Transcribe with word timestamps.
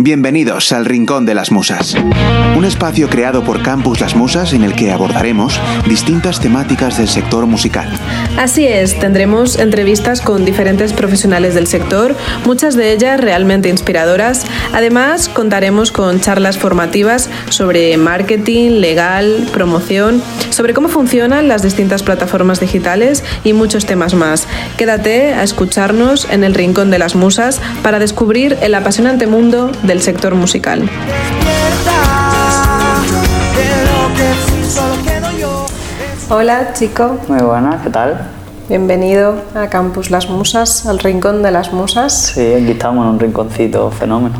Bienvenidos 0.00 0.70
al 0.70 0.84
Rincón 0.84 1.26
de 1.26 1.34
las 1.34 1.50
Musas, 1.50 1.96
un 2.56 2.64
espacio 2.64 3.08
creado 3.08 3.42
por 3.42 3.64
Campus 3.64 3.98
Las 3.98 4.14
Musas 4.14 4.52
en 4.52 4.62
el 4.62 4.76
que 4.76 4.92
abordaremos 4.92 5.60
distintas 5.88 6.38
temáticas 6.38 6.98
del 6.98 7.08
sector 7.08 7.46
musical. 7.46 7.90
Así 8.36 8.64
es, 8.64 8.96
tendremos 8.96 9.58
entrevistas 9.58 10.20
con 10.20 10.44
diferentes 10.44 10.92
profesionales 10.92 11.56
del 11.56 11.66
sector, 11.66 12.14
muchas 12.44 12.76
de 12.76 12.92
ellas 12.92 13.20
realmente 13.20 13.70
inspiradoras. 13.70 14.46
Además, 14.72 15.28
contaremos 15.28 15.90
con 15.90 16.20
charlas 16.20 16.58
formativas 16.58 17.28
sobre 17.48 17.96
marketing, 17.96 18.78
legal, 18.78 19.48
promoción, 19.52 20.22
sobre 20.50 20.74
cómo 20.74 20.86
funcionan 20.86 21.48
las 21.48 21.62
distintas 21.64 22.04
plataformas 22.04 22.60
digitales 22.60 23.24
y 23.42 23.52
muchos 23.52 23.84
temas 23.84 24.14
más. 24.14 24.46
Quédate 24.76 25.32
a 25.32 25.42
escucharnos 25.42 26.28
en 26.30 26.44
el 26.44 26.54
Rincón 26.54 26.92
de 26.92 27.00
las 27.00 27.16
Musas 27.16 27.60
para 27.82 27.98
descubrir 27.98 28.56
el 28.62 28.76
apasionante 28.76 29.26
mundo 29.26 29.72
del 29.88 30.02
sector 30.02 30.34
musical. 30.34 30.88
Hola 36.28 36.74
chico. 36.74 37.16
Muy 37.26 37.40
buena, 37.40 37.80
¿qué 37.82 37.88
tal? 37.88 38.20
Bienvenido 38.68 39.36
a 39.54 39.68
Campus 39.68 40.10
Las 40.10 40.28
Musas, 40.28 40.84
al 40.84 40.98
Rincón 40.98 41.42
de 41.42 41.50
las 41.52 41.72
Musas. 41.72 42.32
Sí, 42.34 42.52
aquí 42.52 42.72
estamos 42.72 43.02
en 43.06 43.12
un 43.12 43.18
rinconcito 43.18 43.90
fenómeno. 43.90 44.36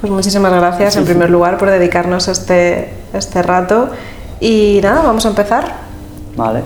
Pues 0.00 0.12
muchísimas 0.12 0.52
gracias 0.52 0.94
en 0.96 1.04
primer 1.04 1.30
lugar 1.30 1.58
por 1.58 1.68
dedicarnos 1.68 2.28
este, 2.28 2.94
este 3.12 3.42
rato. 3.42 3.90
Y 4.38 4.78
nada, 4.84 5.02
vamos 5.02 5.26
a 5.26 5.30
empezar. 5.30 5.64
Vale. 6.36 6.62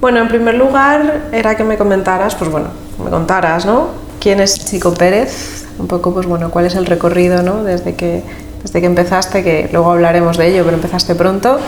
Bueno, 0.00 0.20
en 0.20 0.28
primer 0.28 0.54
lugar 0.54 1.24
era 1.30 1.54
que 1.56 1.64
me 1.64 1.76
comentaras, 1.76 2.34
pues 2.36 2.50
bueno, 2.50 2.68
me 3.04 3.10
contaras, 3.10 3.66
¿no? 3.66 4.09
¿Quién 4.20 4.40
es 4.40 4.64
Chico 4.66 4.94
Pérez? 4.94 5.60
un 5.80 5.86
poco, 5.86 6.12
pues 6.12 6.26
bueno, 6.26 6.50
cuál 6.50 6.66
es 6.66 6.74
el 6.74 6.86
recorrido, 6.86 7.42
¿no? 7.42 7.64
Desde 7.64 7.94
que, 7.94 8.22
desde 8.62 8.80
que 8.80 8.86
empezaste, 8.86 9.42
que 9.42 9.68
luego 9.72 9.90
hablaremos 9.90 10.36
de 10.36 10.48
ello, 10.48 10.62
pero 10.64 10.76
empezaste 10.76 11.14
pronto, 11.14 11.58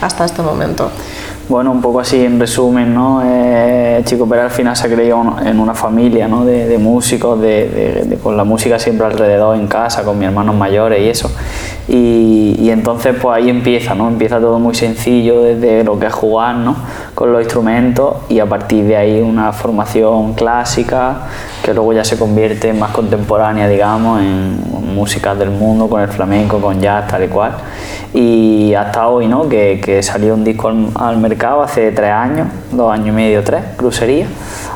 hasta 0.00 0.24
este 0.24 0.42
momento. 0.42 0.90
Bueno, 1.50 1.72
un 1.72 1.80
poco 1.80 1.98
así 1.98 2.24
en 2.24 2.38
resumen, 2.38 2.94
¿no? 2.94 3.22
Eh, 3.24 4.02
Chico 4.04 4.24
Pérez 4.28 4.44
al 4.44 4.50
final 4.52 4.76
se 4.76 4.86
ha 4.86 4.94
creído 4.94 5.20
en 5.44 5.58
una 5.58 5.74
familia 5.74 6.28
¿no? 6.28 6.44
de, 6.44 6.78
músicos, 6.78 7.40
de, 7.40 8.16
con 8.22 8.36
la 8.36 8.44
música 8.44 8.78
siempre 8.78 9.04
alrededor 9.04 9.56
en 9.56 9.66
casa, 9.66 10.04
con 10.04 10.16
mis 10.16 10.28
hermanos 10.28 10.54
mayores 10.54 11.00
y 11.00 11.08
eso. 11.08 11.28
Y, 11.88 12.70
entonces 12.70 13.16
pues 13.20 13.36
ahí 13.36 13.50
empieza, 13.50 13.96
¿no? 13.96 14.06
Empieza 14.06 14.38
todo 14.38 14.60
muy 14.60 14.76
sencillo 14.76 15.42
desde 15.42 15.82
lo 15.82 15.98
que 15.98 16.06
es 16.06 16.12
jugar, 16.12 16.54
¿no? 16.54 16.76
Con 17.16 17.32
los 17.32 17.42
instrumentos 17.42 18.18
y 18.28 18.38
a 18.38 18.46
partir 18.46 18.84
de 18.84 18.96
ahí 18.96 19.20
una 19.20 19.52
formación 19.52 20.34
clásica 20.34 21.22
que 21.62 21.74
luego 21.74 21.92
ya 21.92 22.04
se 22.04 22.18
convierte 22.18 22.68
en 22.68 22.78
más 22.78 22.90
contemporánea, 22.90 23.68
digamos, 23.68 24.20
en 24.20 24.94
música 24.94 25.34
del 25.34 25.50
mundo, 25.50 25.88
con 25.88 26.00
el 26.00 26.08
flamenco, 26.08 26.60
con 26.60 26.80
jazz, 26.80 27.06
tal 27.08 27.24
y 27.24 27.28
cual 27.28 27.52
y 28.12 28.74
hasta 28.74 29.08
hoy, 29.08 29.28
¿no? 29.28 29.48
que, 29.48 29.80
que 29.82 30.02
salió 30.02 30.34
un 30.34 30.42
disco 30.42 30.72
al, 30.96 31.18
mercado 31.18 31.62
hace 31.62 31.92
tres 31.92 32.10
años, 32.10 32.48
dos 32.72 32.92
años 32.92 33.08
y 33.08 33.12
medio, 33.12 33.44
tres, 33.44 33.62
crucería. 33.76 34.26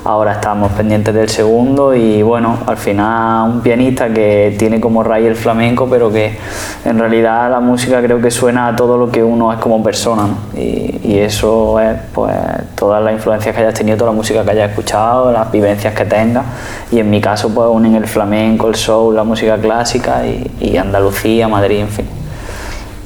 Ahora 0.04 0.32
estamos 0.32 0.70
pendientes 0.72 1.14
del 1.14 1.30
segundo 1.30 1.94
y 1.94 2.22
bueno, 2.22 2.58
al 2.66 2.76
final 2.76 3.50
un 3.50 3.60
pianista 3.62 4.12
que 4.12 4.54
tiene 4.58 4.78
como 4.78 5.02
raíz 5.02 5.26
el 5.26 5.34
flamenco, 5.34 5.88
pero 5.88 6.12
que 6.12 6.36
en 6.84 6.98
realidad 6.98 7.50
la 7.50 7.60
música 7.60 8.02
creo 8.02 8.20
que 8.20 8.30
suena 8.30 8.68
a 8.68 8.76
todo 8.76 8.98
lo 8.98 9.10
que 9.10 9.24
uno 9.24 9.52
es 9.52 9.58
como 9.58 9.82
persona. 9.82 10.28
Y, 10.54 11.00
y, 11.02 11.18
eso 11.18 11.80
es 11.80 11.96
pues 12.12 12.36
todas 12.74 13.02
las 13.02 13.14
influencias 13.14 13.54
que 13.54 13.62
hayas 13.62 13.74
tenido, 13.74 13.96
toda 13.96 14.10
la 14.10 14.16
música 14.16 14.44
que 14.44 14.50
hayas 14.50 14.70
escuchado, 14.70 15.32
las 15.32 15.50
vivencias 15.50 15.94
que 15.94 16.04
tengas. 16.04 16.44
Y 16.92 16.98
en 16.98 17.10
mi 17.10 17.20
caso 17.20 17.48
pues 17.48 17.68
unen 17.70 17.94
el 17.94 18.06
flamenco, 18.06 18.68
el 18.68 18.74
soul, 18.74 19.16
la 19.16 19.24
música 19.24 19.56
clásica 19.58 20.26
y, 20.26 20.50
y 20.60 20.76
Andalucía, 20.76 21.48
Madrid, 21.48 21.80
en 21.80 21.88
fin. 21.88 22.06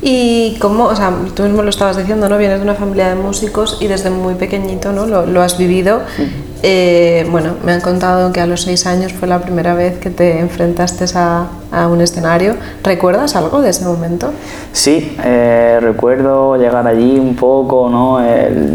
Y 0.01 0.57
cómo, 0.61 0.85
o 0.85 0.95
sea, 0.95 1.13
tú 1.35 1.43
mismo 1.43 1.63
lo 1.63 1.71
estabas 1.71 1.97
diciendo, 1.97 2.29
¿no? 2.29 2.39
Vienes 2.39 2.59
de 2.59 2.65
una 2.65 2.75
familia 2.75 3.09
de 3.09 3.17
músicos 3.17 3.79
y 3.81 3.89
desde 3.89 4.11
muy 4.11 4.35
pequeñito, 4.35 4.93
¿no? 4.93 5.07
Lo, 5.07 5.27
lo 5.27 5.43
has 5.43 5.59
vivido. 5.59 6.03
Eh, 6.63 7.25
bueno, 7.31 7.55
me 7.65 7.73
han 7.73 7.81
contado 7.81 8.33
que 8.33 8.41
a 8.41 8.47
los 8.47 8.63
seis 8.63 8.87
años 8.87 9.13
fue 9.13 9.29
la 9.29 9.39
primera 9.39 9.75
vez 9.75 9.99
que 9.99 10.11
te 10.11 10.41
enfrentaste 10.41 11.05
a, 11.15 11.47
un 11.91 12.01
escenario. 12.01 12.55
¿Recuerdas 12.83 13.37
algo 13.37 13.61
de 13.61 13.71
ese 13.71 13.85
momento? 13.85 14.33
Sí, 14.73 15.17
eh, 15.23 15.79
recuerdo 15.83 16.57
llegar 16.57 16.87
allí 16.87 17.19
un 17.19 17.37
poco, 17.37 17.91
¿no? 17.91 18.21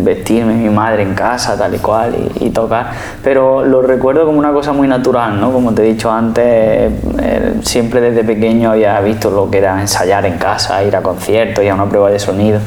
Vestirme 0.03 0.53
mi 0.53 0.69
madre 0.69 1.01
en 1.01 1.15
casa, 1.15 1.57
tal 1.57 1.73
y 1.73 1.79
cual, 1.79 2.15
y, 2.39 2.51
tocar. 2.51 2.91
Pero 3.23 3.65
lo 3.65 3.81
recuerdo 3.81 4.27
como 4.27 4.37
una 4.37 4.53
cosa 4.53 4.73
muy 4.73 4.87
natural, 4.87 5.41
¿no? 5.41 5.51
Como 5.51 5.73
te 5.73 5.81
he 5.81 5.93
dicho 5.93 6.11
antes, 6.11 6.45
eh, 6.45 7.53
siempre 7.63 7.99
desde 7.99 8.23
pequeño 8.23 8.71
había 8.71 8.99
visto 9.01 9.31
lo 9.31 9.49
que 9.49 9.57
era 9.57 9.81
ensayar 9.81 10.25
en 10.27 10.37
casa, 10.37 10.83
ir 10.83 10.95
a 10.95 11.01
conciertos, 11.01 11.63
ir 11.63 11.71
a 11.71 11.73
una 11.73 11.89
prueba 11.89 12.11
de 12.11 12.19
sonido. 12.19 12.59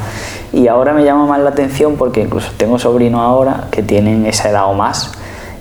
Y 0.56 0.68
ahora 0.68 0.94
me 0.94 1.04
llama 1.04 1.26
más 1.26 1.38
la 1.40 1.50
atención 1.50 1.96
porque 1.96 2.22
incluso 2.22 2.50
tengo 2.56 2.78
sobrinos 2.78 3.20
ahora 3.20 3.64
que 3.70 3.82
tienen 3.82 4.24
esa 4.24 4.48
edad 4.48 4.64
o 4.70 4.72
más 4.72 5.12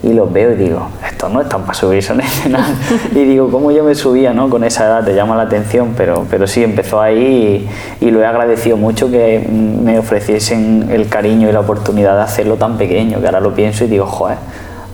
y 0.01 0.13
los 0.13 0.31
veo 0.31 0.53
y 0.53 0.56
digo, 0.56 0.88
estos 1.06 1.29
no 1.29 1.41
están 1.41 1.63
para 1.63 1.73
subirse 1.73 2.13
en 2.13 2.22
escenario. 2.22 2.75
y 3.11 3.25
digo, 3.25 3.51
¿cómo 3.51 3.72
yo 3.72 3.83
me 3.83 3.94
subía 3.94 4.31
no? 4.33 4.50
con 4.50 4.63
esa 4.63 4.85
edad? 4.85 5.03
Te 5.03 5.13
llama 5.13 5.35
la 5.35 5.44
atención, 5.44 5.95
pero, 5.97 6.25
pero 6.29 6.47
sí, 6.47 6.63
empezó 6.63 7.01
ahí 7.01 7.67
y, 8.00 8.09
lo 8.09 8.22
he 8.22 8.25
agradecido 8.25 8.78
mucho 8.78 9.11
que 9.11 9.45
me 9.50 10.00
ofreciesen 10.00 10.88
el 10.89 11.09
cariño 11.09 11.50
y 11.50 11.51
la 11.51 11.59
oportunidad 11.59 12.16
de 12.16 12.22
hacerlo 12.22 12.56
tan 12.56 12.77
pequeño, 12.77 13.19
que 13.19 13.25
ahora 13.25 13.41
lo 13.41 13.53
pienso 13.53 13.83
y 13.83 13.88
digo, 13.88 14.06
joder, 14.06 14.38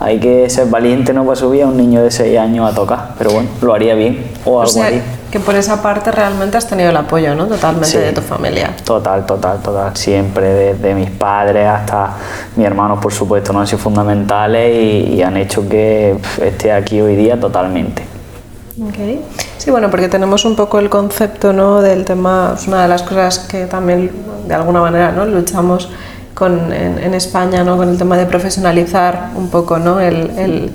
hay 0.01 0.19
que 0.19 0.50
ser 0.50 0.67
valiente 0.67 1.13
no 1.13 1.23
para 1.23 1.35
subir 1.35 1.62
a 1.62 1.67
un 1.67 1.78
niño 1.78 2.01
de 2.01 2.09
6 2.09 2.38
años 2.39 2.69
a 2.69 2.73
tocar, 2.73 3.13
pero 3.17 3.31
bueno, 3.31 3.50
lo 3.62 3.73
haría 3.73 3.94
bien 3.94 4.31
o 4.44 4.62
algo 4.62 4.79
o 4.79 4.84
que 5.31 5.39
por 5.39 5.56
esa 5.56 5.81
parte 5.81 6.12
realmente 6.12 6.57
has 6.57 6.67
tenido 6.67 6.89
el 6.89 6.97
apoyo, 6.97 7.34
¿no? 7.35 7.45
Totalmente 7.45 7.97
de 7.97 8.12
tu 8.12 8.19
familia. 8.19 8.75
Total, 8.84 9.25
total, 9.25 9.62
total. 9.62 9.95
Siempre, 9.95 10.47
desde 10.75 10.94
mis 10.94 11.09
padres 11.09 11.66
hasta 11.67 12.17
mis 12.57 12.67
hermanos, 12.67 13.00
por 13.00 13.13
supuesto, 13.13 13.53
no 13.53 13.62
han 13.62 13.67
sido 13.67 13.79
fundamentales 13.79 14.75
y, 14.75 15.22
han 15.22 15.38
hecho 15.38 15.69
que 15.69 16.18
esté 16.41 16.73
aquí 16.73 17.00
hoy 17.00 17.16
día 17.16 17.39
totalmente. 17.39 18.03
Okay. 18.89 19.23
Sí, 19.57 19.72
bueno, 19.72 19.89
porque 19.89 20.09
tenemos 20.09 20.44
un 20.44 20.56
poco 20.56 20.79
el 20.79 20.89
concepto 20.89 21.53
¿no? 21.53 21.81
del 21.81 22.03
tema, 22.03 22.56
es 22.57 22.68
una 22.68 22.81
de 22.81 22.88
las 22.88 23.03
cosas 23.03 23.39
que 23.39 23.68
también 23.68 24.12
de 24.47 24.53
alguna 24.53 24.81
manera 24.81 25.12
¿no? 25.12 25.25
luchamos 25.25 25.89
con, 26.34 26.72
en, 26.74 27.14
España 27.14 27.64
¿no? 27.64 27.78
con 27.78 27.90
el 27.90 27.97
tema 27.97 28.18
de 28.18 28.25
profesionalizar 28.25 29.31
un 29.36 29.50
poco 29.50 29.80
¿no? 29.80 30.00
el 30.00 30.72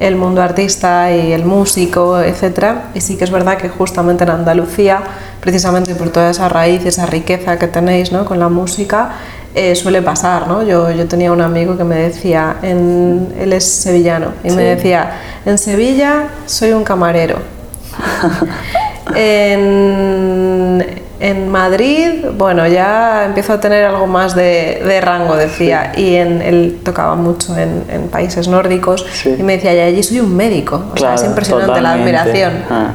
el 0.00 0.16
mundo 0.16 0.42
artista 0.42 1.14
y 1.14 1.32
el 1.32 1.44
músico, 1.44 2.20
etc. 2.20 2.74
Y 2.94 3.02
sí 3.02 3.16
que 3.16 3.24
es 3.24 3.30
verdad 3.30 3.58
que 3.58 3.68
justamente 3.68 4.24
en 4.24 4.30
Andalucía, 4.30 5.02
precisamente 5.40 5.94
por 5.94 6.08
toda 6.08 6.30
esa 6.30 6.48
raíz, 6.48 6.84
esa 6.86 7.06
riqueza 7.06 7.58
que 7.58 7.68
tenéis 7.68 8.10
¿no? 8.10 8.24
con 8.24 8.38
la 8.38 8.48
música, 8.48 9.10
eh, 9.54 9.76
suele 9.76 10.00
pasar. 10.00 10.48
¿no? 10.48 10.62
Yo, 10.62 10.90
yo 10.90 11.06
tenía 11.06 11.30
un 11.30 11.42
amigo 11.42 11.76
que 11.76 11.84
me 11.84 11.96
decía, 11.96 12.56
en, 12.62 13.34
él 13.38 13.52
es 13.52 13.70
sevillano, 13.70 14.32
y 14.42 14.50
me 14.52 14.62
decía, 14.62 15.10
en 15.44 15.58
Sevilla 15.58 16.28
soy 16.46 16.72
un 16.72 16.82
camarero. 16.82 17.36
en, 19.14 20.99
en 21.20 21.48
Madrid, 21.50 22.24
bueno, 22.36 22.66
ya 22.66 23.24
empiezo 23.26 23.52
a 23.52 23.60
tener 23.60 23.84
algo 23.84 24.06
más 24.06 24.34
de, 24.34 25.00
rango, 25.02 25.36
decía, 25.36 25.92
y 25.96 26.16
en, 26.16 26.40
él 26.42 26.80
tocaba 26.82 27.14
mucho 27.14 27.56
en, 27.56 28.08
países 28.10 28.48
nórdicos 28.48 29.06
y 29.24 29.42
me 29.42 29.56
decía, 29.56 29.74
y 29.74 29.80
allí 29.80 30.02
soy 30.02 30.20
un 30.20 30.34
médico, 30.34 30.82
o 30.94 30.96
sea, 30.96 31.14
es 31.14 31.24
impresionante 31.24 31.80
la 31.80 31.92
admiración. 31.92 32.64
Ah 32.70 32.94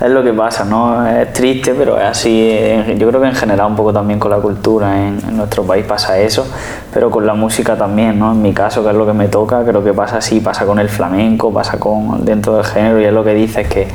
es 0.00 0.10
lo 0.10 0.22
que 0.24 0.32
pasa, 0.32 0.64
¿no? 0.64 1.06
Es 1.06 1.32
triste, 1.32 1.74
pero 1.74 1.98
es 1.98 2.04
así. 2.04 2.58
Yo 2.96 3.08
creo 3.08 3.20
que 3.20 3.28
en 3.28 3.34
general 3.34 3.68
un 3.68 3.76
poco 3.76 3.92
también 3.92 4.18
con 4.18 4.30
la 4.30 4.38
cultura 4.38 4.96
en, 4.96 5.36
nuestro 5.36 5.62
país 5.64 5.84
pasa 5.86 6.18
eso, 6.18 6.46
pero 6.92 7.10
con 7.10 7.26
la 7.26 7.34
música 7.34 7.76
también, 7.76 8.18
¿no? 8.18 8.32
En 8.32 8.42
mi 8.42 8.52
caso, 8.52 8.82
que 8.82 8.90
es 8.90 8.96
lo 8.96 9.06
que 9.06 9.12
me 9.12 9.28
toca, 9.28 9.64
creo 9.64 9.84
que 9.84 9.92
pasa 9.92 10.18
así, 10.18 10.40
pasa 10.40 10.66
con 10.66 10.78
el 10.78 10.88
flamenco, 10.88 11.52
pasa 11.52 11.78
con 11.78 12.24
dentro 12.24 12.56
del 12.56 12.64
género 12.64 13.00
y 13.00 13.04
es 13.04 13.12
lo 13.12 13.24
que 13.24 13.34
dices 13.34 13.68
que 13.68 13.88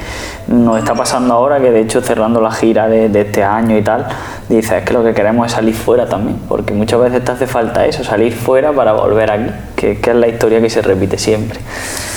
nos 0.47 0.77
está 0.77 0.95
pasando 0.95 1.33
ahora, 1.33 1.59
que 1.59 1.71
de 1.71 1.81
hecho 1.81 2.01
cerrando 2.01 2.41
la 2.41 2.51
gira 2.51 2.87
de, 2.87 3.09
de 3.09 3.21
este 3.21 3.43
año 3.43 3.77
y 3.77 3.81
tal, 3.81 4.07
dices 4.55 4.71
es 4.71 4.83
que 4.83 4.93
lo 4.93 5.03
que 5.03 5.13
queremos 5.13 5.47
es 5.47 5.53
salir 5.53 5.75
fuera 5.75 6.07
también, 6.07 6.37
porque 6.47 6.73
muchas 6.73 6.99
veces 6.99 7.23
te 7.23 7.31
hace 7.31 7.47
falta 7.47 7.85
eso, 7.85 8.03
salir 8.03 8.33
fuera 8.33 8.71
para 8.71 8.93
volver 8.93 9.31
aquí, 9.31 9.51
que, 9.75 9.99
que 9.99 10.09
es 10.09 10.15
la 10.15 10.27
historia 10.27 10.59
que 10.61 10.69
se 10.69 10.81
repite 10.81 11.17
siempre. 11.17 11.59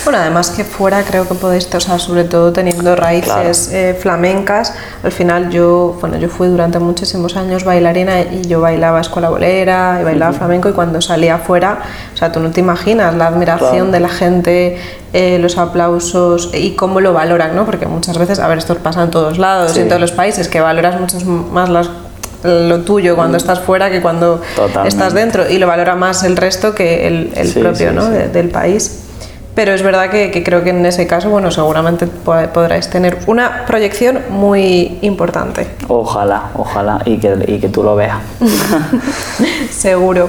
Bueno, 0.04 0.18
además 0.18 0.50
que 0.50 0.64
fuera 0.64 1.04
creo 1.04 1.28
que 1.28 1.34
podéis, 1.34 1.72
o 1.72 1.80
sea, 1.80 1.98
sobre 1.98 2.24
todo 2.24 2.52
teniendo 2.52 2.96
raíces 2.96 3.70
eh, 3.72 3.96
flamencas, 3.98 4.74
al 5.04 5.12
final 5.12 5.50
yo, 5.50 5.96
bueno, 6.00 6.16
yo 6.16 6.28
fui 6.28 6.48
durante 6.48 6.80
muchísimos 6.80 7.36
años 7.36 7.64
bailarina 7.64 8.22
y 8.22 8.42
yo 8.42 8.60
bailaba 8.60 9.00
escuela 9.00 9.30
bolera 9.30 9.98
y 10.00 10.04
bailaba 10.04 10.32
flamenco 10.32 10.68
y 10.68 10.72
cuando 10.72 11.00
salía 11.00 11.36
afuera, 11.36 11.82
o 12.12 12.16
sea, 12.16 12.32
tú 12.32 12.40
no 12.40 12.50
te 12.50 12.58
imaginas 12.58 13.14
la 13.14 13.28
admiración 13.28 13.92
de 13.92 14.00
la 14.00 14.08
gente, 14.08 14.76
eh, 15.12 15.38
los 15.38 15.56
aplausos 15.56 16.50
y 16.52 16.72
cómo 16.72 17.00
lo 17.00 17.12
valoran, 17.12 17.54
¿no? 17.54 17.64
Porque 17.64 17.86
muchas 17.86 18.18
veces, 18.18 18.40
a 18.40 18.48
ver, 18.48 18.58
esto 18.58 18.74
pasa 18.78 19.04
en 19.04 19.10
todos 19.10 19.38
lados 19.38 19.76
y 19.76 19.80
en 19.80 19.88
todos 19.88 20.00
los 20.00 20.12
países, 20.12 20.48
que 20.48 20.60
valoras 20.60 20.98
mucho 20.98 21.18
más 21.20 21.68
las 21.68 21.88
lo 22.42 22.80
tuyo 22.80 23.14
cuando 23.16 23.36
estás 23.36 23.60
fuera 23.60 23.90
que 23.90 24.00
cuando 24.02 24.40
estás 24.86 25.12
dentro 25.14 25.48
y 25.48 25.58
lo 25.58 25.66
valora 25.66 25.94
más 25.94 26.22
el 26.24 26.36
resto 26.36 26.74
que 26.74 27.06
el, 27.06 27.32
propio 27.54 27.92
¿no? 27.92 28.08
del 28.08 28.48
país. 28.48 28.98
Pero 29.54 29.74
es 29.74 29.82
verdad 29.82 30.08
que, 30.08 30.30
que 30.30 30.42
creo 30.42 30.64
que 30.64 30.70
en 30.70 30.86
ese 30.86 31.06
caso, 31.06 31.28
bueno, 31.28 31.50
seguramente 31.50 32.06
po- 32.06 32.34
podráis 32.54 32.88
tener 32.88 33.18
una 33.26 33.66
proyección 33.66 34.20
muy 34.30 34.96
importante. 35.02 35.66
Ojalá, 35.88 36.44
ojalá, 36.56 37.02
y 37.04 37.18
que, 37.18 37.36
y 37.46 37.58
que 37.60 37.68
tú 37.68 37.82
lo 37.82 37.94
veas. 37.94 38.16
Seguro. 39.70 40.28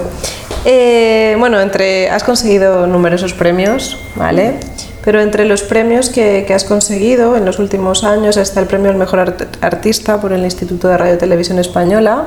Eh, 0.66 1.36
bueno, 1.39 1.59
entre 1.62 2.09
has 2.09 2.24
conseguido 2.24 2.86
numerosos 2.88 3.33
premios, 3.33 3.98
¿vale? 4.16 4.56
Pero 5.03 5.21
entre 5.21 5.45
los 5.45 5.63
premios 5.63 6.09
que, 6.09 6.45
que 6.47 6.53
has 6.53 6.63
conseguido 6.63 7.35
en 7.35 7.44
los 7.45 7.59
últimos 7.59 8.03
años 8.03 8.38
está 8.38 8.59
el 8.61 8.67
premio 8.67 8.89
al 8.89 8.97
mejor 8.97 9.19
art- 9.19 9.57
artista 9.61 10.21
por 10.21 10.31
el 10.31 10.44
Instituto 10.44 10.88
de 10.88 10.97
Radio 10.97 11.15
y 11.15 11.17
Televisión 11.17 11.59
Española, 11.59 12.23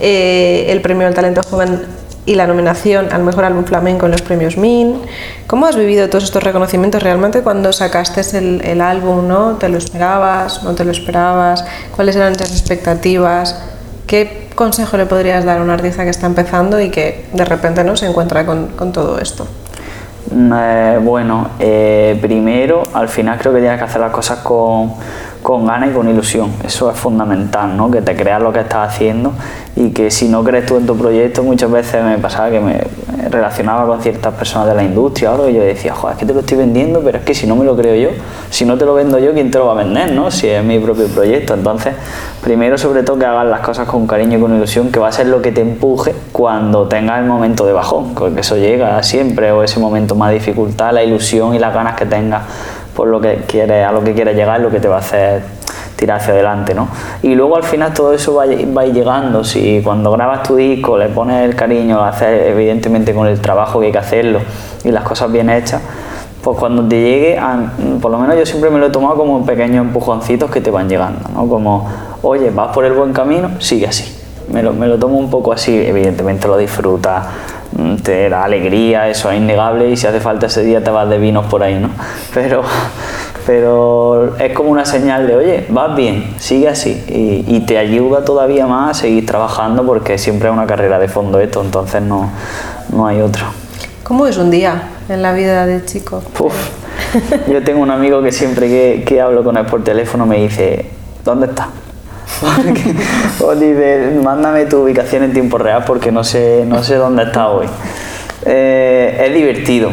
eh, 0.00 0.66
el 0.68 0.80
premio 0.80 1.06
al 1.06 1.14
talento 1.14 1.42
joven 1.42 1.82
y 2.24 2.34
la 2.34 2.46
nominación 2.46 3.08
al 3.10 3.22
mejor 3.24 3.44
álbum 3.44 3.64
flamenco 3.64 4.04
en 4.06 4.12
los 4.12 4.22
premios 4.22 4.56
MIN. 4.56 5.00
¿Cómo 5.46 5.66
has 5.66 5.76
vivido 5.76 6.08
todos 6.08 6.24
estos 6.24 6.42
reconocimientos 6.42 7.02
realmente 7.02 7.40
cuando 7.40 7.72
sacaste 7.72 8.20
el, 8.36 8.60
el 8.64 8.80
álbum? 8.80 9.26
¿no? 9.26 9.56
¿Te 9.56 9.68
lo 9.68 9.78
esperabas? 9.78 10.62
¿No 10.62 10.74
te 10.74 10.84
lo 10.84 10.92
esperabas? 10.92 11.64
¿Cuáles 11.96 12.14
eran 12.16 12.32
esas 12.34 12.52
expectativas? 12.52 13.56
¿Qué 14.06 14.48
consejo 14.54 14.96
le 14.98 15.06
podrías 15.06 15.44
dar 15.44 15.58
a 15.58 15.62
un 15.62 15.70
artista 15.70 16.04
que 16.04 16.10
está 16.10 16.26
empezando 16.26 16.80
y 16.80 16.90
que 16.90 17.26
de 17.32 17.44
repente 17.44 17.82
no 17.82 17.96
se 17.96 18.06
encuentra 18.06 18.44
con, 18.46 18.68
con 18.68 18.92
todo 18.92 19.18
esto? 19.18 19.46
Eh, 20.30 20.98
bueno, 21.02 21.50
eh, 21.58 22.18
primero, 22.20 22.82
al 22.92 23.08
final 23.08 23.38
creo 23.38 23.54
que 23.54 23.60
tienes 23.60 23.78
que 23.78 23.84
hacer 23.84 24.00
las 24.00 24.10
cosas 24.12 24.40
con, 24.40 24.92
con 25.48 25.64
ganas 25.64 25.88
y 25.88 25.92
con 25.94 26.06
ilusión. 26.06 26.50
Eso 26.62 26.90
es 26.90 26.98
fundamental, 26.98 27.74
¿no? 27.74 27.90
Que 27.90 28.02
te 28.02 28.14
creas 28.14 28.42
lo 28.42 28.52
que 28.52 28.60
estás 28.60 28.90
haciendo 28.90 29.32
y 29.76 29.92
que 29.92 30.10
si 30.10 30.28
no 30.28 30.44
crees 30.44 30.66
tú 30.66 30.76
en 30.76 30.84
tu 30.84 30.94
proyecto, 30.94 31.42
muchas 31.42 31.70
veces 31.70 32.04
me 32.04 32.18
pasaba 32.18 32.50
que 32.50 32.60
me 32.60 32.78
relacionaba 33.30 33.86
con 33.86 34.02
ciertas 34.02 34.34
personas 34.34 34.68
de 34.68 34.74
la 34.74 34.82
industria 34.82 35.30
algo 35.30 35.48
y 35.48 35.54
yo 35.54 35.62
decía, 35.62 35.94
joder, 35.94 36.16
es 36.16 36.20
que 36.20 36.26
te 36.26 36.34
lo 36.34 36.40
estoy 36.40 36.58
vendiendo, 36.58 37.00
pero 37.00 37.16
es 37.16 37.24
que 37.24 37.34
si 37.34 37.46
no 37.46 37.56
me 37.56 37.64
lo 37.64 37.74
creo 37.76 37.94
yo, 37.94 38.14
si 38.50 38.66
no 38.66 38.76
te 38.76 38.84
lo 38.84 38.92
vendo 38.92 39.18
yo, 39.18 39.32
¿quién 39.32 39.50
te 39.50 39.56
lo 39.56 39.68
va 39.68 39.72
a 39.72 39.76
vender, 39.76 40.12
no? 40.12 40.30
Si 40.30 40.48
es 40.48 40.62
mi 40.62 40.78
propio 40.80 41.06
proyecto. 41.06 41.54
Entonces, 41.54 41.94
primero, 42.42 42.76
sobre 42.76 43.02
todo, 43.02 43.18
que 43.18 43.24
hagas 43.24 43.46
las 43.46 43.60
cosas 43.60 43.88
con 43.88 44.06
cariño 44.06 44.36
y 44.36 44.42
con 44.42 44.54
ilusión, 44.54 44.92
que 44.92 45.00
va 45.00 45.08
a 45.08 45.12
ser 45.12 45.28
lo 45.28 45.40
que 45.40 45.50
te 45.50 45.62
empuje 45.62 46.14
cuando 46.30 46.88
tengas 46.88 47.20
el 47.20 47.24
momento 47.24 47.64
de 47.64 47.72
bajón, 47.72 48.12
porque 48.12 48.40
eso 48.40 48.58
llega 48.58 49.02
siempre, 49.02 49.50
o 49.52 49.62
ese 49.62 49.80
momento 49.80 50.14
más 50.14 50.30
dificultad, 50.30 50.92
la 50.92 51.02
ilusión 51.02 51.54
y 51.54 51.58
las 51.58 51.72
ganas 51.72 51.96
que 51.96 52.04
tengas 52.04 52.42
por 52.98 53.06
lo 53.06 53.20
que 53.20 53.44
quieres, 53.46 53.86
a 53.86 53.92
lo 53.92 54.02
que 54.02 54.12
quieres 54.12 54.34
llegar, 54.34 54.60
lo 54.60 54.70
que 54.70 54.80
te 54.80 54.88
va 54.88 54.96
a 54.96 54.98
hacer 54.98 55.40
tirar 55.94 56.18
hacia 56.18 56.32
adelante, 56.34 56.74
¿no? 56.74 56.88
Y 57.22 57.36
luego 57.36 57.56
al 57.56 57.62
final 57.62 57.94
todo 57.94 58.12
eso 58.12 58.34
va, 58.34 58.44
va 58.76 58.86
llegando, 58.86 59.44
si 59.44 59.80
cuando 59.84 60.10
grabas 60.10 60.42
tu 60.42 60.56
disco 60.56 60.98
le 60.98 61.08
pones 61.08 61.48
el 61.48 61.54
cariño, 61.54 61.94
lo 61.94 62.02
haces 62.02 62.48
evidentemente 62.48 63.14
con 63.14 63.28
el 63.28 63.40
trabajo 63.40 63.78
que 63.78 63.86
hay 63.86 63.92
que 63.92 63.98
hacerlo 63.98 64.40
y 64.82 64.90
las 64.90 65.04
cosas 65.04 65.30
bien 65.30 65.48
hechas, 65.48 65.80
pues 66.42 66.58
cuando 66.58 66.88
te 66.88 66.96
llegue, 66.96 67.40
por 68.02 68.10
lo 68.10 68.18
menos 68.18 68.36
yo 68.36 68.44
siempre 68.44 68.68
me 68.68 68.80
lo 68.80 68.86
he 68.86 68.90
tomado 68.90 69.14
como 69.14 69.46
pequeños 69.46 69.86
empujoncitos 69.86 70.50
que 70.50 70.60
te 70.60 70.72
van 70.72 70.88
llegando, 70.88 71.20
¿no? 71.32 71.48
Como, 71.48 71.88
oye, 72.22 72.50
vas 72.50 72.74
por 72.74 72.84
el 72.84 72.94
buen 72.94 73.12
camino, 73.12 73.52
sigue 73.60 73.86
así. 73.86 74.17
Me 74.52 74.62
lo, 74.62 74.72
me 74.72 74.86
lo 74.86 74.98
tomo 74.98 75.18
un 75.18 75.30
poco 75.30 75.52
así, 75.52 75.76
evidentemente 75.76 76.48
lo 76.48 76.56
disfrutas, 76.56 77.26
mm, 77.72 77.96
te 77.96 78.28
da 78.28 78.44
alegría, 78.44 79.08
eso 79.08 79.30
es 79.30 79.38
innegable 79.38 79.90
y 79.90 79.96
si 79.96 80.06
hace 80.06 80.20
falta 80.20 80.46
ese 80.46 80.62
día 80.62 80.82
te 80.82 80.90
vas 80.90 81.08
de 81.08 81.18
vinos 81.18 81.46
por 81.46 81.62
ahí, 81.62 81.78
¿no? 81.78 81.90
Pero, 82.34 82.62
pero 83.46 84.36
es 84.36 84.52
como 84.52 84.70
una 84.70 84.84
señal 84.84 85.26
de, 85.26 85.34
oye, 85.34 85.66
vas 85.70 85.96
bien, 85.96 86.34
sigue 86.38 86.68
así 86.68 87.02
y, 87.08 87.56
y 87.56 87.60
te 87.60 87.78
ayuda 87.78 88.22
todavía 88.22 88.66
más 88.66 88.90
a 88.90 89.00
seguir 89.00 89.24
trabajando 89.24 89.86
porque 89.86 90.18
siempre 90.18 90.48
es 90.50 90.52
una 90.54 90.66
carrera 90.66 90.98
de 90.98 91.08
fondo 91.08 91.40
esto, 91.40 91.62
entonces 91.62 92.02
no, 92.02 92.30
no 92.92 93.06
hay 93.06 93.22
otro. 93.22 93.46
¿Cómo 94.02 94.26
es 94.26 94.36
un 94.36 94.50
día 94.50 94.90
en 95.08 95.22
la 95.22 95.32
vida 95.32 95.66
de 95.66 95.82
chico? 95.84 96.22
Uf. 96.38 96.54
Yo 97.50 97.62
tengo 97.62 97.80
un 97.80 97.90
amigo 97.90 98.22
que 98.22 98.32
siempre 98.32 98.68
que, 98.68 99.04
que 99.06 99.20
hablo 99.20 99.42
con 99.42 99.56
él 99.56 99.66
por 99.66 99.82
teléfono 99.82 100.26
me 100.26 100.38
dice, 100.38 100.86
¿dónde 101.24 101.46
estás? 101.46 101.68
o 103.40 103.54
dice, 103.54 104.20
mándame 104.22 104.66
tu 104.66 104.82
ubicación 104.82 105.24
en 105.24 105.32
tiempo 105.32 105.58
real 105.58 105.84
porque 105.86 106.12
no 106.12 106.24
sé, 106.24 106.64
no 106.66 106.82
sé 106.82 106.96
dónde 106.96 107.24
está 107.24 107.48
hoy. 107.48 107.66
Eh, 108.46 109.24
es 109.26 109.34
divertido, 109.34 109.90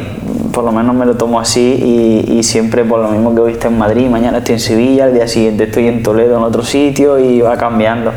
por 0.54 0.64
lo 0.64 0.72
menos 0.72 0.96
me 0.96 1.06
lo 1.06 1.16
tomo 1.16 1.40
así 1.40 2.24
y, 2.28 2.44
siempre 2.44 2.84
por 2.84 3.00
lo 3.00 3.10
mismo 3.10 3.34
que 3.34 3.42
hoy 3.42 3.52
estoy 3.54 3.72
en 3.72 3.78
Madrid, 3.78 4.08
mañana 4.08 4.38
estoy 4.38 4.54
en 4.54 4.60
Sevilla, 4.60 5.06
al 5.06 5.14
día 5.14 5.28
siguiente 5.28 5.64
estoy 5.66 5.88
en 5.88 6.04
Toledo 6.04 6.38
en 6.38 6.44
otro 6.44 6.64
sitio 6.64 7.18
y 7.20 7.42
va 7.42 7.58
cambiando. 7.58 8.12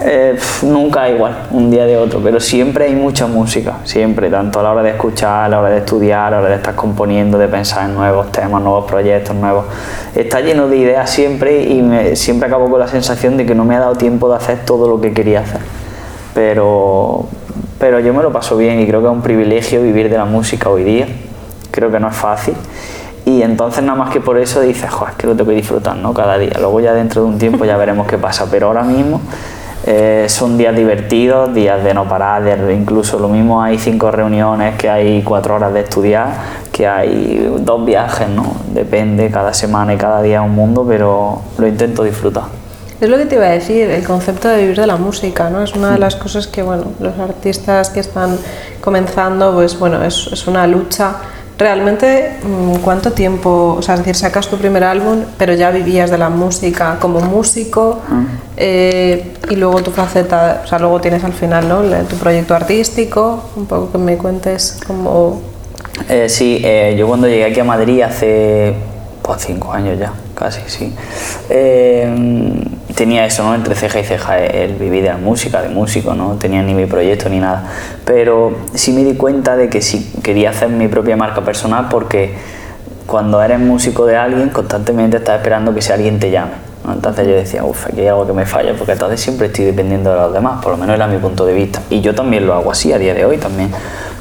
Eh, 0.00 0.36
nunca 0.62 1.08
igual, 1.08 1.46
un 1.52 1.70
día 1.70 1.86
de 1.86 1.96
otro, 1.96 2.20
pero 2.20 2.40
siempre 2.40 2.86
hay 2.86 2.96
mucha 2.96 3.28
música, 3.28 3.78
siempre, 3.84 4.28
tanto 4.28 4.58
a 4.58 4.64
la 4.64 4.72
hora 4.72 4.82
de 4.82 4.90
escuchar, 4.90 5.44
a 5.44 5.48
la 5.48 5.60
hora 5.60 5.70
de 5.70 5.78
estudiar, 5.78 6.26
a 6.26 6.30
la 6.30 6.38
hora 6.40 6.48
de 6.48 6.56
estar 6.56 6.74
componiendo, 6.74 7.38
de 7.38 7.46
pensar 7.46 7.88
en 7.88 7.94
nuevos 7.94 8.32
temas, 8.32 8.60
nuevos 8.60 8.86
proyectos, 8.86 9.36
nuevos. 9.36 9.66
Está 10.16 10.40
lleno 10.40 10.66
de 10.66 10.78
ideas 10.78 11.08
siempre 11.08 11.62
y 11.62 12.16
siempre 12.16 12.48
acabo 12.48 12.68
con 12.68 12.80
la 12.80 12.88
sensación 12.88 13.36
de 13.36 13.46
que 13.46 13.54
no 13.54 13.64
me 13.64 13.76
ha 13.76 13.80
dado 13.80 13.94
tiempo 13.94 14.28
de 14.28 14.36
hacer 14.36 14.64
todo 14.64 14.88
lo 14.88 15.00
que 15.00 15.12
quería 15.12 15.40
hacer. 15.40 15.60
Pero, 16.34 17.26
pero 17.78 18.00
yo 18.00 18.12
me 18.12 18.22
lo 18.24 18.32
paso 18.32 18.56
bien 18.56 18.80
y 18.80 18.88
creo 18.88 19.00
que 19.00 19.06
es 19.06 19.12
un 19.12 19.22
privilegio 19.22 19.80
vivir 19.80 20.10
de 20.10 20.18
la 20.18 20.24
música 20.24 20.70
hoy 20.70 20.82
día. 20.82 21.06
Creo 21.70 21.92
que 21.92 22.00
no 22.00 22.08
es 22.08 22.16
fácil. 22.16 22.54
Y 23.26 23.42
entonces 23.42 23.84
nada 23.84 23.96
más 23.96 24.10
que 24.10 24.20
por 24.20 24.38
eso 24.38 24.60
dices, 24.60 24.90
joder, 24.90 25.12
es 25.12 25.18
que 25.18 25.28
lo 25.28 25.36
tengo 25.36 25.50
que 25.50 25.56
disfrutar, 25.56 25.96
¿no? 25.96 26.12
Cada 26.12 26.36
día. 26.36 26.52
Luego 26.58 26.80
ya 26.80 26.92
dentro 26.92 27.22
de 27.22 27.28
un 27.28 27.38
tiempo 27.38 27.64
ya 27.64 27.76
veremos 27.76 28.08
qué 28.08 28.18
pasa. 28.18 28.48
Pero 28.50 28.66
ahora 28.66 28.82
mismo 28.82 29.20
eh, 29.86 30.26
son 30.28 30.56
días 30.56 30.74
divertidos, 30.74 31.52
días 31.54 31.84
de 31.84 31.92
no 31.92 32.08
parar, 32.08 32.42
de, 32.42 32.74
incluso 32.74 33.18
lo 33.18 33.28
mismo 33.28 33.62
hay 33.62 33.78
cinco 33.78 34.10
reuniones, 34.10 34.76
que 34.76 34.88
hay 34.88 35.22
cuatro 35.22 35.56
horas 35.56 35.74
de 35.74 35.80
estudiar, 35.80 36.28
que 36.72 36.86
hay 36.86 37.54
dos 37.60 37.84
viajes, 37.84 38.28
¿no? 38.28 38.56
Depende, 38.72 39.30
cada 39.30 39.52
semana 39.52 39.92
y 39.92 39.96
cada 39.98 40.22
día 40.22 40.40
es 40.40 40.46
un 40.46 40.54
mundo, 40.54 40.86
pero 40.88 41.42
lo 41.58 41.66
intento 41.66 42.02
disfrutar. 42.02 42.44
Es 42.98 43.10
lo 43.10 43.18
que 43.18 43.26
te 43.26 43.34
iba 43.34 43.44
a 43.44 43.50
decir, 43.50 43.90
el 43.90 44.06
concepto 44.06 44.48
de 44.48 44.62
vivir 44.62 44.76
de 44.76 44.86
la 44.86 44.96
música, 44.96 45.50
¿no? 45.50 45.62
Es 45.62 45.74
una 45.74 45.92
de 45.92 45.98
las 45.98 46.16
cosas 46.16 46.46
que, 46.46 46.62
bueno, 46.62 46.84
los 47.00 47.18
artistas 47.18 47.90
que 47.90 48.00
están 48.00 48.38
comenzando, 48.80 49.52
pues 49.52 49.78
bueno, 49.78 50.02
es, 50.02 50.28
es 50.32 50.46
una 50.46 50.66
lucha. 50.66 51.16
Realmente, 51.56 52.32
mm, 52.42 52.76
¿cuánto 52.82 53.12
tiempo, 53.12 53.76
o 53.78 53.82
sea, 53.82 53.94
es 53.94 54.00
decir, 54.00 54.16
sacas 54.16 54.48
tu 54.48 54.56
primer 54.56 54.82
álbum, 54.82 55.22
pero 55.38 55.54
ya 55.54 55.70
vivías 55.70 56.10
de 56.10 56.18
la 56.18 56.28
música 56.28 56.98
como 57.00 57.20
músico 57.20 58.00
eh, 58.56 59.34
y 59.48 59.54
luego 59.54 59.80
tu 59.82 59.92
faceta, 59.92 60.62
o 60.64 60.66
sea, 60.66 60.80
luego 60.80 61.00
tienes 61.00 61.22
al 61.22 61.32
final, 61.32 61.68
¿no? 61.68 61.82
Tu 62.08 62.16
proyecto 62.16 62.56
artístico, 62.56 63.50
un 63.56 63.66
poco 63.66 63.92
que 63.92 63.98
me 63.98 64.16
cuentes 64.16 64.80
cómo... 64.84 65.42
Eh, 66.08 66.28
sí, 66.28 66.60
eh, 66.64 66.96
yo 66.98 67.06
cuando 67.06 67.28
llegué 67.28 67.44
aquí 67.44 67.60
a 67.60 67.64
Madrid 67.64 68.02
hace 68.02 68.74
pues, 69.22 69.42
cinco 69.46 69.72
años 69.72 69.96
ya, 69.96 70.12
casi, 70.34 70.60
sí. 70.66 70.92
Eh, 72.94 72.96
tenía 72.96 73.26
eso, 73.26 73.44
¿no? 73.44 73.54
Entre 73.54 73.74
ceja 73.74 74.00
y 74.00 74.04
ceja 74.04 74.38
el 74.38 74.74
vivir 74.74 75.02
de 75.02 75.08
la 75.10 75.16
música, 75.16 75.62
de 75.62 75.68
músico, 75.68 76.14
no 76.14 76.34
tenía 76.34 76.62
ni 76.62 76.74
mi 76.74 76.86
proyecto 76.86 77.28
ni 77.28 77.40
nada. 77.40 77.70
Pero 78.04 78.56
sí 78.74 78.92
me 78.92 79.04
di 79.04 79.14
cuenta 79.14 79.56
de 79.56 79.68
que 79.68 79.82
sí 79.82 80.12
quería 80.22 80.50
hacer 80.50 80.68
mi 80.68 80.88
propia 80.88 81.16
marca 81.16 81.42
personal 81.42 81.88
porque 81.90 82.34
cuando 83.06 83.42
eres 83.42 83.60
músico 83.60 84.06
de 84.06 84.16
alguien 84.16 84.48
constantemente 84.50 85.18
estás 85.18 85.38
esperando 85.38 85.72
que 85.72 85.80
ese 85.80 85.92
alguien 85.92 86.18
te 86.18 86.30
llame. 86.30 86.52
¿no? 86.84 86.92
Entonces 86.92 87.26
yo 87.26 87.34
decía, 87.34 87.64
uff, 87.64 87.86
aquí 87.86 88.00
hay 88.00 88.08
algo 88.08 88.26
que 88.26 88.32
me 88.32 88.46
falla 88.46 88.74
porque 88.76 88.92
entonces 88.92 89.20
siempre 89.20 89.46
estoy 89.48 89.66
dependiendo 89.66 90.10
de 90.10 90.16
los 90.16 90.32
demás, 90.32 90.62
por 90.62 90.72
lo 90.72 90.78
menos 90.78 90.94
era 90.94 91.06
mi 91.06 91.18
punto 91.18 91.44
de 91.44 91.54
vista. 91.54 91.82
Y 91.90 92.00
yo 92.00 92.14
también 92.14 92.46
lo 92.46 92.54
hago 92.54 92.70
así 92.70 92.92
a 92.92 92.98
día 92.98 93.14
de 93.14 93.24
hoy 93.24 93.38
también. 93.38 93.70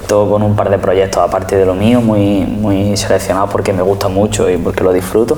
Todo 0.07 0.29
con 0.29 0.43
un 0.43 0.55
par 0.55 0.69
de 0.69 0.77
proyectos 0.77 1.23
aparte 1.23 1.55
de 1.55 1.65
lo 1.65 1.75
mío, 1.75 2.01
muy, 2.01 2.41
muy 2.41 2.97
seleccionados 2.97 3.49
porque 3.49 3.71
me 3.71 3.81
gusta 3.81 4.09
mucho 4.09 4.49
y 4.49 4.57
porque 4.57 4.83
lo 4.83 4.91
disfruto. 4.91 5.37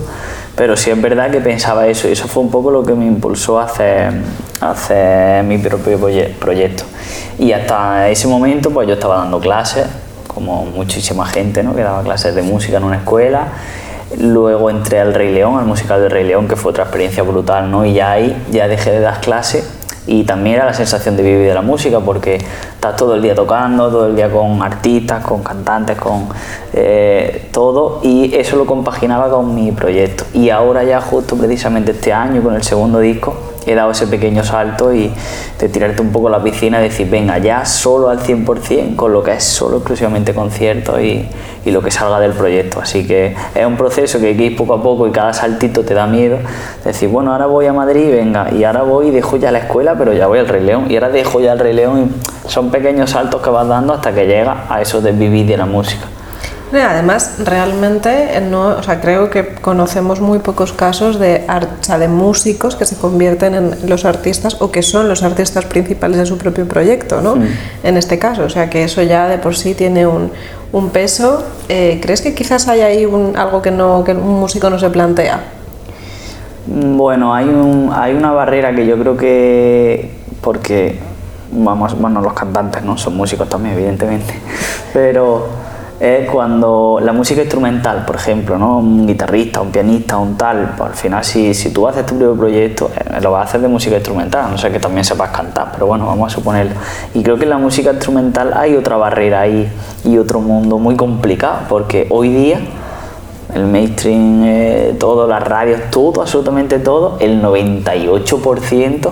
Pero 0.55 0.77
sí 0.77 0.89
es 0.89 1.01
verdad 1.01 1.29
que 1.31 1.41
pensaba 1.41 1.85
eso 1.87 2.07
y 2.07 2.13
eso 2.13 2.27
fue 2.27 2.41
un 2.43 2.49
poco 2.49 2.71
lo 2.71 2.83
que 2.83 2.93
me 2.93 3.05
impulsó 3.05 3.59
a 3.59 3.65
hacer, 3.65 4.11
a 4.61 4.71
hacer 4.71 5.43
mi 5.43 5.57
propio 5.57 5.99
proye- 5.99 6.33
proyecto. 6.35 6.83
Y 7.37 7.51
hasta 7.51 8.09
ese 8.09 8.27
momento 8.27 8.69
pues 8.71 8.87
yo 8.87 8.93
estaba 8.93 9.17
dando 9.17 9.39
clases, 9.39 9.85
como 10.27 10.65
muchísima 10.65 11.25
gente 11.25 11.61
¿no? 11.61 11.75
que 11.75 11.81
daba 11.81 12.03
clases 12.03 12.35
de 12.35 12.41
música 12.41 12.77
en 12.77 12.85
una 12.85 12.97
escuela. 12.97 13.47
Luego 14.19 14.69
entré 14.69 14.99
al 15.01 15.13
Rey 15.13 15.33
León, 15.33 15.57
al 15.59 15.65
musical 15.65 15.99
del 16.01 16.11
Rey 16.11 16.23
León, 16.25 16.47
que 16.47 16.55
fue 16.55 16.71
otra 16.71 16.83
experiencia 16.83 17.23
brutal, 17.23 17.69
¿no? 17.69 17.85
Y 17.85 17.93
ya 17.93 18.11
ahí 18.11 18.41
ya 18.51 18.67
dejé 18.67 18.91
de 18.91 18.99
dar 19.01 19.19
clases 19.19 19.67
y 20.07 20.23
también 20.23 20.57
era 20.57 20.65
la 20.65 20.73
sensación 20.73 21.17
de 21.17 21.23
vivir 21.23 21.47
de 21.47 21.53
la 21.53 21.61
música 21.61 21.99
porque 21.99 22.35
estás 22.35 22.95
todo 22.95 23.15
el 23.15 23.21
día 23.21 23.35
tocando, 23.35 23.89
todo 23.89 24.07
el 24.07 24.15
día 24.15 24.29
con 24.29 24.61
artistas, 24.61 25.23
con 25.23 25.43
cantantes, 25.43 25.97
con 25.97 26.27
eh, 26.73 27.49
todo 27.51 28.01
y 28.03 28.35
eso 28.35 28.55
lo 28.57 28.65
compaginaba 28.65 29.29
con 29.29 29.53
mi 29.55 29.71
proyecto. 29.71 30.25
Y 30.33 30.49
ahora 30.49 30.83
ya 30.83 31.01
justo 31.01 31.35
precisamente 31.35 31.91
este 31.91 32.13
año 32.13 32.41
con 32.43 32.55
el 32.55 32.63
segundo 32.63 32.99
disco 32.99 33.54
he 33.65 33.75
dado 33.75 33.91
ese 33.91 34.07
pequeño 34.07 34.43
salto 34.43 34.93
y 34.93 35.11
de 35.59 35.69
tirarte 35.69 36.01
un 36.01 36.11
poco 36.11 36.27
a 36.27 36.31
la 36.31 36.43
piscina 36.43 36.79
y 36.79 36.83
decir, 36.83 37.09
venga, 37.09 37.37
ya 37.37 37.65
solo 37.65 38.09
al 38.09 38.19
100% 38.19 38.95
con 38.95 39.13
lo 39.13 39.23
que 39.23 39.33
es 39.33 39.43
solo 39.43 39.77
exclusivamente 39.77 40.33
conciertos 40.33 40.99
y, 41.01 41.27
y 41.65 41.71
lo 41.71 41.81
que 41.81 41.91
salga 41.91 42.19
del 42.19 42.33
proyecto. 42.33 42.79
Así 42.79 43.07
que 43.07 43.35
es 43.55 43.65
un 43.65 43.75
proceso 43.75 44.19
que 44.19 44.27
hay 44.27 44.37
que 44.37 44.43
ir 44.43 44.55
poco 44.55 44.75
a 44.75 44.81
poco 44.81 45.07
y 45.07 45.11
cada 45.11 45.33
saltito 45.33 45.83
te 45.83 45.93
da 45.93 46.05
miedo. 46.05 46.37
Decir, 46.83 47.09
bueno, 47.09 47.31
ahora 47.31 47.47
voy 47.47 47.65
a 47.65 47.73
Madrid, 47.73 48.11
venga, 48.11 48.51
y 48.51 48.63
ahora 48.63 48.83
voy 48.83 49.07
y 49.07 49.11
dejo 49.11 49.37
ya 49.37 49.51
la 49.51 49.59
escuela, 49.59 49.95
pero 49.97 50.13
ya 50.13 50.27
voy 50.27 50.39
al 50.39 50.47
Rey 50.47 50.63
León, 50.63 50.85
y 50.89 50.95
ahora 50.95 51.09
dejo 51.09 51.39
ya 51.39 51.53
el 51.53 51.59
Rey 51.59 51.73
León. 51.73 52.13
Son 52.47 52.69
pequeños 52.69 53.11
saltos 53.11 53.41
que 53.41 53.49
vas 53.49 53.67
dando 53.67 53.93
hasta 53.93 54.13
que 54.13 54.27
llegas 54.27 54.57
a 54.69 54.81
eso 54.81 55.01
de 55.01 55.11
vivir 55.11 55.47
de 55.47 55.57
la 55.57 55.65
música. 55.65 56.05
Además, 56.73 57.37
realmente 57.43 58.41
no, 58.41 58.69
o 58.69 58.83
sea, 58.83 58.99
creo 58.99 59.29
que 59.29 59.55
conocemos 59.55 60.19
muy 60.19 60.39
pocos 60.39 60.73
casos 60.73 61.19
de, 61.19 61.45
de 61.99 62.07
músicos 62.07 62.75
que 62.75 62.85
se 62.85 62.97
convierten 62.97 63.55
en 63.55 63.89
los 63.89 64.03
artistas 64.03 64.57
o 64.59 64.71
que 64.71 64.81
son 64.81 65.07
los 65.07 65.23
artistas 65.23 65.65
principales 65.65 66.17
de 66.17 66.25
su 66.25 66.37
propio 66.37 66.67
proyecto, 66.67 67.21
¿no? 67.21 67.35
Mm. 67.35 67.47
En 67.83 67.97
este 67.97 68.19
caso, 68.19 68.43
o 68.43 68.49
sea, 68.49 68.69
que 68.69 68.83
eso 68.83 69.01
ya 69.03 69.27
de 69.27 69.37
por 69.37 69.55
sí 69.55 69.73
tiene 69.73 70.07
un, 70.07 70.31
un 70.71 70.89
peso. 70.89 71.43
Eh, 71.69 71.99
¿Crees 72.01 72.21
que 72.21 72.33
quizás 72.33 72.67
hay 72.67 72.81
ahí 72.81 73.05
un, 73.05 73.37
algo 73.37 73.61
que, 73.61 73.71
no, 73.71 74.03
que 74.03 74.11
un 74.11 74.39
músico 74.39 74.69
no 74.69 74.79
se 74.79 74.89
plantea? 74.89 75.39
Bueno, 76.67 77.33
hay, 77.33 77.45
un, 77.45 77.91
hay 77.93 78.15
una 78.15 78.31
barrera 78.31 78.75
que 78.75 78.87
yo 78.87 78.97
creo 78.97 79.15
que, 79.15 80.11
porque, 80.41 80.97
vamos, 81.51 81.97
bueno, 81.99 82.21
los 82.21 82.33
cantantes 82.33 82.83
no 82.83 82.97
son 82.97 83.15
músicos 83.15 83.47
también, 83.47 83.75
evidentemente, 83.75 84.33
pero 84.93 85.47
es 85.99 86.29
cuando 86.29 86.99
la 87.01 87.13
música 87.13 87.41
instrumental, 87.41 88.03
por 88.05 88.17
ejemplo, 88.17 88.57
¿no? 88.57 88.79
un 88.79 89.07
guitarrista, 89.07 89.61
un 89.61 89.71
pianista, 89.71 90.17
un 90.17 90.37
tal, 90.37 90.73
pues 90.77 90.89
al 90.89 90.95
final 90.95 91.23
si, 91.23 91.53
si 91.53 91.71
tú 91.71 91.87
haces 91.87 92.05
tu 92.05 92.17
propio 92.17 92.35
proyecto, 92.35 92.91
eh, 92.95 93.21
lo 93.21 93.31
vas 93.31 93.45
a 93.45 93.49
hacer 93.49 93.61
de 93.61 93.69
música 93.69 93.95
instrumental, 93.95 94.51
no 94.51 94.57
sé 94.57 94.71
que 94.71 94.79
también 94.79 95.05
sepas 95.05 95.29
cantar, 95.29 95.69
pero 95.71 95.87
bueno, 95.87 96.05
vamos 96.05 96.31
a 96.31 96.35
suponerlo. 96.35 96.73
Y 97.13 97.23
creo 97.23 97.37
que 97.37 97.43
en 97.43 97.49
la 97.49 97.57
música 97.57 97.91
instrumental 97.91 98.53
hay 98.55 98.75
otra 98.75 98.97
barrera 98.97 99.41
ahí 99.41 99.71
y 100.03 100.17
otro 100.17 100.41
mundo 100.41 100.77
muy 100.79 100.95
complicado, 100.97 101.59
porque 101.69 102.07
hoy 102.09 102.29
día 102.29 102.59
el 103.53 103.65
mainstream, 103.65 104.43
eh, 104.43 104.95
todo, 104.99 105.27
las 105.27 105.41
radios, 105.41 105.79
todo, 105.91 106.21
absolutamente 106.21 106.79
todo, 106.79 107.17
el 107.21 107.41
98% 107.41 109.11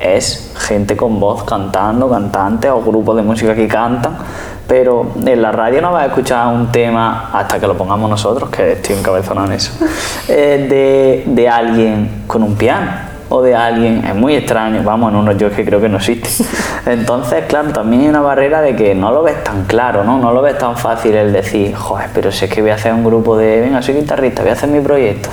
es 0.00 0.52
gente 0.56 0.96
con 0.96 1.20
voz 1.20 1.44
cantando, 1.44 2.10
cantantes 2.10 2.70
o 2.70 2.82
grupos 2.82 3.16
de 3.16 3.22
música 3.22 3.54
que 3.54 3.68
cantan 3.68 4.18
pero 4.66 5.12
en 5.24 5.42
la 5.42 5.52
radio 5.52 5.80
no 5.80 5.92
vas 5.92 6.04
a 6.04 6.06
escuchar 6.06 6.48
un 6.48 6.70
tema 6.72 7.30
hasta 7.32 7.58
que 7.58 7.66
lo 7.66 7.76
pongamos 7.76 8.10
nosotros, 8.10 8.50
que 8.50 8.72
estoy 8.72 8.96
encabezonado 8.96 9.46
en 9.46 9.52
eso, 9.54 9.72
eh, 10.28 10.66
de, 10.68 11.32
de, 11.32 11.48
alguien 11.48 12.24
con 12.26 12.42
un 12.42 12.56
piano 12.56 12.90
o 13.28 13.42
de 13.42 13.54
alguien, 13.54 14.04
es 14.04 14.14
muy 14.14 14.34
extraño, 14.34 14.82
vamos, 14.84 15.10
en 15.10 15.18
unos 15.18 15.36
yo 15.36 15.50
que 15.50 15.64
creo 15.64 15.80
que 15.80 15.88
no 15.88 15.96
existe. 15.96 16.28
Entonces, 16.86 17.44
claro, 17.48 17.72
también 17.72 18.02
hay 18.02 18.08
una 18.08 18.20
barrera 18.20 18.60
de 18.60 18.76
que 18.76 18.94
no 18.94 19.10
lo 19.10 19.22
ves 19.22 19.42
tan 19.42 19.64
claro, 19.64 20.04
¿no? 20.04 20.18
No 20.18 20.32
lo 20.32 20.42
ves 20.42 20.58
tan 20.58 20.76
fácil 20.76 21.14
el 21.14 21.32
decir, 21.32 21.74
joder, 21.74 22.08
pero 22.14 22.30
si 22.30 22.44
es 22.44 22.50
que 22.50 22.60
voy 22.60 22.70
a 22.70 22.74
hacer 22.74 22.92
un 22.92 23.04
grupo 23.04 23.36
de, 23.36 23.60
venga, 23.60 23.82
soy 23.82 23.94
guitarrista, 23.94 24.42
voy 24.42 24.50
a 24.50 24.54
hacer 24.54 24.68
mi 24.68 24.80
proyecto 24.80 25.28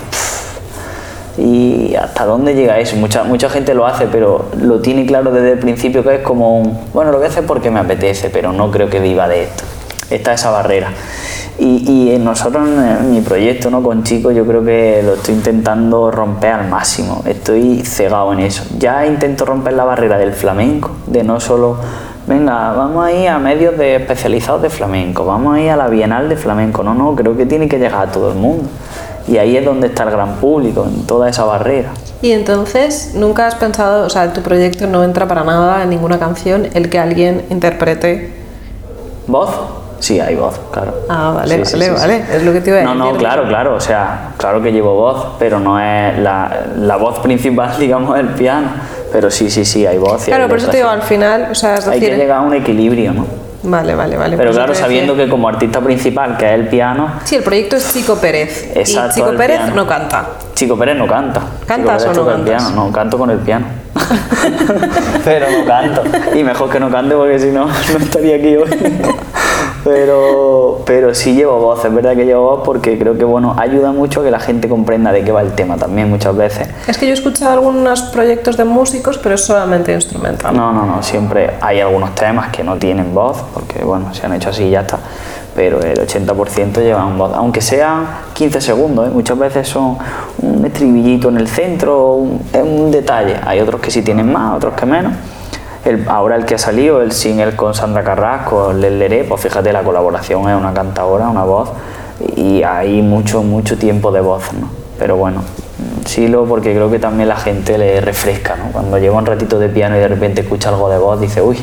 y 1.38 1.96
hasta 1.96 2.26
dónde 2.26 2.54
llega 2.54 2.80
eso. 2.80 2.96
Mucha, 2.96 3.24
mucha 3.24 3.50
gente 3.50 3.74
lo 3.74 3.86
hace, 3.86 4.08
pero 4.08 4.46
lo 4.60 4.80
tiene 4.82 5.06
claro 5.06 5.32
desde 5.32 5.54
el 5.54 5.60
principio 5.60 6.04
que 6.04 6.16
es 6.16 6.22
como 6.22 6.60
un, 6.60 6.78
bueno, 6.94 7.12
lo 7.12 7.18
voy 7.18 7.28
a 7.28 7.30
hacer 7.30 7.46
porque 7.46 7.72
me 7.72 7.80
apetece, 7.80 8.30
pero 8.30 8.52
no 8.52 8.70
creo 8.72 8.90
que 8.90 9.00
viva 9.00 9.28
de 9.28 9.44
esto. 9.44 9.64
Está 10.10 10.34
esa 10.34 10.52
barrera. 10.52 10.92
Y, 11.58 12.14
y 12.14 12.18
nosotros 12.18 12.68
en 12.68 13.12
mi 13.12 13.22
proyecto 13.22 13.70
¿no? 13.70 13.84
con 13.84 14.04
chicos 14.04 14.34
yo 14.34 14.46
creo 14.46 14.64
que 14.64 15.02
lo 15.06 15.14
estoy 15.14 15.36
intentando 15.36 16.10
romper 16.10 16.52
al 16.52 16.68
máximo, 16.68 17.24
estoy 17.26 17.84
cegado 17.84 18.34
en 18.34 18.40
eso. 18.40 18.64
Ya 18.78 19.06
intento 19.06 19.46
romper 19.46 19.74
la 19.74 19.84
barrera 19.84 20.18
del 20.18 20.34
flamenco, 20.34 20.92
de 21.06 21.24
no 21.24 21.40
solo, 21.40 21.78
venga, 22.28 22.74
vamos 22.74 23.06
a 23.06 23.12
ir 23.12 23.30
a 23.30 23.38
medios 23.38 23.78
de 23.78 23.98
especializados 23.98 24.64
de 24.64 24.72
flamenco, 24.72 25.26
vamos 25.26 25.56
a 25.56 25.60
ir 25.60 25.70
a 25.70 25.76
la 25.76 25.88
Bienal 25.88 26.28
de 26.28 26.38
flamenco, 26.38 26.84
no, 26.84 26.96
no, 26.96 27.16
creo 27.16 27.38
que 27.38 27.46
tiene 27.46 27.68
que 27.68 27.78
llegar 27.78 28.08
a 28.08 28.12
todo 28.12 28.32
el 28.32 28.38
mundo. 28.38 28.68
Y 29.28 29.38
ahí 29.38 29.56
es 29.56 29.64
donde 29.64 29.88
está 29.88 30.04
el 30.04 30.12
gran 30.12 30.36
público, 30.36 30.86
en 30.86 31.06
toda 31.08 31.30
esa 31.30 31.46
barrera. 31.46 31.92
Y 32.22 32.32
entonces, 32.32 33.14
¿nunca 33.16 33.48
has 33.48 33.56
pensado, 33.56 34.06
o 34.06 34.10
sea, 34.10 34.34
tu 34.34 34.42
proyecto 34.42 34.88
no 34.88 35.04
entra 35.04 35.28
para 35.28 35.44
nada 35.44 35.84
en 35.84 35.90
ninguna 35.90 36.20
canción 36.20 36.68
el 36.74 36.90
que 36.90 37.00
alguien 37.00 37.46
interprete? 37.50 38.34
¿Voz? 39.28 39.50
Sí, 40.00 40.20
hay 40.20 40.36
voz, 40.36 40.60
claro. 40.70 40.94
Ah, 41.08 41.32
vale, 41.34 41.64
vale, 41.64 41.92
vale. 41.92 42.24
Es 42.30 42.44
lo 42.44 42.52
que 42.52 42.60
te 42.60 42.72
iba 42.72 42.80
a 42.80 42.82
decir. 42.82 42.98
No, 42.98 43.14
no, 43.14 43.18
claro, 43.18 43.48
claro. 43.48 43.76
O 43.76 43.80
sea, 43.80 44.34
claro 44.36 44.62
que 44.62 44.74
llevo 44.74 44.94
voz, 44.96 45.28
pero 45.40 45.62
no 45.62 45.80
es 45.80 46.20
la, 46.20 46.66
la 46.78 46.98
voz 46.98 47.20
principal, 47.20 47.74
digamos, 47.80 48.14
del 48.16 48.28
piano. 48.28 48.68
Pero 49.14 49.32
sí, 49.32 49.50
sí, 49.50 49.64
sí, 49.64 49.86
hay 49.86 49.98
voz. 49.98 50.26
claro, 50.26 50.50
por 50.50 50.58
eso 50.58 50.68
te 50.68 50.78
digo, 50.78 50.90
al 50.90 51.04
final, 51.04 51.48
o 51.52 51.56
sea, 51.56 51.76
es 51.76 51.86
decir... 51.86 52.04
Hay 52.04 52.10
que 52.10 52.18
llegar 52.18 52.40
a 52.40 52.42
un 52.42 52.54
equilibrio, 52.54 53.14
¿no? 53.14 53.43
Vale, 53.64 53.96
vale, 53.96 54.18
vale. 54.18 54.38
Pero 54.38 54.52
claro, 54.52 54.76
sabiendo 54.76 55.16
que 55.16 55.30
como 55.30 55.48
artista 55.48 55.80
principal, 55.80 56.38
que 56.38 56.46
es 56.46 56.60
el 56.60 56.68
piano. 56.68 57.14
Sí, 57.24 57.36
el 57.36 57.44
proyecto 57.44 57.78
es 57.78 57.94
Chico 57.94 58.16
Pérez. 58.16 58.72
Exacto. 58.76 59.12
Y 59.12 59.24
Chico 59.24 59.38
Pérez 59.38 59.74
no 59.74 59.88
canta. 59.88 60.28
Chico 60.54 60.78
Pérez 60.78 60.98
no 60.98 61.08
canta. 61.08 61.42
¿Cantas 61.66 62.06
o 62.06 62.14
no 62.14 62.26
cantas? 62.26 62.72
No, 62.72 62.92
canto 62.92 63.18
con 63.18 63.30
el 63.30 63.40
piano. 63.40 63.66
Pero 65.24 65.46
no 65.50 65.66
canto. 65.66 66.04
Y 66.36 66.44
mejor 66.44 66.70
que 66.70 66.80
no 66.80 66.92
cante 66.92 67.16
porque 67.16 67.40
si 67.40 67.48
no, 67.48 67.66
no 67.92 67.98
estaría 68.00 68.36
aquí 68.36 68.56
hoy. 68.56 68.70
Pero, 69.84 70.82
pero 70.86 71.14
sí 71.14 71.34
llevo 71.34 71.60
voz, 71.60 71.84
es 71.84 71.94
verdad 71.94 72.16
que 72.16 72.26
llevo 72.26 72.44
voz 72.44 72.62
porque 72.64 72.98
creo 72.98 73.18
que 73.18 73.26
bueno, 73.26 73.56
ayuda 73.58 73.92
mucho 73.92 74.22
a 74.22 74.24
que 74.24 74.32
la 74.32 74.40
gente 74.40 74.70
comprenda 74.70 75.12
de 75.12 75.24
qué 75.24 75.32
va 75.32 75.42
el 75.42 75.54
tema 75.54 75.78
también 75.78 76.10
muchas 76.10 76.36
veces. 76.36 76.70
Es 76.88 76.98
que 76.98 77.06
yo 77.06 77.12
he 77.12 77.16
escuchado 77.16 77.54
algunos 77.54 78.02
proyectos 78.04 78.58
de 78.58 78.64
músicos, 78.64 79.18
pero 79.18 79.36
es 79.36 79.42
solamente 79.42 79.94
instrumental. 79.94 80.56
No, 80.56 80.72
no, 80.72 80.86
no, 80.86 81.04
siempre 81.04 81.52
hay 81.62 81.82
algunos 81.82 82.16
temas 82.16 82.50
que 82.50 82.64
no 82.64 82.78
tienen 82.78 83.14
voz, 83.14 83.44
porque 83.54 83.84
bueno, 83.84 84.14
se 84.14 84.26
han 84.26 84.34
hecho 84.34 84.50
así 84.50 84.64
y 84.64 84.70
ya 84.72 84.82
está 84.82 85.00
pero 85.56 85.82
el 85.82 86.00
80% 86.00 86.82
llevan 86.82 87.16
voz, 87.16 87.32
aunque 87.36 87.62
sean 87.62 88.08
15 88.34 88.60
segundos, 88.60 89.08
¿eh? 89.08 89.12
muchas 89.14 89.38
veces 89.38 89.68
son 89.68 90.00
un 90.42 90.66
estribillito 90.66 91.30
en 91.30 91.38
el 91.38 91.48
centro, 91.48 92.14
un, 92.14 92.42
un 92.54 92.90
detalle, 92.90 93.36
hay 93.46 93.60
otros 93.60 93.80
que 93.80 93.92
sí 93.92 94.02
tienen 94.02 94.32
más, 94.32 94.58
otros 94.58 94.74
que 94.74 94.88
menos 94.88 95.14
ahora 96.08 96.36
el 96.36 96.46
que 96.46 96.56
ha 96.56 96.58
salido, 96.58 97.02
el 97.02 97.12
single 97.12 97.56
con 97.56 97.74
Sandra 97.74 98.04
Carrasco, 98.04 98.72
el 98.72 99.00
Leré, 99.00 99.24
pues 99.24 99.42
fíjate, 99.42 99.74
la 99.74 99.84
colaboración 99.84 100.50
es 100.50 100.56
una 100.56 100.74
cantadora, 100.74 101.30
una 101.30 101.44
voz, 101.44 101.70
y 102.36 102.64
hay 102.64 103.02
mucho, 103.02 103.44
mucho 103.44 103.78
tiempo 103.78 104.12
de 104.12 104.22
voz, 104.22 104.54
¿no? 104.54 104.70
Pero 104.98 105.18
bueno, 105.18 105.44
sí 106.06 106.28
lo 106.28 106.46
porque 106.46 106.74
creo 106.74 106.90
que 106.90 107.00
también 107.00 107.30
la 107.30 107.36
gente 107.36 107.78
le 107.78 108.00
refresca, 108.00 108.56
¿no? 108.56 108.72
Cuando 108.72 108.98
lleva 108.98 109.18
un 109.18 109.26
ratito 109.26 109.60
de 109.60 109.70
piano 109.70 109.98
y 109.98 110.00
de 110.00 110.08
repente 110.08 110.42
escucha 110.42 110.70
algo 110.70 110.90
de 110.90 110.98
voz, 110.98 111.20
dice, 111.20 111.42
uy, 111.42 111.58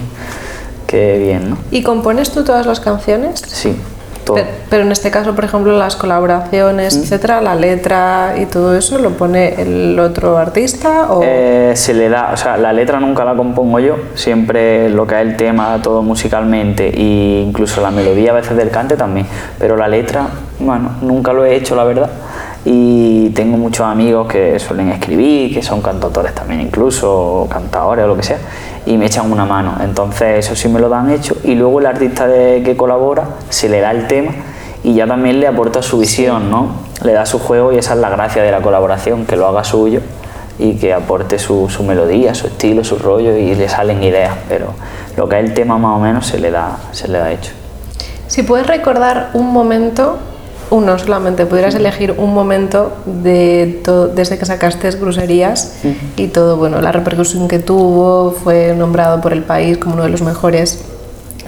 qué 0.87 1.19
bien, 1.19 1.51
¿no? 1.51 1.59
¿Y 1.71 1.83
compones 1.83 2.31
tú 2.31 2.45
todas 2.45 2.67
las 2.67 2.81
canciones? 2.81 3.41
Sí. 3.47 3.81
Pero, 4.69 4.83
en 4.83 4.93
este 4.93 5.11
caso, 5.11 5.35
por 5.35 5.45
ejemplo, 5.45 5.77
las 5.77 5.97
colaboraciones, 5.97 6.97
mm. 6.97 7.03
etcétera, 7.03 7.41
la 7.41 7.55
letra 7.55 8.35
y 8.41 8.47
todo 8.47 8.77
eso, 8.77 8.99
¿lo 8.99 9.11
pone 9.11 9.61
el 9.61 9.99
otro 9.99 10.37
artista? 10.37 11.11
O? 11.11 11.23
Eh, 11.25 11.73
se 11.75 11.95
le 11.95 12.09
da, 12.09 12.31
o 12.33 12.37
sea, 12.37 12.57
la 12.57 12.73
letra 12.73 13.01
nunca 13.01 13.25
la 13.25 13.35
compongo 13.35 13.79
yo, 13.81 13.97
siempre 14.15 14.89
lo 14.91 15.07
que 15.07 15.15
es 15.17 15.21
el 15.23 15.37
tema, 15.37 15.81
todo 15.83 16.03
musicalmente, 16.03 16.89
e 16.89 17.43
incluso 17.43 17.81
la 17.81 17.91
melodía 17.91 18.31
a 18.31 18.35
veces 18.35 18.57
del 18.57 18.71
cante 18.71 18.97
también, 18.97 19.27
pero 19.59 19.77
la 19.77 19.89
letra, 19.89 20.29
bueno, 20.59 20.91
nunca 21.01 21.33
lo 21.33 21.45
he 21.45 21.55
hecho, 21.57 21.75
la 21.75 21.85
verdad 21.85 22.11
y 22.65 23.31
tengo 23.31 23.57
muchos 23.57 23.87
amigos 23.87 24.29
que 24.29 24.59
suelen 24.59 24.91
escribir, 24.91 25.55
que 25.55 25.63
son 25.63 25.81
cantautores 25.81 26.35
también 26.35 26.61
incluso, 26.61 27.47
cantadores 27.51 28.05
o 28.05 28.09
lo 28.09 28.17
que 28.17 28.23
sea, 28.23 28.39
y 28.87 28.97
me 28.97 29.07
echan 29.07 29.31
una 29.31 29.47
mano. 29.47 29.77
Entonces 29.83 30.47
eso 30.47 30.55
sí 30.55 30.69
me 30.69 30.79
lo 30.79 30.89
dan 30.89 31.11
hecho 31.11 31.37
y 31.45 31.55
luego 31.55 31.81
el 31.81 31.87
artista 31.87 32.27
de, 32.27 32.63
que 32.63 32.77
colabora 32.77 33.25
se 33.49 33.69
le 33.69 33.81
da 33.81 33.91
el 33.91 34.07
tema 34.07 34.33
y 34.83 34.95
ya 34.95 35.07
también 35.07 35.41
le 35.41 35.47
aporta 35.47 35.83
su 35.83 35.99
visión, 35.99 36.51
¿no? 36.51 36.69
Le 37.03 37.13
da 37.13 37.25
su 37.25 37.39
juego 37.39 37.73
y 37.73 37.79
esa 37.79 37.95
es 37.95 38.01
la 38.01 38.11
gracia 38.11 38.43
de 38.43 38.51
la 38.51 38.61
colaboración, 38.61 39.25
que 39.25 39.37
lo 39.37 39.47
haga 39.47 39.65
suyo 39.65 40.01
y 40.59 40.75
que 40.75 40.93
aporte 40.93 41.39
su, 41.39 41.71
su 41.71 41.83
melodía, 41.83 42.35
su 42.35 42.47
estilo, 42.47 42.85
su 42.85 42.99
rollo 42.99 43.35
y 43.37 43.55
le 43.55 43.69
salen 43.69 44.03
ideas, 44.03 44.35
pero 44.49 44.67
lo 45.17 45.29
que 45.29 45.39
es 45.39 45.45
el 45.45 45.55
tema 45.55 45.79
más 45.79 45.97
o 45.97 46.01
menos 46.01 46.27
se 46.27 46.39
le 46.39 46.51
da, 46.51 46.79
se 46.93 47.09
le 47.09 47.19
da 47.19 47.33
hecho. 47.33 47.53
Si 48.27 48.43
puedes 48.43 48.67
recordar 48.67 49.31
un 49.33 49.53
momento 49.53 50.19
uno 50.71 50.99
solamente, 50.99 51.47
pudieras 51.47 51.75
elegir 51.75 52.15
un 52.17 52.33
momento 52.33 52.93
de 53.05 53.83
desde 54.15 54.39
que 54.39 54.47
sacaste 54.47 54.91
Gruserías 54.93 55.77
y 56.17 56.29
todo, 56.29 56.57
bueno, 56.57 56.81
la 56.81 56.93
repercusión 56.93 57.49
que 57.49 57.59
tuvo, 57.59 58.33
fue 58.33 58.75
nombrado 58.77 59.21
por 59.21 59.33
el 59.33 59.43
país 59.43 59.79
como 59.79 59.95
uno 59.95 60.05
de 60.05 60.11
los 60.11 60.23
mejores 60.23 60.85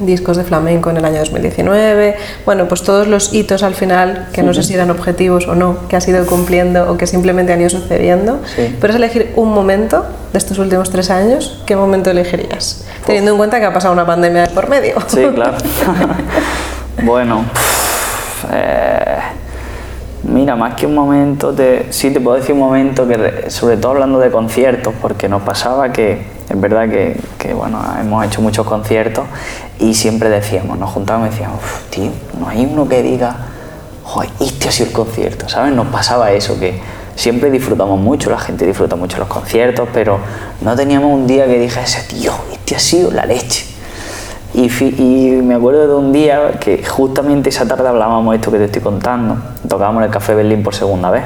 discos 0.00 0.36
de 0.36 0.44
flamenco 0.44 0.90
en 0.90 0.96
el 0.96 1.04
año 1.04 1.18
2019, 1.18 2.16
bueno, 2.44 2.66
pues 2.66 2.82
todos 2.82 3.06
los 3.06 3.32
hitos 3.32 3.62
al 3.62 3.74
final, 3.74 4.28
que 4.32 4.42
no 4.42 4.54
sé 4.54 4.62
si 4.62 4.74
eran 4.74 4.90
objetivos 4.90 5.46
o 5.46 5.54
no, 5.54 5.76
que 5.88 5.96
has 5.96 6.06
ido 6.08 6.24
cumpliendo 6.26 6.90
o 6.90 6.96
que 6.96 7.06
simplemente 7.06 7.52
han 7.52 7.60
ido 7.60 7.70
sucediendo, 7.70 8.40
puedes 8.80 8.96
elegir 8.96 9.32
un 9.36 9.52
momento 9.52 10.04
de 10.32 10.38
estos 10.38 10.58
últimos 10.58 10.90
tres 10.90 11.10
años, 11.10 11.62
¿qué 11.66 11.76
momento 11.76 12.10
elegirías? 12.10 12.84
Teniendo 13.06 13.32
en 13.32 13.36
cuenta 13.36 13.60
que 13.60 13.66
ha 13.66 13.72
pasado 13.72 13.92
una 13.92 14.06
pandemia 14.06 14.46
por 14.54 14.68
medio. 14.68 14.96
Sí, 15.06 15.26
claro. 15.34 15.56
bueno, 17.04 17.44
eh, 18.50 19.18
mira, 20.24 20.56
más 20.56 20.74
que 20.74 20.86
un 20.86 20.94
momento, 20.94 21.52
te, 21.52 21.92
sí 21.92 22.10
te 22.10 22.20
puedo 22.20 22.36
decir 22.36 22.54
un 22.54 22.60
momento 22.60 23.06
que, 23.06 23.50
sobre 23.50 23.76
todo 23.76 23.92
hablando 23.92 24.18
de 24.18 24.30
conciertos, 24.30 24.94
porque 25.00 25.28
nos 25.28 25.42
pasaba 25.42 25.92
que, 25.92 26.24
es 26.48 26.60
verdad 26.60 26.88
que, 26.88 27.54
bueno, 27.54 27.80
hemos 28.00 28.24
hecho 28.26 28.40
muchos 28.40 28.66
conciertos 28.66 29.24
y 29.78 29.94
siempre 29.94 30.28
decíamos, 30.28 30.78
nos 30.78 30.90
juntábamos 30.90 31.28
y 31.28 31.30
decíamos, 31.32 31.60
tío, 31.90 32.10
no 32.38 32.48
hay 32.48 32.64
uno 32.64 32.88
que 32.88 33.02
diga, 33.02 33.36
joder, 34.04 34.30
este 34.40 34.68
ha 34.68 34.72
sido 34.72 34.88
el 34.88 34.92
concierto, 34.94 35.48
¿sabes? 35.48 35.74
Nos 35.74 35.86
pasaba 35.88 36.32
eso, 36.32 36.58
que 36.58 36.80
siempre 37.14 37.50
disfrutamos 37.50 37.98
mucho, 38.00 38.30
la 38.30 38.38
gente 38.38 38.66
disfruta 38.66 38.96
mucho 38.96 39.18
los 39.18 39.28
conciertos, 39.28 39.88
pero 39.92 40.18
no 40.60 40.76
teníamos 40.76 41.12
un 41.12 41.26
día 41.26 41.46
que 41.46 41.58
dijese, 41.58 42.02
tío, 42.08 42.32
este 42.52 42.76
ha 42.76 42.78
sido 42.78 43.10
la 43.10 43.24
leche. 43.26 43.71
Y, 44.54 44.68
me 45.42 45.54
acuerdo 45.54 45.88
de 45.88 45.94
un 45.94 46.12
día 46.12 46.58
que 46.60 46.84
justamente 46.84 47.48
esa 47.48 47.66
tarde 47.66 47.88
hablábamos 47.88 48.34
esto 48.34 48.50
que 48.50 48.58
te 48.58 48.66
estoy 48.66 48.82
contando. 48.82 49.36
Tocábamos 49.66 50.04
el 50.04 50.10
Café 50.10 50.34
Berlín 50.34 50.62
por 50.62 50.74
segunda 50.74 51.10
vez. 51.10 51.24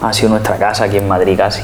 Ha 0.00 0.12
sido 0.14 0.30
nuestra 0.30 0.56
casa 0.56 0.84
aquí 0.84 0.96
en 0.96 1.06
Madrid 1.06 1.36
casi. 1.36 1.62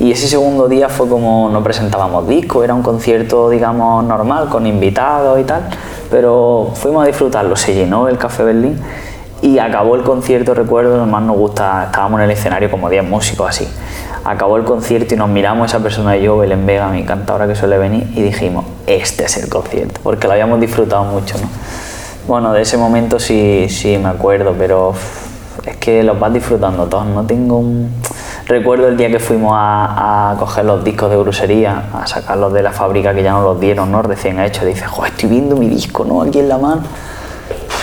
Y 0.00 0.10
ese 0.10 0.26
segundo 0.26 0.68
día 0.68 0.88
fue 0.88 1.08
como 1.08 1.48
no 1.50 1.62
presentábamos 1.62 2.26
disco, 2.26 2.64
era 2.64 2.74
un 2.74 2.82
concierto, 2.82 3.48
digamos, 3.48 4.04
normal, 4.04 4.48
con 4.48 4.66
invitados 4.66 5.38
y 5.38 5.44
tal. 5.44 5.68
Pero 6.10 6.72
fuimos 6.74 7.04
a 7.04 7.06
disfrutarlo, 7.06 7.54
se 7.54 7.74
llenó 7.74 8.08
el 8.08 8.18
Café 8.18 8.42
Berlín 8.42 8.80
y 9.40 9.58
acabó 9.58 9.94
el 9.94 10.02
concierto, 10.02 10.52
recuerdo, 10.52 11.06
más 11.06 11.22
nos 11.22 11.36
gusta, 11.36 11.84
estábamos 11.84 12.18
en 12.18 12.24
el 12.24 12.30
escenario 12.32 12.68
como 12.70 12.90
10 12.90 13.04
músicos 13.04 13.48
así. 13.48 13.68
Acabó 14.24 14.56
el 14.56 14.64
concierto 14.64 15.14
y 15.14 15.16
nos 15.16 15.28
miramos 15.28 15.70
esa 15.70 15.82
persona 15.82 16.16
y 16.16 16.22
yo, 16.22 16.38
Belén 16.38 16.66
Vega, 16.66 16.88
mi 16.88 17.04
cantadora 17.04 17.46
que 17.46 17.54
suele 17.54 17.78
venir, 17.78 18.10
y 18.14 18.22
dijimos, 18.22 18.64
este 18.86 19.24
es 19.24 19.36
el 19.36 19.48
concierto, 19.48 20.00
porque 20.02 20.26
lo 20.26 20.32
habíamos 20.34 20.60
disfrutado 20.60 21.04
mucho, 21.04 21.36
¿no? 21.38 21.48
Bueno, 22.26 22.52
de 22.52 22.62
ese 22.62 22.76
momento 22.76 23.18
sí, 23.18 23.66
sí 23.70 23.96
me 23.96 24.08
acuerdo, 24.10 24.54
pero 24.58 24.92
es 25.64 25.76
que 25.76 26.02
los 26.02 26.18
vas 26.18 26.32
disfrutando 26.32 26.86
todos, 26.86 27.06
no 27.06 27.24
tengo 27.24 27.58
un... 27.58 27.90
Recuerdo 28.46 28.88
el 28.88 28.96
día 28.96 29.10
que 29.10 29.18
fuimos 29.18 29.52
a, 29.54 30.34
coger 30.38 30.64
los 30.64 30.82
discos 30.82 31.10
de 31.10 31.16
brusería, 31.16 31.84
a 31.92 32.06
sacarlos 32.06 32.52
de 32.52 32.62
la 32.62 32.72
fábrica 32.72 33.14
que 33.14 33.22
ya 33.22 33.32
nos 33.32 33.44
los 33.44 33.60
dieron, 33.60 33.92
¿no? 33.92 34.00
Recién 34.00 34.40
hechos. 34.40 34.64
Dices, 34.64 34.86
joder, 34.86 35.12
estoy 35.12 35.28
viendo 35.28 35.54
mi 35.54 35.68
disco, 35.68 36.06
¿no? 36.06 36.22
Aquí 36.22 36.38
en 36.38 36.48
la 36.48 36.56
mano 36.56 36.80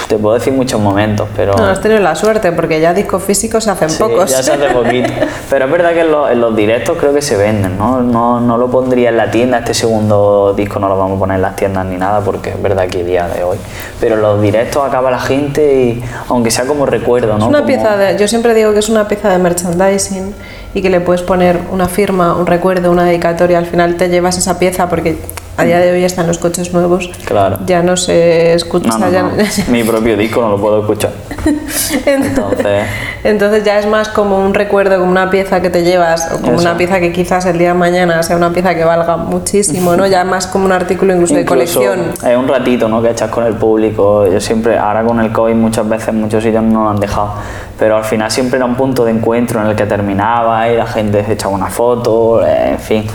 te 0.08 0.18
puedo 0.18 0.36
decir 0.36 0.54
muchos 0.54 0.80
momentos, 0.80 1.28
pero... 1.36 1.56
No, 1.56 1.66
has 1.66 1.82
tenido 1.82 2.00
la 2.00 2.16
suerte, 2.16 2.52
porque 2.52 2.80
ya 2.80 2.94
discos 2.94 3.24
físicos 3.24 3.64
se 3.64 3.72
hacen 3.72 3.90
sí, 3.90 4.02
pocos. 4.02 4.30
ya 4.30 4.44
se 4.44 4.54
hace 4.54 4.68
poquito. 4.74 5.12
Pero 5.50 5.66
es 5.66 5.72
verdad 5.72 5.94
que 5.94 6.02
en 6.02 6.12
los, 6.12 6.32
en 6.32 6.42
los, 6.42 6.56
directos 6.56 6.98
creo 7.00 7.14
que 7.14 7.22
se 7.22 7.38
venden, 7.38 7.78
¿no? 7.78 8.02
¿no? 8.02 8.40
No 8.40 8.58
lo 8.58 8.70
pondría 8.70 9.10
en 9.10 9.18
la 9.18 9.32
tienda, 9.32 9.60
este 9.60 9.74
segundo 9.74 10.54
disco 10.56 10.80
no 10.80 10.88
lo 10.88 10.98
vamos 10.98 11.18
a 11.18 11.20
poner 11.20 11.36
en 11.36 11.42
las 11.42 11.56
tiendas 11.56 11.86
ni 11.86 11.98
nada, 11.98 12.22
porque 12.22 12.52
es 12.52 12.62
verdad 12.62 12.88
que 12.88 13.04
día 13.04 13.28
de 13.28 13.44
hoy. 13.44 13.58
Pero 14.00 14.16
en 14.16 14.22
los 14.22 14.42
directos 14.42 14.88
acaba 14.88 15.12
la 15.12 15.20
gente 15.20 15.82
y, 15.82 16.04
aunque 16.30 16.52
sea 16.52 16.66
como 16.66 16.86
recuerdo, 16.86 17.38
¿no? 17.38 17.40
Es 17.40 17.46
una 17.46 17.60
como... 17.60 17.68
pieza 17.68 17.98
de... 17.98 18.18
Yo 18.18 18.28
siempre 18.28 18.54
digo 18.54 18.74
que 18.74 18.80
es 18.80 18.90
una 18.90 19.08
pieza 19.08 19.30
de 19.30 19.38
merchandising 19.38 20.34
y 20.74 20.82
que 20.82 20.90
le 20.90 21.00
puedes 21.00 21.22
poner 21.22 21.60
una 21.72 21.88
firma, 21.88 22.36
un 22.36 22.48
recuerdo, 22.48 22.92
una 22.92 23.06
dedicatoria, 23.06 23.58
al 23.58 23.66
final 23.66 23.96
te 23.96 24.10
llevas 24.10 24.38
esa 24.38 24.60
pieza 24.60 24.90
porque 24.90 25.18
a 25.58 25.64
día 25.64 25.80
de 25.80 25.92
hoy 25.92 26.04
están 26.04 26.28
los 26.28 26.38
coches 26.38 26.74
nuevos. 26.74 27.10
Claro. 27.26 27.60
Ya 27.66 27.82
no 27.82 27.96
se 27.98 28.54
escucha. 28.54 28.90
No, 28.90 29.00
no, 29.00 29.12
ya 29.12 29.24
no. 29.24 29.32
Mi 29.70 29.84
propio 29.84 30.18
disco 30.18 30.42
no 30.42 30.50
lo 30.50 30.58
puedo 30.58 30.82
escuchar. 30.82 31.12
Entonces... 32.06 32.88
Entonces 33.24 33.64
ya 33.64 33.80
es 33.80 33.88
más 33.88 34.10
como 34.10 34.38
un 34.38 34.54
recuerdo, 34.54 35.00
como 35.00 35.10
una 35.10 35.32
pieza 35.32 35.62
que 35.62 35.72
te 35.72 35.84
llevas, 35.84 36.32
o 36.32 36.42
como 36.42 36.54
Eso. 36.54 36.62
una 36.62 36.78
pieza 36.78 37.00
que 37.00 37.12
quizás 37.12 37.46
el 37.48 37.58
día 37.58 37.70
de 37.70 37.74
mañana 37.74 38.22
sea 38.22 38.38
una 38.38 38.52
pieza 38.52 38.76
que 38.76 38.84
valga 38.84 39.18
muchísimo, 39.18 39.96
¿no? 39.96 40.06
Ya 40.06 40.24
más 40.24 40.46
como 40.46 40.66
un 40.66 40.72
artículo 40.72 41.14
incluso, 41.14 41.34
de 41.34 41.42
Incluso 41.42 41.80
colección. 41.80 42.12
Es 42.24 42.38
un 42.38 42.48
ratito, 42.48 42.88
¿no? 42.88 43.02
Que 43.02 43.10
echas 43.10 43.32
con 43.32 43.46
el 43.46 43.56
público. 43.56 44.28
Yo 44.28 44.40
siempre, 44.40 44.78
ahora 44.78 45.04
con 45.04 45.20
el 45.20 45.32
COVID 45.32 45.56
muchas 45.56 45.90
veces 45.90 46.14
muchos 46.14 46.44
sitios 46.44 46.64
no 46.64 46.84
lo 46.84 46.90
han 46.92 47.00
dejado. 47.00 47.34
Pero 47.80 47.98
al 47.98 48.04
final 48.04 48.30
siempre 48.30 48.58
era 48.58 48.66
un 48.66 48.76
punto 48.76 49.04
de 49.04 49.12
encuentro 49.12 49.60
en 49.60 49.68
el 49.68 49.76
que 49.76 49.86
terminaba 49.86 50.70
y 50.70 50.78
la 50.78 50.86
gente 50.86 51.24
se 51.26 51.34
echaba 51.34 51.56
una 51.56 51.68
foto, 51.68 52.46
en 52.46 52.80
fin. 52.80 53.06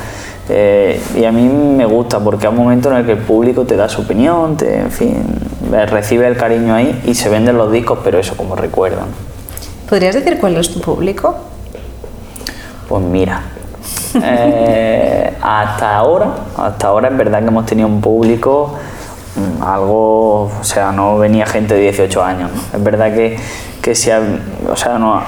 Eh, 0.53 1.01
y 1.17 1.25
a 1.25 1.31
mí 1.31 1.43
me 1.45 1.87
gusta 1.87 2.19
porque 2.19 2.47
es 2.47 2.51
un 2.51 2.59
momento 2.59 2.91
en 2.91 2.97
el 2.97 3.07
que 3.07 3.13
el 3.13 3.19
público 3.19 3.65
te 3.65 3.77
da 3.77 3.89
su 3.89 4.03
opinión, 4.03 4.57
te, 4.57 4.81
en 4.81 4.91
fin, 4.91 5.23
recibe 5.87 6.27
el 6.27 6.37
cariño 6.37 6.75
ahí 6.75 7.03
y 7.07 7.15
se 7.15 7.29
venden 7.29 7.57
los 7.57 7.71
discos, 7.71 8.01
pero 8.03 8.19
eso 8.19 8.37
como 8.37 8.57
recuerdo. 8.57 9.03
¿no? 9.03 9.31
¿Podrías 9.89 10.15
decir 10.15 10.39
cuál 10.41 10.57
es 10.57 10.71
tu 10.73 10.81
público? 10.81 11.37
Pues 12.89 13.03
mira, 13.05 13.43
eh, 14.21 15.35
hasta 15.41 15.97
ahora, 15.97 16.31
hasta 16.57 16.89
ahora 16.89 17.09
es 17.09 17.17
verdad 17.17 17.41
que 17.41 17.47
hemos 17.49 17.67
tenido 17.67 17.87
un 17.87 18.01
público 18.01 18.75
mm, 19.37 19.63
algo, 19.63 20.43
o 20.61 20.65
sea, 20.65 20.91
no 20.91 21.19
venía 21.19 21.47
gente 21.47 21.75
de 21.75 21.83
18 21.83 22.25
años, 22.25 22.51
¿no? 22.53 22.77
Es 22.79 22.83
verdad 22.83 23.15
que, 23.15 23.37
que 23.81 23.95
se 23.95 24.13
ha- 24.13 24.21
o 24.69 24.77
sea, 24.77 24.99
no, 24.99 25.23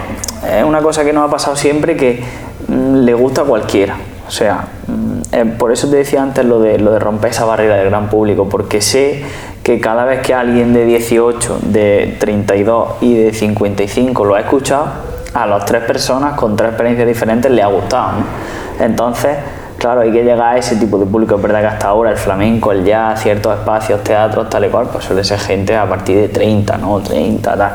es 0.53 0.65
una 0.65 0.81
cosa 0.83 1.05
que 1.05 1.13
nos 1.13 1.29
ha 1.29 1.31
pasado 1.31 1.55
siempre 1.55 1.97
que 1.97 2.25
mm, 2.67 2.97
le 3.05 3.15
gusta 3.15 3.43
a 3.43 3.45
cualquiera, 3.45 3.97
o 4.27 4.31
sea, 4.31 4.65
mm, 4.89 5.12
eh, 5.33 5.47
por 5.47 5.73
eso 5.73 5.89
te 5.89 5.97
decía 5.97 6.23
antes 6.23 6.45
lo 6.45 6.61
de, 6.61 6.79
lo 6.79 6.93
de 6.93 6.99
romper 6.99 7.31
esa 7.31 7.47
barrera 7.47 7.77
del 7.77 7.89
gran 7.89 8.11
público, 8.11 8.49
porque 8.49 8.83
sé 8.83 9.25
que 9.63 9.81
cada 9.81 10.05
vez 10.05 10.21
que 10.21 10.35
alguien 10.35 10.75
de 10.75 10.85
18, 10.85 11.61
de 11.63 12.17
32 12.21 12.89
y 13.01 13.15
de 13.15 13.33
55 13.33 14.25
lo 14.25 14.35
ha 14.35 14.41
escuchado, 14.41 14.87
a 15.33 15.47
las 15.47 15.65
tres 15.65 15.85
personas 15.85 16.35
con 16.35 16.55
tres 16.57 16.71
experiencias 16.71 17.09
diferentes 17.09 17.51
le 17.51 17.63
ha 17.63 17.69
gustado. 17.69 18.13
¿no? 18.13 18.85
Entonces, 18.85 19.39
claro, 19.79 20.03
hay 20.03 20.13
que 20.13 20.23
llegar 20.23 20.55
a 20.55 20.59
ese 20.59 20.77
tipo 20.77 20.99
de 20.99 21.07
público. 21.07 21.37
Es 21.37 21.43
verdad 21.43 21.61
que 21.61 21.67
hasta 21.67 21.89
ahora 21.89 22.11
el 22.11 22.19
flamenco, 22.19 22.71
el 22.71 22.85
jazz, 22.85 23.23
ciertos 23.23 23.59
espacios, 23.59 24.05
teatros, 24.05 24.51
tal 24.51 24.67
y 24.67 24.69
cual, 24.69 24.89
pues 24.93 25.05
suele 25.05 25.25
ser 25.25 25.39
gente 25.39 25.75
a 25.75 25.89
partir 25.89 26.19
de 26.19 26.29
30, 26.29 26.77
¿no? 26.77 27.01
30, 27.01 27.57
tal. 27.57 27.73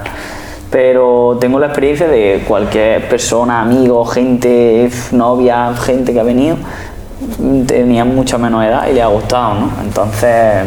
Pero 0.70 1.38
tengo 1.40 1.60
la 1.60 1.68
experiencia 1.68 2.08
de 2.08 2.44
cualquier 2.48 3.08
persona, 3.08 3.62
amigo, 3.62 4.06
gente, 4.06 4.90
novia, 5.12 5.74
gente 5.74 6.14
que 6.14 6.20
ha 6.20 6.24
venido, 6.24 6.58
tenían 7.68 8.14
mucha 8.16 8.38
menos 8.38 8.64
edad 8.66 8.88
y 8.90 8.94
le 8.94 9.02
ha 9.02 9.08
gustado, 9.08 9.56
¿no? 9.56 9.70
Entonces, 9.82 10.64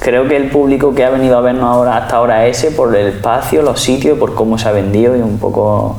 creo 0.00 0.26
que 0.28 0.36
el 0.36 0.50
público 0.50 0.94
que 0.94 1.04
ha 1.04 1.10
venido 1.10 1.36
a 1.38 1.40
vernos 1.40 1.64
ahora 1.64 1.96
hasta 1.96 2.16
ahora 2.16 2.46
es 2.46 2.58
ese 2.64 2.70
por 2.76 2.94
el 2.94 3.06
espacio, 3.08 3.62
los 3.62 3.80
sitios, 3.80 4.18
por 4.18 4.34
cómo 4.34 4.58
se 4.58 4.68
ha 4.68 4.72
vendido 4.72 5.16
y 5.16 5.20
un 5.20 5.38
poco 5.38 5.96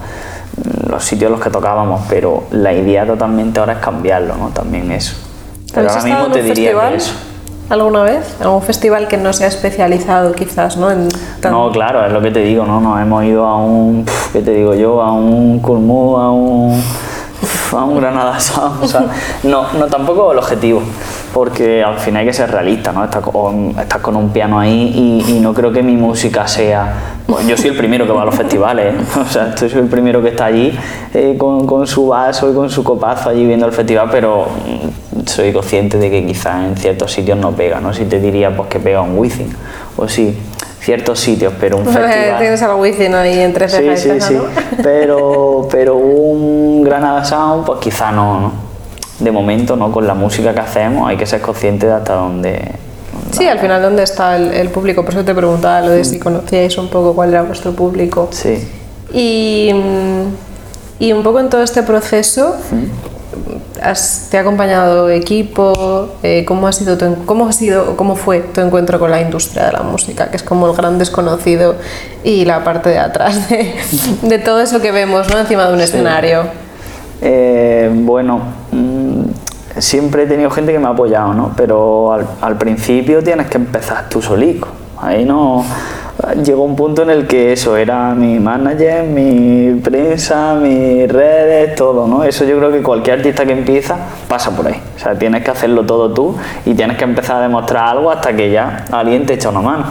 mm, 0.58 0.90
los 0.92 1.04
sitios 1.04 1.28
en 1.30 1.34
los 1.34 1.42
que 1.42 1.50
tocábamos, 1.50 2.02
pero 2.10 2.44
la 2.52 2.74
idea 2.74 3.06
totalmente 3.06 3.60
ahora 3.60 3.74
es 3.74 3.80
cambiarlo, 3.80 4.36
¿no? 4.38 4.50
También 4.50 4.92
eso. 4.92 5.16
Pero 5.74 5.90
¿Habéis 5.90 6.06
ahora 6.06 6.20
mismo 6.20 6.34
te 6.34 6.40
diría 6.44 6.56
festival 6.56 6.92
que 6.92 6.98
eso. 6.98 7.12
alguna 7.70 8.04
vez? 8.04 8.36
¿Algún 8.42 8.62
festival 8.62 9.08
que 9.08 9.18
no 9.18 9.34
sea 9.34 9.48
especializado 9.48 10.32
quizás, 10.34 10.78
¿no? 10.78 10.90
En 10.92 11.10
tan- 11.42 11.52
No, 11.52 11.70
claro, 11.72 12.06
es 12.06 12.12
lo 12.14 12.22
que 12.22 12.32
te 12.32 12.40
digo, 12.42 12.66
¿no? 12.66 12.80
Nos 12.80 13.02
hemos 13.02 13.24
ido 13.26 13.46
a 13.46 13.58
un, 13.58 14.06
¿qué 14.32 14.42
te 14.42 14.52
digo 14.52 14.74
yo? 14.76 15.02
A 15.02 15.12
un 15.12 15.60
Culmú, 15.60 16.18
a 16.18 16.32
un, 16.32 16.82
un 17.84 18.00
Granada 18.00 18.40
Sound, 18.40 18.84
o 18.84 18.88
sea, 18.88 19.06
no, 19.44 19.74
no 19.74 19.88
tampoco 19.88 20.32
el 20.32 20.38
objetivo, 20.38 20.82
porque 21.34 21.84
al 21.84 21.98
final 22.00 22.22
hay 22.22 22.28
que 22.28 22.34
ser 22.34 22.52
realista, 22.52 22.92
¿no? 22.92 23.04
Estás 23.04 23.24
con, 23.24 24.16
un 24.16 24.30
piano 24.30 24.60
ahí 24.60 25.24
y, 25.28 25.40
no 25.40 25.54
creo 25.54 25.72
que 25.72 25.84
mi 25.84 25.96
música 25.96 26.48
sea... 26.48 27.18
Bueno, 27.28 27.50
yo 27.50 27.58
soy 27.58 27.72
el 27.72 27.78
primero 27.78 28.06
que 28.06 28.12
va 28.12 28.22
a 28.22 28.26
los 28.26 28.36
festivales, 28.36 28.94
¿eh? 28.94 28.98
o 29.20 29.26
sea, 29.26 29.58
soy 29.58 29.72
el 29.74 29.88
primero 29.88 30.22
que 30.22 30.30
está 30.30 30.46
allí 30.46 30.78
eh, 31.14 31.36
con, 31.38 31.88
su 31.88 32.08
vaso 32.08 32.50
y 32.52 32.54
con 32.54 32.70
su 32.70 32.84
copazo 32.84 33.30
allí 33.30 33.46
viendo 33.46 33.66
el 33.66 33.74
festival, 33.74 34.10
pero 34.12 34.46
mm, 34.46 35.28
soy 35.28 35.52
consciente 35.52 35.98
de 35.98 36.10
que 36.10 36.26
quizás 36.26 36.64
en 36.64 36.78
ciertos 36.78 37.12
sitios 37.12 37.38
no 37.38 37.52
pega, 37.52 37.82
¿no? 37.82 37.94
Si 37.94 38.06
te 38.06 38.20
diría 38.20 38.56
pues 38.56 38.70
que 38.70 38.80
pega 38.80 39.02
un 39.02 39.18
Wizzing, 39.18 39.54
o 39.98 40.08
sí, 40.08 40.38
ciertos 40.86 41.20
sitios, 41.20 41.52
pero 41.60 41.78
un 41.78 41.86
festival... 41.86 42.38
Tienes 42.38 42.62
algo 42.62 42.78
wifi 42.78 43.10
¿no? 43.10 43.18
ahí 43.18 43.40
entre 43.40 43.68
Sí, 43.68 43.84
sí, 43.96 44.12
sí. 44.22 44.34
¿no? 44.36 44.44
Pero, 44.84 45.68
pero 45.72 45.96
un 45.96 46.84
Granada 46.84 47.26
Sound, 47.26 47.66
pues 47.66 47.80
quizá 47.80 48.12
no, 48.12 48.40
¿no? 48.40 48.52
De 49.20 49.32
momento, 49.32 49.76
¿no? 49.76 49.92
Con 49.92 50.06
la 50.06 50.14
música 50.14 50.54
que 50.54 50.60
hacemos 50.60 51.10
hay 51.10 51.18
que 51.18 51.26
ser 51.26 51.42
consciente 51.42 51.88
de 51.88 51.94
hasta 51.94 52.14
dónde... 52.14 52.72
Sí, 53.32 53.48
al 53.48 53.58
final, 53.58 53.82
¿dónde 53.82 54.04
está 54.04 54.36
el, 54.36 54.54
el 54.54 54.70
público? 54.70 55.04
Por 55.04 55.16
eso 55.16 55.26
te 55.26 55.34
preguntaba 55.34 55.82
lo 55.82 55.90
de 55.90 56.06
si 56.06 56.20
conocíais 56.20 56.78
un 56.78 56.90
poco 56.90 57.16
cuál 57.16 57.30
era 57.30 57.42
vuestro 57.42 57.72
público. 57.72 58.28
Sí. 58.32 58.68
Y, 59.12 59.72
mm, 59.74 61.04
y 61.04 61.14
un 61.14 61.24
poco 61.24 61.40
en 61.40 61.50
todo 61.50 61.64
este 61.64 61.82
proceso, 61.82 62.56
has- 63.82 64.28
¿te 64.30 64.38
ha 64.38 64.42
acompañado 64.42 65.10
equipo? 65.10 66.10
Eh, 66.24 66.44
¿cómo, 66.48 66.68
ha 66.68 66.72
sido 66.72 66.98
tu 66.98 67.26
cómo, 67.26 67.48
ha 67.48 67.52
sido, 67.54 67.96
¿Cómo 67.98 68.16
fue 68.16 68.40
tu 68.40 68.62
encuentro 68.62 69.00
con 69.00 69.12
la 69.12 69.22
industria 69.22 69.66
de 69.66 69.72
la 69.74 69.82
música? 69.84 70.30
Que 70.30 70.38
es 70.38 70.44
como 70.44 70.68
el 70.70 70.76
gran 70.76 70.98
desconocido 70.98 71.76
y 72.24 72.46
la 72.46 72.64
parte 72.64 72.90
de 72.90 73.00
atrás 73.00 73.50
de, 73.50 73.74
de 74.22 74.40
todo 74.40 74.62
eso 74.62 74.82
que 74.82 74.92
vemos 74.92 75.30
¿no? 75.32 75.40
encima 75.40 75.66
de 75.68 75.74
un 75.74 75.82
escenario. 75.82 76.44
Eh, 77.22 77.90
bueno, 77.94 78.42
mm, 78.72 79.24
siempre 79.80 80.24
he 80.24 80.28
tenido 80.28 80.50
gente 80.52 80.72
que 80.72 80.80
me 80.80 80.88
ha 80.88 80.92
apoyado, 80.92 81.34
¿no? 81.34 81.54
Pero 81.56 82.14
al, 82.14 82.28
al 82.42 82.58
principio 82.58 83.24
tienes 83.24 83.48
que 83.48 83.58
empezar 83.58 84.10
tú 84.10 84.22
solico. 84.22 84.68
Ahí 85.02 85.26
no... 85.26 85.64
Llegó 86.34 86.64
un 86.64 86.76
punto 86.76 87.04
en 87.04 87.10
el 87.10 87.28
que 87.28 87.54
eso 87.54 87.78
era 87.78 88.16
mi 88.16 88.40
manager, 88.40 89.04
mi 89.04 89.80
prensa, 89.82 90.56
mis 90.56 91.08
redes, 91.12 91.76
todo, 91.76 92.08
¿no? 92.08 92.24
Eso 92.24 92.46
yo 92.46 92.58
creo 92.58 92.72
que 92.72 92.82
cualquier 92.82 93.20
artista 93.20 93.46
que 93.46 93.52
empieza 93.54 93.98
pasa 94.28 94.56
por 94.56 94.68
ahí. 94.68 94.82
O 94.96 95.00
sea, 95.00 95.18
tienes 95.18 95.44
que 95.44 95.52
hacerlo 95.52 95.86
todo 95.86 96.12
tú 96.14 96.36
y 96.66 96.74
tienes 96.74 96.98
que 96.98 97.04
empezar 97.04 97.38
a 97.38 97.42
demostrar 97.42 97.90
algo 97.90 98.10
hasta 98.10 98.36
que 98.36 98.50
ya 98.50 98.86
alguien 98.92 99.26
te 99.26 99.34
echa 99.34 99.50
una 99.50 99.62
mano. 99.62 99.86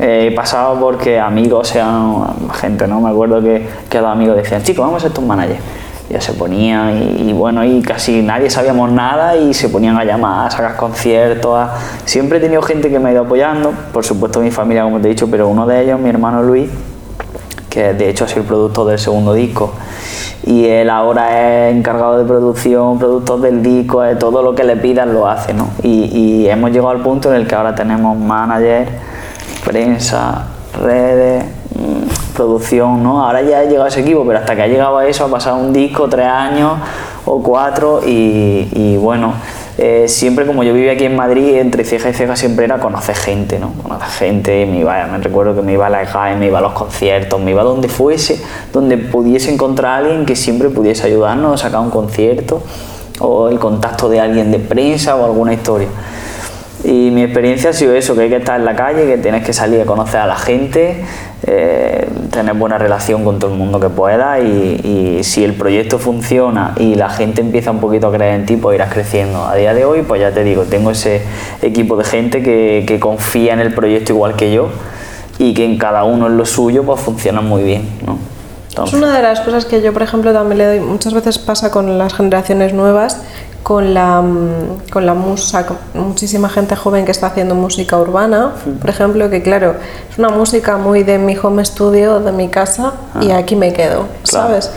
Eh, 0.00 0.30
he 0.30 0.34
pasado 0.34 0.78
porque 0.80 1.20
amigos, 1.20 1.68
sean 1.68 2.50
gente, 2.54 2.88
¿no? 2.88 3.00
Me 3.00 3.10
acuerdo 3.10 3.40
que, 3.40 3.66
que 3.88 4.00
los 4.00 4.10
amigos 4.10 4.36
decían, 4.36 4.62
chicos, 4.62 4.84
vamos 4.84 5.02
a 5.02 5.06
ser 5.06 5.14
tus 5.14 5.24
managers. 5.24 5.60
Ya 6.10 6.20
se 6.20 6.34
ponían 6.34 7.18
y, 7.18 7.32
bueno, 7.32 7.64
y 7.64 7.80
casi 7.80 8.22
nadie 8.22 8.50
sabíamos 8.50 8.90
nada 8.90 9.36
y 9.36 9.54
se 9.54 9.70
ponían 9.70 9.96
a 9.96 10.04
llamar, 10.04 10.48
a 10.48 10.50
sacar 10.50 10.76
conciertos. 10.76 11.68
Siempre 12.04 12.38
he 12.38 12.40
tenido 12.40 12.60
gente 12.62 12.90
que 12.90 12.98
me 12.98 13.08
ha 13.08 13.12
ido 13.12 13.22
apoyando, 13.22 13.72
por 13.92 14.04
supuesto 14.04 14.40
mi 14.40 14.50
familia, 14.50 14.84
como 14.84 15.00
te 15.00 15.08
he 15.08 15.10
dicho, 15.10 15.28
pero 15.30 15.48
uno 15.48 15.66
de 15.66 15.82
ellos, 15.82 15.98
mi 15.98 16.10
hermano 16.10 16.42
Luis, 16.42 16.68
que 17.70 17.94
de 17.94 18.10
hecho 18.10 18.24
ha 18.24 18.28
sido 18.28 18.42
el 18.42 18.46
productor 18.46 18.88
del 18.88 18.98
segundo 18.98 19.32
disco. 19.32 19.72
Y 20.46 20.66
él 20.66 20.90
ahora 20.90 21.68
es 21.68 21.74
encargado 21.74 22.18
de 22.18 22.24
producción, 22.26 22.98
productor 22.98 23.40
del 23.40 23.62
disco, 23.62 24.02
de 24.02 24.16
todo 24.16 24.42
lo 24.42 24.54
que 24.54 24.62
le 24.62 24.76
pidan 24.76 25.14
lo 25.14 25.26
hace, 25.26 25.54
¿no? 25.54 25.70
Y, 25.82 26.04
y 26.04 26.48
hemos 26.50 26.70
llegado 26.70 26.90
al 26.90 27.00
punto 27.00 27.30
en 27.30 27.36
el 27.36 27.46
que 27.46 27.54
ahora 27.54 27.74
tenemos 27.74 28.18
manager, 28.18 28.88
prensa, 29.64 30.48
redes, 30.78 31.44
mm, 31.74 32.03
producción, 32.34 33.02
¿no? 33.02 33.24
Ahora 33.24 33.42
ya 33.42 33.60
ha 33.60 33.64
llegado 33.64 33.86
ese 33.86 34.00
equipo, 34.00 34.24
pero 34.26 34.38
hasta 34.38 34.54
que 34.54 34.62
ha 34.62 34.66
llegado 34.66 34.98
a 34.98 35.06
eso 35.06 35.24
ha 35.24 35.28
pasado 35.28 35.56
un 35.56 35.72
disco, 35.72 36.08
tres 36.08 36.26
años 36.26 36.78
o 37.24 37.42
cuatro 37.42 38.00
y, 38.06 38.68
y 38.72 38.96
bueno, 38.96 39.34
eh, 39.76 40.04
siempre 40.06 40.46
como 40.46 40.62
yo 40.62 40.72
vivía 40.72 40.92
aquí 40.92 41.04
en 41.04 41.16
Madrid, 41.16 41.56
entre 41.56 41.84
ceja 41.84 42.10
y 42.10 42.14
ceja 42.14 42.36
siempre 42.36 42.64
era 42.64 42.78
conocer 42.78 43.16
gente, 43.16 43.58
¿no? 43.58 43.72
Conocer 43.82 44.08
gente, 44.08 44.66
me, 44.66 44.78
iba, 44.78 45.06
me 45.06 45.18
recuerdo 45.18 45.56
que 45.56 45.62
me 45.62 45.72
iba 45.72 45.86
a 45.86 45.90
la 45.90 46.04
GAE, 46.04 46.36
me 46.36 46.46
iba 46.46 46.58
a 46.58 46.62
los 46.62 46.74
conciertos, 46.74 47.40
me 47.40 47.50
iba 47.50 47.64
donde 47.64 47.88
fuese, 47.88 48.40
donde 48.72 48.96
pudiese 48.98 49.52
encontrar 49.52 49.92
a 49.92 49.96
alguien 49.96 50.26
que 50.26 50.36
siempre 50.36 50.70
pudiese 50.70 51.06
ayudarnos 51.06 51.60
a 51.60 51.64
sacar 51.64 51.80
un 51.80 51.90
concierto 51.90 52.62
o 53.18 53.48
el 53.48 53.58
contacto 53.58 54.08
de 54.08 54.20
alguien 54.20 54.52
de 54.52 54.60
prensa 54.60 55.16
o 55.16 55.24
alguna 55.24 55.52
historia. 55.52 55.88
Y 56.84 57.10
mi 57.10 57.22
experiencia 57.22 57.70
ha 57.70 57.72
sido 57.72 57.94
eso, 57.94 58.14
que 58.14 58.22
hay 58.22 58.28
que 58.28 58.36
estar 58.36 58.58
en 58.58 58.66
la 58.66 58.76
calle, 58.76 59.06
que 59.06 59.16
tienes 59.16 59.44
que 59.44 59.54
salir 59.54 59.80
a 59.80 59.86
conocer 59.86 60.20
a 60.20 60.26
la 60.26 60.36
gente, 60.36 61.02
eh, 61.46 62.06
tener 62.30 62.54
buena 62.54 62.76
relación 62.76 63.24
con 63.24 63.38
todo 63.38 63.52
el 63.52 63.56
mundo 63.56 63.80
que 63.80 63.88
pueda 63.88 64.38
y, 64.40 65.18
y, 65.18 65.24
si 65.24 65.44
el 65.44 65.54
proyecto 65.54 65.98
funciona 65.98 66.74
y 66.76 66.94
la 66.94 67.08
gente 67.08 67.40
empieza 67.40 67.70
un 67.70 67.80
poquito 67.80 68.08
a 68.08 68.12
creer 68.12 68.34
en 68.34 68.46
ti, 68.46 68.56
pues 68.56 68.74
irás 68.74 68.92
creciendo. 68.92 69.44
A 69.44 69.54
día 69.54 69.72
de 69.72 69.86
hoy, 69.86 70.02
pues 70.02 70.20
ya 70.20 70.32
te 70.32 70.44
digo, 70.44 70.64
tengo 70.64 70.90
ese 70.90 71.22
equipo 71.62 71.96
de 71.96 72.04
gente 72.04 72.42
que, 72.42 72.84
que 72.86 73.00
confía 73.00 73.54
en 73.54 73.60
el 73.60 73.72
proyecto 73.72 74.12
igual 74.12 74.36
que 74.36 74.52
yo 74.52 74.68
y 75.38 75.54
que 75.54 75.64
en 75.64 75.78
cada 75.78 76.04
uno 76.04 76.26
en 76.26 76.36
lo 76.36 76.46
suyo, 76.46 76.84
pues 76.84 77.00
funciona 77.00 77.40
muy 77.40 77.62
bien. 77.62 77.88
¿no? 78.06 78.18
Entonces. 78.68 78.94
Es 78.94 79.02
una 79.02 79.16
de 79.16 79.22
las 79.22 79.40
cosas 79.40 79.64
que 79.64 79.80
yo, 79.82 79.92
por 79.92 80.02
ejemplo, 80.02 80.32
también 80.32 80.58
le 80.58 80.66
doy, 80.66 80.80
muchas 80.80 81.14
veces 81.14 81.38
pasa 81.38 81.70
con 81.70 81.96
las 81.96 82.12
generaciones 82.12 82.72
nuevas, 82.72 83.22
con 83.64 83.94
la, 83.94 84.20
mm, 84.20 84.90
con 84.92 85.06
la 85.06 85.14
musa, 85.14 85.64
con 85.64 85.78
muchísima 85.94 86.50
gente 86.50 86.76
joven 86.76 87.06
que 87.06 87.10
está 87.12 87.28
haciendo 87.28 87.54
música 87.54 87.98
urbana, 87.98 88.52
por 88.78 88.90
ejemplo, 88.90 89.30
que 89.30 89.42
claro, 89.42 89.74
es 90.10 90.18
una 90.18 90.28
música 90.28 90.76
muy 90.76 91.02
de 91.02 91.16
mi 91.16 91.34
home 91.34 91.64
studio, 91.64 92.20
de 92.20 92.30
mi 92.30 92.48
casa, 92.48 92.92
ah. 93.14 93.24
y 93.24 93.30
aquí 93.30 93.56
me 93.56 93.72
quedo, 93.72 94.04
claro. 94.28 94.48
¿sabes? 94.48 94.70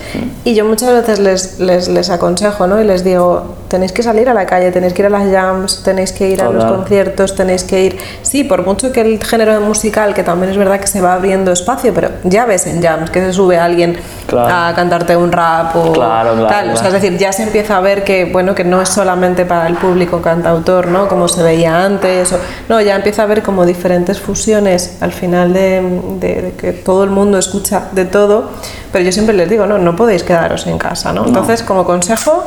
Y 0.46 0.56
yo 0.56 0.64
muchas 0.64 0.92
veces 0.94 1.20
les, 1.20 1.60
les, 1.60 1.90
les, 1.90 2.10
aconsejo, 2.10 2.66
¿no? 2.66 2.82
Y 2.82 2.86
les 2.86 3.04
digo, 3.04 3.56
tenéis 3.68 3.92
que 3.92 4.04
salir 4.04 4.30
a 4.30 4.34
la 4.34 4.46
calle, 4.46 4.72
tenéis 4.72 4.94
que 4.94 5.02
ir 5.02 5.08
a 5.08 5.10
las 5.10 5.30
jams, 5.30 5.84
tenéis 5.84 6.14
que 6.14 6.30
ir 6.30 6.42
a 6.42 6.50
los 6.50 6.64
conciertos, 6.64 7.36
tenéis 7.36 7.66
que 7.66 7.84
ir... 7.84 7.98
Sí, 8.22 8.46
por 8.46 8.66
mucho 8.66 8.94
que 8.94 9.02
el 9.02 9.22
género 9.22 9.60
musical, 9.60 10.14
que 10.14 10.24
también 10.24 10.52
es 10.52 10.58
verdad 10.58 10.80
que 10.80 10.88
se 10.88 11.02
va 11.02 11.14
abriendo 11.14 11.52
espacio, 11.52 11.94
pero 11.94 12.10
ya 12.24 12.46
ves 12.46 12.66
en 12.68 12.82
jams 12.82 13.10
que 13.10 13.20
se 13.20 13.34
sube 13.34 13.58
alguien 13.58 13.98
claro. 14.28 14.70
a 14.70 14.74
cantarte 14.74 15.18
un 15.18 15.30
rap 15.30 15.76
o 15.76 15.92
claro, 15.92 16.48
tal, 16.48 16.72
o 16.72 16.78
sea, 16.78 16.88
es 16.88 16.94
decir, 16.94 17.18
ya 17.18 17.34
se 17.34 17.44
empieza 17.44 17.76
a 17.76 17.82
ver 17.82 18.06
que, 18.06 18.24
bueno, 18.26 18.56
que 18.56 18.64
no 18.64 18.77
es 18.82 18.90
solamente 18.90 19.46
para 19.46 19.68
el 19.68 19.76
público 19.76 20.22
cantautor, 20.22 20.88
¿no? 20.88 21.08
Como 21.08 21.28
se 21.28 21.44
veía 21.44 21.84
antes, 21.84 22.34
o, 22.34 22.40
no, 22.70 22.82
ya 22.82 22.96
empieza 22.96 23.24
a 23.24 23.26
haber 23.26 23.44
como 23.44 23.66
diferentes 23.66 24.20
fusiones 24.20 24.98
al 25.02 25.12
final 25.12 25.54
de, 25.54 25.82
de, 26.20 26.42
de, 26.42 26.52
que 26.52 26.74
todo 26.74 27.04
el 27.04 27.10
mundo 27.10 27.38
escucha 27.38 27.90
de 27.92 28.06
todo, 28.06 28.50
pero 28.92 29.04
yo 29.04 29.12
siempre 29.12 29.36
les 29.36 29.50
digo, 29.50 29.66
no, 29.66 29.78
no 29.78 29.96
podéis 29.96 30.24
quedaros 30.24 30.68
en 30.68 30.78
casa, 30.78 31.14
¿no? 31.14 31.26
Entonces, 31.26 31.64
como 31.64 31.86
consejo... 31.86 32.44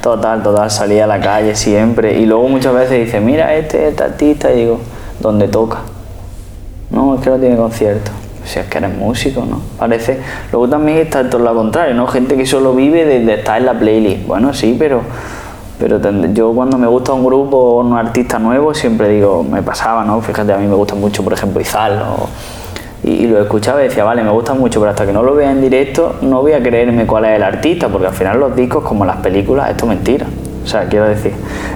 Total, 0.00 0.42
total, 0.42 0.70
salía 0.70 1.04
a 1.04 1.06
la 1.06 1.20
calle 1.20 1.56
siempre 1.56 2.18
y 2.18 2.26
luego 2.26 2.48
muchas 2.48 2.72
veces 2.74 3.06
dice, 3.06 3.20
mira 3.20 3.54
este, 3.54 3.88
este 3.88 4.04
artista, 4.04 4.52
y 4.52 4.60
digo, 4.60 4.80
¿dónde 5.20 5.48
toca? 5.48 5.78
No, 6.90 7.16
es 7.16 7.20
que 7.20 7.30
no 7.30 7.36
tiene 7.36 7.56
concierto 7.56 8.12
si 8.46 8.60
es 8.60 8.66
que 8.66 8.78
eres 8.78 8.94
músico, 8.94 9.44
¿no? 9.44 9.60
Parece. 9.78 10.18
Luego 10.52 10.68
también 10.68 10.98
está 10.98 11.28
todo 11.28 11.42
lo 11.42 11.54
contrario, 11.54 11.94
¿no? 11.94 12.06
Gente 12.06 12.36
que 12.36 12.46
solo 12.46 12.74
vive 12.74 13.04
de, 13.04 13.24
de 13.24 13.34
estar 13.34 13.58
en 13.58 13.66
la 13.66 13.74
playlist. 13.74 14.26
Bueno, 14.26 14.54
sí, 14.54 14.76
pero 14.78 15.02
pero 15.78 16.00
yo 16.32 16.52
cuando 16.52 16.78
me 16.78 16.86
gusta 16.86 17.12
un 17.12 17.24
grupo 17.24 17.56
o 17.56 17.80
un 17.80 17.96
artista 17.96 18.38
nuevo 18.38 18.74
siempre 18.74 19.08
digo, 19.08 19.44
me 19.44 19.62
pasaba, 19.62 20.04
¿no? 20.04 20.20
Fíjate, 20.20 20.52
a 20.52 20.58
mí 20.58 20.66
me 20.66 20.74
gusta 20.74 20.94
mucho, 20.94 21.22
por 21.22 21.32
ejemplo, 21.32 21.60
Izal, 21.60 21.98
¿no? 21.98 22.28
y, 23.04 23.10
y, 23.10 23.26
lo 23.26 23.40
escuchaba 23.40 23.80
y 23.80 23.88
decía, 23.88 24.04
vale, 24.04 24.22
me 24.22 24.30
gusta 24.30 24.54
mucho, 24.54 24.80
pero 24.80 24.90
hasta 24.90 25.06
que 25.06 25.12
no 25.12 25.22
lo 25.22 25.34
vea 25.34 25.52
en 25.52 25.60
directo 25.60 26.16
no 26.22 26.40
voy 26.40 26.52
a 26.52 26.62
creerme 26.62 27.06
cuál 27.06 27.26
es 27.26 27.36
el 27.36 27.42
artista, 27.42 27.88
porque 27.88 28.08
al 28.08 28.14
final 28.14 28.40
los 28.40 28.56
discos, 28.56 28.82
como 28.82 29.04
las 29.04 29.18
películas, 29.18 29.70
esto 29.70 29.84
es 29.84 29.88
mentira. 29.90 30.26
O 30.66 30.68
sea, 30.68 30.88
quiero 30.88 31.06
decir, 31.06 31.30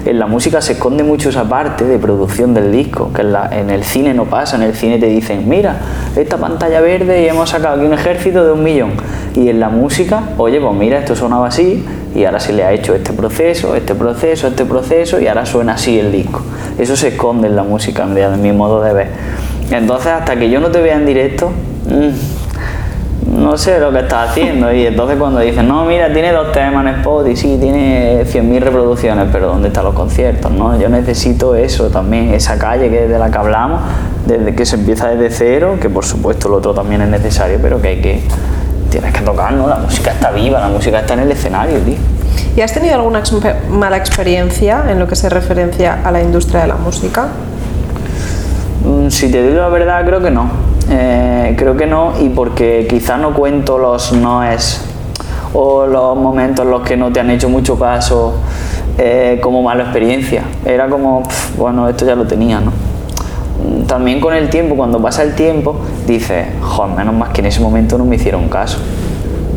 en 0.04 0.18
la 0.18 0.26
música 0.26 0.60
se 0.60 0.72
esconde 0.72 1.04
mucho 1.04 1.28
esa 1.28 1.48
parte 1.48 1.84
de 1.84 1.96
producción 1.96 2.54
del 2.54 2.72
disco, 2.72 3.12
que 3.12 3.20
en, 3.20 3.32
la, 3.32 3.48
en, 3.56 3.70
el 3.70 3.84
cine 3.84 4.14
no 4.14 4.24
pasa. 4.24 4.56
En 4.56 4.62
el 4.62 4.74
cine 4.74 4.98
te 4.98 5.06
dicen, 5.06 5.48
mira, 5.48 5.76
esta 6.16 6.38
pantalla 6.38 6.80
verde 6.80 7.22
y 7.22 7.28
hemos 7.28 7.50
sacado 7.50 7.76
aquí 7.76 7.86
un 7.86 7.94
ejército 7.94 8.44
de 8.44 8.50
un 8.50 8.64
millón. 8.64 8.94
Y 9.36 9.48
en 9.48 9.60
la 9.60 9.68
música, 9.68 10.24
oye, 10.38 10.60
pues 10.60 10.74
mira, 10.74 10.98
esto 10.98 11.14
sonaba 11.14 11.46
así 11.46 11.84
y 12.16 12.24
ahora 12.24 12.40
se 12.40 12.52
le 12.52 12.64
ha 12.64 12.72
hecho 12.72 12.92
este 12.92 13.12
proceso, 13.12 13.76
este 13.76 13.94
proceso, 13.94 14.48
este 14.48 14.64
proceso 14.64 15.20
y 15.20 15.28
ahora 15.28 15.46
suena 15.46 15.74
así 15.74 15.96
el 15.96 16.10
disco. 16.10 16.42
Eso 16.76 16.96
se 16.96 17.08
esconde 17.08 17.46
en 17.46 17.54
la 17.54 17.62
música, 17.62 18.06
de 18.06 18.36
mi 18.38 18.50
modo 18.50 18.82
de 18.82 18.92
ver. 18.92 19.08
Entonces, 19.70 20.08
hasta 20.08 20.34
que 20.34 20.50
yo 20.50 20.58
no 20.58 20.72
te 20.72 20.80
vea 20.80 20.96
en 20.96 21.06
directo, 21.06 21.52
mmm, 21.86 22.39
no 23.26 23.56
sé 23.56 23.78
lo 23.78 23.92
que 23.92 24.00
estás 24.00 24.30
haciendo. 24.30 24.72
Y 24.72 24.86
entonces 24.86 25.18
cuando 25.18 25.40
dicen, 25.40 25.68
no, 25.68 25.84
mira, 25.84 26.12
tiene 26.12 26.32
dos 26.32 26.52
temas 26.52 26.86
en 26.86 26.94
Spotify, 26.96 27.36
sí, 27.36 27.58
tiene 27.60 28.24
100.000 28.24 28.60
reproducciones, 28.60 29.28
pero 29.32 29.48
¿dónde 29.48 29.68
están 29.68 29.84
los 29.84 29.94
conciertos? 29.94 30.50
no 30.50 30.78
Yo 30.78 30.88
necesito 30.88 31.54
eso 31.54 31.88
también, 31.88 32.34
esa 32.34 32.58
calle 32.58 32.90
que 32.90 33.08
de 33.08 33.18
la 33.18 33.30
que 33.30 33.38
hablamos, 33.38 33.80
desde 34.26 34.54
que 34.54 34.66
se 34.66 34.76
empieza 34.76 35.08
desde 35.08 35.30
cero, 35.30 35.78
que 35.80 35.88
por 35.88 36.04
supuesto 36.04 36.48
lo 36.48 36.56
otro 36.56 36.74
también 36.74 37.02
es 37.02 37.08
necesario, 37.08 37.58
pero 37.60 37.80
que 37.80 37.88
hay 37.88 38.00
que, 38.00 38.22
tienes 38.90 39.12
que 39.12 39.20
tocar, 39.20 39.52
¿no? 39.52 39.68
La 39.68 39.76
música 39.76 40.12
está 40.12 40.30
viva, 40.30 40.60
la 40.60 40.68
música 40.68 41.00
está 41.00 41.14
en 41.14 41.20
el 41.20 41.32
escenario, 41.32 41.78
tío. 41.78 41.96
¿Y 42.56 42.60
has 42.62 42.72
tenido 42.72 42.94
alguna 42.94 43.22
mala 43.70 43.96
experiencia 43.96 44.84
en 44.88 44.98
lo 44.98 45.06
que 45.06 45.14
se 45.14 45.28
referencia 45.28 46.00
a 46.04 46.10
la 46.10 46.20
industria 46.20 46.62
de 46.62 46.68
la 46.68 46.76
música? 46.76 47.28
Si 49.08 49.30
te 49.30 49.42
digo 49.42 49.60
la 49.60 49.68
verdad, 49.68 50.04
creo 50.04 50.20
que 50.20 50.30
no 50.30 50.59
eh, 50.90 51.54
creo 51.56 51.76
que 51.76 51.86
no, 51.86 52.12
y 52.20 52.28
porque 52.30 52.86
quizá 52.90 53.16
no 53.16 53.32
cuento 53.32 53.78
los 53.78 54.12
noes 54.12 54.84
o 55.52 55.86
los 55.86 56.16
momentos 56.16 56.64
en 56.64 56.70
los 56.70 56.82
que 56.82 56.96
no 56.96 57.12
te 57.12 57.20
han 57.20 57.30
hecho 57.30 57.48
mucho 57.48 57.78
caso 57.78 58.34
eh, 58.98 59.38
como 59.42 59.62
mala 59.62 59.84
experiencia. 59.84 60.42
Era 60.64 60.88
como, 60.88 61.22
pff, 61.22 61.56
bueno, 61.56 61.88
esto 61.88 62.04
ya 62.04 62.14
lo 62.14 62.26
tenía, 62.26 62.60
¿no? 62.60 62.72
También 63.86 64.20
con 64.20 64.34
el 64.34 64.50
tiempo, 64.50 64.74
cuando 64.74 65.00
pasa 65.00 65.22
el 65.22 65.34
tiempo, 65.34 65.76
dices, 66.06 66.46
joder, 66.60 66.96
menos 66.96 67.14
más 67.14 67.30
que 67.30 67.40
en 67.40 67.46
ese 67.46 67.60
momento 67.60 67.96
no 67.96 68.04
me 68.04 68.16
hicieron 68.16 68.48
caso. 68.48 68.78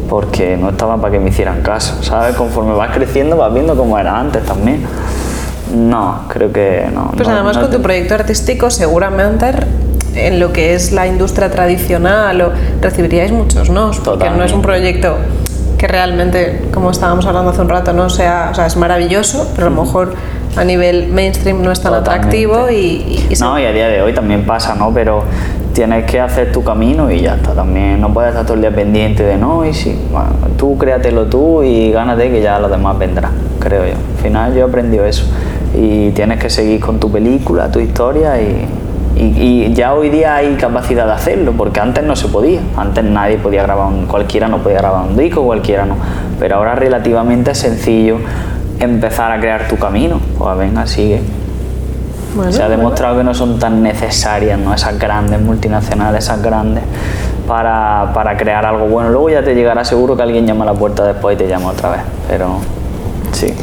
Porque 0.10 0.58
no 0.58 0.70
estaba 0.70 0.98
para 0.98 1.14
que 1.14 1.20
me 1.20 1.30
hicieran 1.30 1.62
caso, 1.62 2.04
¿sabes? 2.04 2.36
Conforme 2.36 2.74
vas 2.74 2.92
creciendo 2.94 3.38
vas 3.38 3.52
viendo 3.54 3.76
cómo 3.76 3.98
era 3.98 4.20
antes 4.20 4.44
también. 4.44 4.86
No, 5.76 6.26
creo 6.28 6.52
que 6.52 6.88
no. 6.94 7.12
Pues 7.16 7.28
no, 7.28 7.34
además 7.34 7.56
no 7.56 7.64
con 7.64 7.72
tu 7.72 7.82
proyecto 7.82 8.14
artístico 8.14 8.70
seguramente 8.70 9.52
en 10.16 10.40
lo 10.40 10.54
que 10.54 10.74
es 10.74 10.92
la 10.92 11.08
industria 11.08 11.50
tradicional 11.50 12.42
o 12.42 12.52
recibiríais 12.82 13.32
muchos 13.32 13.70
no 13.70 13.88
porque 13.92 14.04
Totalmente. 14.04 14.38
no 14.40 14.46
es 14.46 14.54
un 14.54 14.62
proyecto 14.62 15.16
que 15.78 15.88
realmente 15.88 16.62
como 16.74 16.92
estábamos 16.92 17.26
hablando 17.26 17.52
hace 17.52 17.62
un 17.62 17.70
rato 17.70 17.94
no 17.94 18.10
sea 18.10 18.50
o 18.52 18.56
sea 18.56 18.66
es 18.68 18.78
maravilloso 18.78 19.52
pero 19.56 19.68
a 19.68 19.70
lo 19.70 19.84
mejor 19.84 20.14
a 20.56 20.64
nivel 20.64 21.08
mainstream 21.08 21.62
no 21.64 21.72
es 21.72 21.82
tan 21.82 21.94
Totalmente. 21.94 22.28
atractivo 22.28 22.70
y, 22.70 23.26
y, 23.30 23.36
no 23.40 23.60
y 23.60 23.66
a 23.66 23.72
día 23.72 23.88
de 23.88 24.02
hoy 24.02 24.14
también 24.14 24.46
pasa 24.46 24.76
no 24.76 24.94
pero 24.94 25.24
tienes 25.74 26.06
que 26.06 26.20
hacer 26.20 26.52
tu 26.52 26.64
camino 26.64 27.10
y 27.10 27.22
ya 27.22 27.34
está. 27.34 27.54
También 27.54 28.00
no 28.00 28.14
puedes 28.14 28.30
estar 28.30 28.46
todo 28.46 28.54
el 28.54 28.62
día 28.62 28.70
pendiente 28.70 29.24
de 29.24 29.38
no 29.38 29.66
y 29.66 29.74
sí 29.74 30.00
bueno, 30.12 30.30
tú 30.56 30.78
créatelo 30.78 31.26
tú 31.26 31.64
y 31.64 31.92
gánate 31.92 32.30
que 32.30 32.42
ya 32.42 32.60
lo 32.60 32.70
demás 32.70 32.98
vendrá 33.00 33.32
creo 33.60 33.86
yo. 33.86 33.94
Al 33.94 34.22
final 34.24 34.54
yo 34.54 34.60
he 34.60 34.64
aprendido 34.70 35.06
eso. 35.06 35.26
Y 35.76 36.12
tienes 36.12 36.40
que 36.40 36.52
seguir 36.52 36.80
con 36.80 37.00
tu 37.00 37.12
película 37.12 37.72
tu 37.72 37.80
historia 37.80 38.40
y 38.40 38.68
y, 39.16 39.22
y, 39.24 39.74
ya 39.74 39.94
hoy 39.94 40.10
día 40.10 40.36
hay 40.36 40.56
capacidad 40.56 41.06
de 41.06 41.12
hacerlo, 41.12 41.54
porque 41.56 41.80
antes 41.80 42.04
no 42.04 42.16
se 42.16 42.28
podía. 42.28 42.62
Antes 42.76 43.04
nadie 43.04 43.38
podía 43.38 43.64
grabar, 43.64 43.88
un, 43.88 44.08
cualquiera 44.08 44.48
no 44.48 44.58
podía 44.58 44.80
grabar 44.80 45.08
un 45.08 45.16
disco, 45.16 45.44
cualquiera 45.44 45.86
no. 45.86 45.96
Pero 46.40 46.56
ahora 46.56 46.76
relativamente 46.76 47.52
es 47.52 47.60
sencillo 47.60 48.18
empezar 48.80 49.32
a 49.32 49.40
crear 49.40 49.68
tu 49.68 49.78
camino. 49.78 50.20
Pues 50.38 50.58
venga, 50.58 50.88
sigue. 50.88 51.22
Bueno, 52.36 52.52
se 52.52 52.64
ha 52.64 52.70
demostrado 52.70 53.14
bueno. 53.14 53.30
que 53.30 53.34
no 53.34 53.46
son 53.46 53.60
tan 53.60 53.84
necesarias 53.84 54.58
¿no? 54.58 54.74
esas 54.74 54.98
grandes 54.98 55.40
multinacionales, 55.40 56.24
esas 56.24 56.42
grandes, 56.42 56.84
para, 57.48 58.12
para 58.16 58.36
crear 58.36 58.66
algo 58.66 58.88
bueno. 58.88 59.10
Luego 59.10 59.30
ya 59.30 59.44
te 59.44 59.54
llegará 59.54 59.86
seguro 59.86 60.16
que 60.16 60.24
alguien 60.24 60.48
llama 60.48 60.64
a 60.64 60.68
la 60.68 60.74
puerta 60.74 61.04
después 61.04 61.36
y 61.36 61.38
te 61.38 61.48
llama 61.48 61.70
otra 61.70 61.92
vez. 61.92 62.02
Pero 62.28 62.58
sí. 63.32 63.54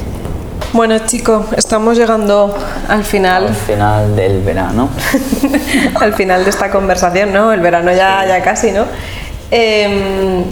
Bueno, 0.73 0.99
chicos, 1.01 1.47
estamos 1.57 1.99
llegando 1.99 2.57
al 2.87 3.03
final. 3.03 3.49
Al 3.49 3.55
final 3.57 4.15
del 4.15 4.41
verano. 4.41 4.89
al 6.01 6.15
final 6.15 6.45
de 6.45 6.51
esta 6.51 6.71
conversación, 6.71 7.33
¿no? 7.33 7.53
El 7.53 7.61
verano 7.61 7.93
ya, 7.93 8.25
ya 8.25 8.41
casi, 8.41 8.71
¿no? 8.71 8.85
Eh, 9.51 10.45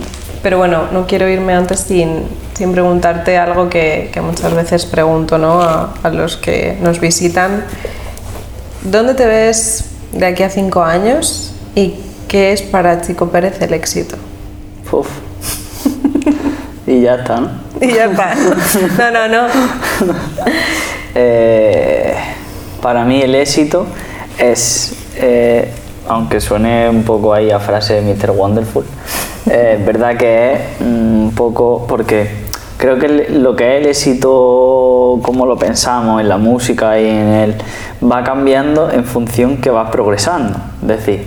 pero 0.43 0.59
bueno, 0.59 0.89
no 0.91 1.07
quiero 1.07 1.29
irme 1.29 1.55
antes 1.55 1.81
sin, 1.81 2.25
sin 2.55 2.73
preguntarte 2.73 3.39
algo 3.39 3.69
que, 3.69 4.11
que, 4.13 4.21
muchas 4.21 4.53
veces 4.55 4.87
pregunto, 4.87 5.39
¿no? 5.39 5.63
A, 5.63 5.95
a 6.03 6.11
los 6.11 6.37
que 6.37 6.77
nos 6.81 6.99
visitan. 6.99 7.65
¿Dónde 8.83 9.15
te 9.15 9.25
ves 9.25 9.85
de 10.11 10.27
aquí 10.27 10.43
a 10.43 10.51
cinco 10.51 10.83
años 10.83 11.53
y 11.77 11.95
qué 12.27 12.53
es 12.53 12.63
para 12.63 13.03
Chico 13.03 13.29
Pérez 13.29 13.63
el 13.63 13.73
éxito? 13.73 14.17
Uf. 14.91 15.28
Y 16.89 17.03
ya 17.03 17.17
está, 17.17 17.41
¿no? 17.41 17.51
Y 17.81 17.93
ya 17.93 18.07
está. 18.07 18.35
No, 18.99 19.11
no, 19.11 19.29
no. 19.29 19.49
Eh, 21.21 22.15
para 22.81 23.03
mí 23.05 23.21
el 23.21 23.35
éxito 23.35 23.87
es, 24.39 24.95
eh, 25.17 25.73
aunque 26.07 26.41
suene 26.41 26.89
un 26.89 27.03
poco 27.03 27.35
ahí 27.35 27.51
a 27.51 27.59
frase 27.59 27.95
de 27.95 28.03
Mr. 28.03 28.31
Wonderful, 28.31 28.85
eh, 29.51 29.79
es 29.81 29.87
verdad 29.87 30.17
que 30.17 30.53
es 30.53 30.61
un 30.81 31.33
poco 31.35 31.87
porque 31.89 32.29
creo 32.77 33.01
que 33.01 33.09
lo 33.31 33.57
que 33.57 33.79
es 33.79 33.81
el 33.83 33.89
éxito, 33.89 35.19
como 35.23 35.45
lo 35.47 35.57
pensamos 35.57 36.21
en 36.21 36.29
la 36.29 36.37
música 36.37 37.01
y 37.01 37.09
en 37.09 37.29
él, 37.29 37.55
va 38.01 38.23
cambiando 38.23 38.93
en 38.93 39.05
función 39.05 39.57
que 39.57 39.71
vas 39.71 39.91
progresando. 39.91 40.57
Es 40.83 40.89
decir, 40.89 41.27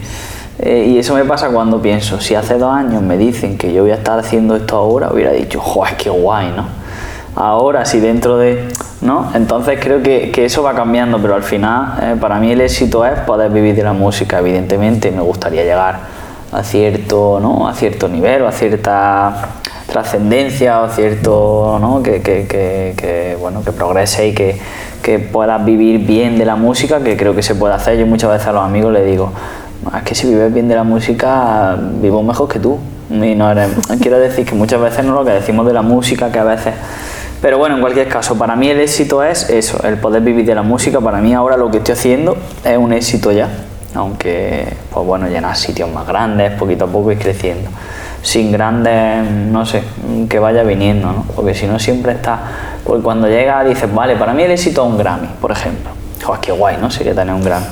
y 0.59 0.97
eso 0.97 1.15
me 1.15 1.25
pasa 1.25 1.49
cuando 1.49 1.81
pienso, 1.81 2.19
si 2.19 2.35
hace 2.35 2.57
dos 2.57 2.73
años 2.73 3.01
me 3.01 3.17
dicen 3.17 3.57
que 3.57 3.73
yo 3.73 3.81
voy 3.83 3.91
a 3.91 3.95
estar 3.95 4.19
haciendo 4.19 4.55
esto 4.55 4.77
ahora, 4.77 5.11
hubiera 5.11 5.31
dicho, 5.31 5.59
joder, 5.59 5.97
qué 5.97 6.09
guay, 6.09 6.53
¿no? 6.55 6.65
Ahora, 7.35 7.85
si 7.85 7.99
dentro 7.99 8.37
de 8.37 8.67
¿no? 9.01 9.31
Entonces 9.33 9.79
creo 9.81 10.01
que, 10.03 10.31
eso 10.45 10.63
va 10.63 10.73
cambiando, 10.73 11.19
pero 11.19 11.35
al 11.35 11.43
final 11.43 11.97
eh, 12.01 12.15
para 12.19 12.39
mí 12.39 12.51
el 12.51 12.61
éxito 12.61 13.05
es 13.05 13.19
poder 13.19 13.51
vivir 13.51 13.75
de 13.75 13.83
la 13.83 13.93
música, 13.93 14.39
evidentemente 14.39 15.11
me 15.11 15.21
gustaría 15.21 15.63
llegar 15.63 15.99
a 16.51 16.63
cierto, 16.63 17.39
¿no? 17.41 17.67
a 17.67 17.73
cierto 17.73 18.07
nivel 18.07 18.43
o 18.43 18.47
a 18.47 18.51
cierta 18.51 19.49
trascendencia 19.87 20.81
o 20.81 20.89
cierto 20.89 21.77
¿no? 21.81 22.03
que, 22.03 22.21
que, 22.21 22.45
que, 22.47 23.37
bueno 23.39 23.63
que 23.63 23.71
progrese 23.71 24.27
y 24.27 24.33
que, 24.33 24.57
que 25.01 25.19
puedas 25.19 25.63
vivir 25.65 26.05
bien 26.05 26.37
de 26.37 26.45
la 26.45 26.55
música 26.55 27.01
que 27.01 27.17
creo 27.17 27.35
que 27.35 27.41
se 27.41 27.55
puede 27.55 27.73
hacer 27.73 27.97
yo 27.97 28.05
muchas 28.05 28.31
veces 28.31 28.47
a 28.47 28.51
los 28.51 28.63
amigos 28.63 28.93
les 28.93 29.05
digo 29.05 29.31
es 29.97 30.03
que 30.03 30.15
si 30.15 30.27
vives 30.27 30.53
bien 30.53 30.67
de 30.67 30.75
la 30.75 30.83
música 30.83 31.77
vivo 32.01 32.23
mejor 32.23 32.47
que 32.47 32.59
tú 32.59 32.79
y 33.09 33.35
no 33.35 33.53
quiero 34.01 34.19
decir 34.19 34.45
que 34.45 34.55
muchas 34.55 34.79
veces 34.81 35.03
no 35.03 35.13
lo 35.13 35.25
que 35.25 35.31
decimos 35.31 35.65
de 35.65 35.73
la 35.73 35.81
música 35.81 36.31
que 36.31 36.39
a 36.39 36.43
veces 36.43 36.73
pero 37.41 37.57
bueno, 37.57 37.73
en 37.73 37.81
cualquier 37.81 38.07
caso, 38.07 38.37
para 38.37 38.55
mí 38.55 38.69
el 38.69 38.79
éxito 38.79 39.23
es 39.23 39.49
eso, 39.49 39.81
el 39.83 39.97
poder 39.97 40.21
vivir 40.21 40.45
de 40.45 40.53
la 40.53 40.61
música. 40.61 41.01
Para 41.01 41.19
mí 41.19 41.33
ahora 41.33 41.57
lo 41.57 41.71
que 41.71 41.77
estoy 41.77 41.93
haciendo 41.93 42.37
es 42.63 42.77
un 42.77 42.93
éxito 42.93 43.31
ya, 43.31 43.49
aunque, 43.95 44.67
pues 44.93 45.05
bueno, 45.07 45.27
llenar 45.27 45.55
sitios 45.57 45.89
más 45.89 46.05
grandes, 46.05 46.51
poquito 46.51 46.85
a 46.85 46.87
poco 46.87 47.11
y 47.11 47.15
creciendo. 47.15 47.71
Sin 48.21 48.51
grandes, 48.51 49.27
no 49.27 49.65
sé, 49.65 49.81
que 50.29 50.37
vaya 50.37 50.61
viniendo, 50.61 51.11
¿no? 51.11 51.25
Porque 51.35 51.55
si 51.55 51.65
no 51.65 51.79
siempre 51.79 52.11
está, 52.11 52.39
pues 52.83 53.01
cuando 53.01 53.27
llega 53.27 53.63
dices, 53.63 53.91
vale, 53.91 54.15
para 54.17 54.35
mí 54.35 54.43
el 54.43 54.51
éxito 54.51 54.85
es 54.85 54.91
un 54.91 54.99
Grammy, 54.99 55.29
por 55.41 55.51
ejemplo. 55.51 55.89
Joder, 56.23 56.41
qué 56.41 56.51
guay, 56.51 56.77
¿no? 56.79 56.91
Sería 56.91 57.15
tener 57.15 57.33
un 57.33 57.43
Grammy. 57.43 57.65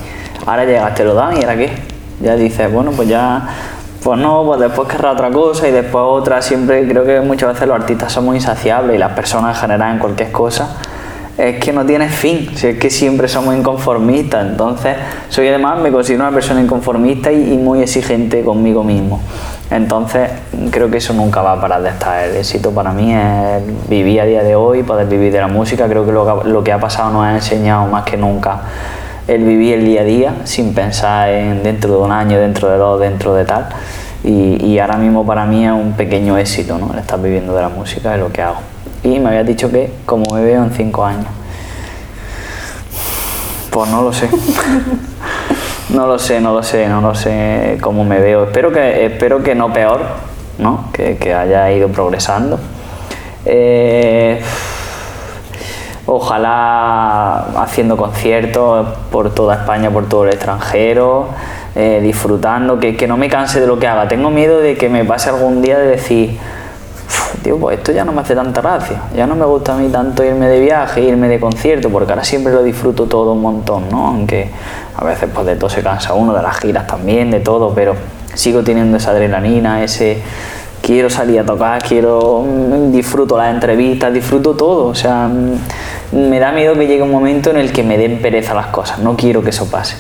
Ahora 0.48 0.66
llegas, 0.66 0.96
te 0.96 1.04
lo 1.04 1.14
dan 1.14 1.38
y 1.38 1.42
ahora 1.42 1.56
qué? 1.56 1.89
Ya 2.22 2.36
dices, 2.36 2.72
bueno, 2.72 2.92
pues 2.92 3.08
ya 3.08 3.48
pues 4.04 4.18
no, 4.18 4.46
pues 4.46 4.62
después 4.62 4.88
querrá 4.88 5.12
otra 5.12 5.30
cosa 5.30 5.68
y 5.68 5.72
después 5.72 6.04
otra. 6.08 6.42
Siempre 6.42 6.88
creo 6.88 7.04
que 7.06 7.20
muchas 7.22 7.54
veces 7.54 7.68
los 7.68 7.76
artistas 7.76 8.12
somos 8.12 8.36
insaciables 8.36 8.96
y 8.96 9.00
las 9.00 9.12
personas 9.12 9.56
en 9.56 9.62
general 9.62 9.94
en 9.94 10.00
cualquier 10.00 10.32
cosa 10.32 10.78
es 11.40 11.58
que 11.58 11.72
no 11.72 11.86
tiene 11.86 12.10
fin, 12.10 12.50
si 12.54 12.68
es 12.68 12.78
que 12.78 12.90
siempre 12.90 13.30
somos 13.30 13.56
inconformistas. 13.56 14.46
Entonces, 14.46 14.98
soy 15.30 15.48
además, 15.48 15.80
me 15.80 15.90
considero 15.90 16.24
una 16.24 16.34
persona 16.34 16.62
inconformista 16.62 17.32
y, 17.32 17.58
muy 17.58 17.82
exigente 17.82 18.44
conmigo 18.44 18.84
mismo. 18.84 19.22
Entonces, 19.72 20.30
creo 20.70 20.92
que 20.92 20.98
eso 20.98 21.14
nunca 21.14 21.42
va 21.42 21.54
a 21.54 21.62
parar 21.62 21.82
de 21.82 21.90
estar. 21.90 22.24
El 22.26 22.36
éxito 22.36 22.72
para 22.72 22.92
mí 22.92 23.14
es 23.14 23.90
vivir 23.90 24.20
a 24.20 24.26
día 24.26 24.44
de 24.44 24.56
hoy, 24.56 24.84
poder 24.84 25.08
vivir 25.08 25.32
de 25.32 25.40
la 25.40 25.48
música. 25.48 25.88
Creo 25.88 26.06
que 26.06 26.12
lo, 26.12 26.44
lo 26.44 26.64
que 26.64 26.74
ha 26.74 26.80
pasado 26.80 27.12
nos 27.12 27.24
ha 27.24 27.36
enseñado 27.36 27.86
más 27.86 28.04
que 28.04 28.18
nunca 28.18 28.62
el 29.30 29.44
vivir 29.44 29.76
el 29.76 29.86
día 29.86 30.02
a 30.02 30.04
día 30.04 30.36
sin 30.44 30.74
pensar 30.74 31.30
en 31.30 31.62
dentro 31.62 31.92
de 31.92 31.98
un 31.98 32.12
año, 32.12 32.40
dentro 32.40 32.68
de 32.70 32.78
dos, 32.78 33.00
dentro 33.00 33.36
de 33.36 33.46
tal. 33.46 33.70
Y, 34.24 34.78
ahora 34.80 34.98
mismo 34.98 35.26
para 35.26 35.46
mí 35.46 35.66
es 35.66 35.72
un 35.72 35.94
pequeño 35.94 36.38
éxito, 36.38 36.78
¿no? 36.78 36.92
El 36.92 37.00
estar 37.00 37.22
viviendo 37.22 37.56
de 37.56 37.62
la 37.62 37.70
música, 37.70 38.12
de 38.12 38.18
lo 38.18 38.32
que 38.32 38.42
hago. 38.42 38.58
Y 39.04 39.20
me 39.20 39.30
habías 39.30 39.48
dicho 39.48 39.72
que, 39.72 39.94
como 40.06 40.34
me 40.34 40.44
veo 40.44 40.64
en 40.64 40.72
cinco 40.72 41.06
años. 41.06 41.28
Pues 43.70 43.90
no 43.90 44.02
lo 44.02 44.12
sé. 44.12 44.28
no 45.94 46.08
lo 46.08 46.20
sé, 46.20 46.42
no 46.42 46.54
lo 46.54 46.64
sé, 46.64 46.88
no 46.88 47.00
lo 47.00 47.16
sé 47.16 47.78
cómo 47.82 48.04
me 48.04 48.20
veo. 48.20 48.46
Espero 48.46 48.74
que, 48.74 49.06
espero 49.06 49.42
que 49.42 49.56
no 49.56 49.72
peor, 49.72 50.02
¿no? 50.58 50.90
Que, 50.92 51.16
que 51.18 51.34
haya 51.34 51.72
ido 51.72 51.88
progresando. 51.88 52.60
Eh, 53.46 54.42
ojalá 56.12 57.62
haciendo 57.62 57.96
conciertos 57.96 58.88
por 59.12 59.34
toda 59.34 59.56
España, 59.56 59.92
por 59.92 60.10
todo 60.10 60.26
el 60.26 60.32
extranjero, 60.32 61.28
eh, 61.76 62.00
disfrutando, 62.02 62.80
que, 62.80 63.08
no 63.08 63.16
me 63.16 63.30
canse 63.30 63.62
de 63.62 63.68
lo 63.68 63.78
que 63.78 63.88
haga. 63.88 64.08
Tengo 64.08 64.32
miedo 64.32 64.60
de 64.60 64.76
que 64.76 64.90
me 64.90 65.06
pase 65.06 65.30
algún 65.30 65.62
día 65.62 65.78
de 65.78 65.88
decir, 65.88 66.38
tío, 67.44 67.58
pues 67.58 67.78
esto 67.78 67.92
ya 67.92 68.04
no 68.06 68.12
me 68.12 68.22
hace 68.22 68.34
tanta 68.34 68.60
gracia, 68.60 69.02
ya 69.16 69.28
no 69.28 69.36
me 69.36 69.46
gusta 69.46 69.76
a 69.76 69.78
mí 69.78 69.88
tanto 69.90 70.24
irme 70.24 70.48
de 70.48 70.60
viaje, 70.60 71.02
irme 71.02 71.28
de 71.28 71.40
concierto, 71.40 71.90
porque 71.90 72.12
ahora 72.12 72.24
siempre 72.24 72.54
lo 72.54 72.64
disfruto 72.64 73.06
todo 73.06 73.34
un 73.34 73.42
montón, 73.42 73.84
¿no? 73.92 74.08
Aunque 74.08 74.50
a 74.98 75.04
veces 75.06 75.30
pues 75.32 75.46
de 75.46 75.56
todo 75.58 75.70
se 75.70 75.84
cansa 75.84 76.16
uno, 76.16 76.34
de 76.34 76.42
las 76.42 76.58
giras 76.58 76.88
también, 76.88 77.30
de 77.30 77.40
todo, 77.40 77.72
pero 77.76 77.96
sigo 78.34 78.64
teniendo 78.64 78.98
esa 78.98 79.12
adrenalina, 79.12 79.84
ese 79.84 80.24
quiero 80.82 81.10
salir 81.10 81.40
a 81.40 81.46
tocar, 81.46 81.82
quiero 81.84 82.42
mm, 82.42 82.92
disfruto 82.92 83.38
las 83.38 83.54
entrevistas, 83.54 84.14
disfruto 84.14 84.56
todo, 84.56 84.88
o 84.88 84.96
sea, 84.96 85.28
mm, 85.28 86.30
me 86.30 86.40
da 86.40 86.52
miedo 86.52 86.74
que 86.76 86.88
llegue 86.88 87.02
un 87.02 87.12
momento 87.12 87.50
en 87.50 87.58
el 87.58 87.72
que 87.72 87.84
me 87.84 87.98
den 87.98 88.22
pereza 88.22 88.54
las 88.54 88.68
cosas, 88.68 89.00
no 89.00 89.16
quiero 89.16 89.42
que 89.44 89.50
eso 89.50 89.70
pase. 89.70 89.96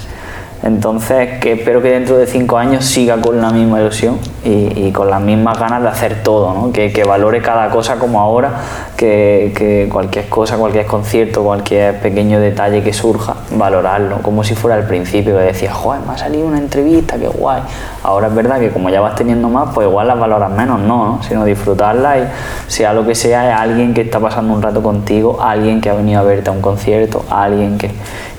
Entonces, 0.61 1.39
que 1.39 1.53
espero 1.53 1.81
que 1.81 1.89
dentro 1.91 2.17
de 2.17 2.27
cinco 2.27 2.57
años 2.57 2.83
siga 2.83 3.17
con 3.21 3.39
la 3.39 3.49
misma 3.49 3.79
ilusión 3.79 4.19
y, 4.43 4.91
con 4.91 5.09
las 5.09 5.21
mismas 5.21 5.57
ganas 5.57 5.81
de 5.81 5.87
hacer 5.87 6.21
todo, 6.21 6.53
¿no? 6.53 6.73
que, 6.73 6.91
valore 7.07 7.41
cada 7.41 7.69
cosa 7.69 7.95
como 7.95 8.19
ahora, 8.19 8.51
que, 8.97 9.87
cualquier 9.89 10.27
cosa, 10.27 10.57
cualquier 10.57 10.85
concierto, 10.85 11.43
cualquier 11.43 12.01
pequeño 12.01 12.41
detalle 12.41 12.83
que 12.83 12.91
surja, 12.91 13.35
valorarlo, 13.51 14.17
como 14.21 14.43
si 14.43 14.53
fuera 14.53 14.75
al 14.75 14.85
principio, 14.85 15.37
que 15.37 15.43
decía, 15.43 15.73
joder, 15.73 16.01
me 16.05 16.13
ha 16.13 16.17
salido 16.17 16.45
una 16.45 16.57
entrevista, 16.57 17.17
qué 17.17 17.27
guay. 17.27 17.61
Ahora 18.03 18.27
es 18.27 18.35
verdad 18.35 18.59
que 18.59 18.69
como 18.69 18.89
ya 18.89 18.99
vas 18.99 19.15
teniendo 19.15 19.47
más, 19.47 19.69
pues 19.73 19.87
igual 19.87 20.07
las 20.07 20.19
valoras 20.19 20.51
menos, 20.51 20.79
no, 20.81 21.05
¿no? 21.05 21.23
sino 21.23 21.45
disfrutarla 21.45 22.19
y 22.19 22.23
sea 22.67 22.93
lo 22.93 23.05
que 23.07 23.15
sea, 23.15 23.49
es 23.49 23.59
alguien 23.59 23.93
que 23.93 24.01
está 24.01 24.19
pasando 24.19 24.53
un 24.53 24.61
rato 24.61 24.83
contigo, 24.83 25.39
alguien 25.41 25.79
que 25.79 25.89
ha 25.89 25.93
venido 25.93 26.19
a 26.19 26.23
verte 26.23 26.49
a 26.49 26.53
un 26.53 26.61
concierto, 26.61 27.23
alguien 27.29 27.77
que... 27.77 27.91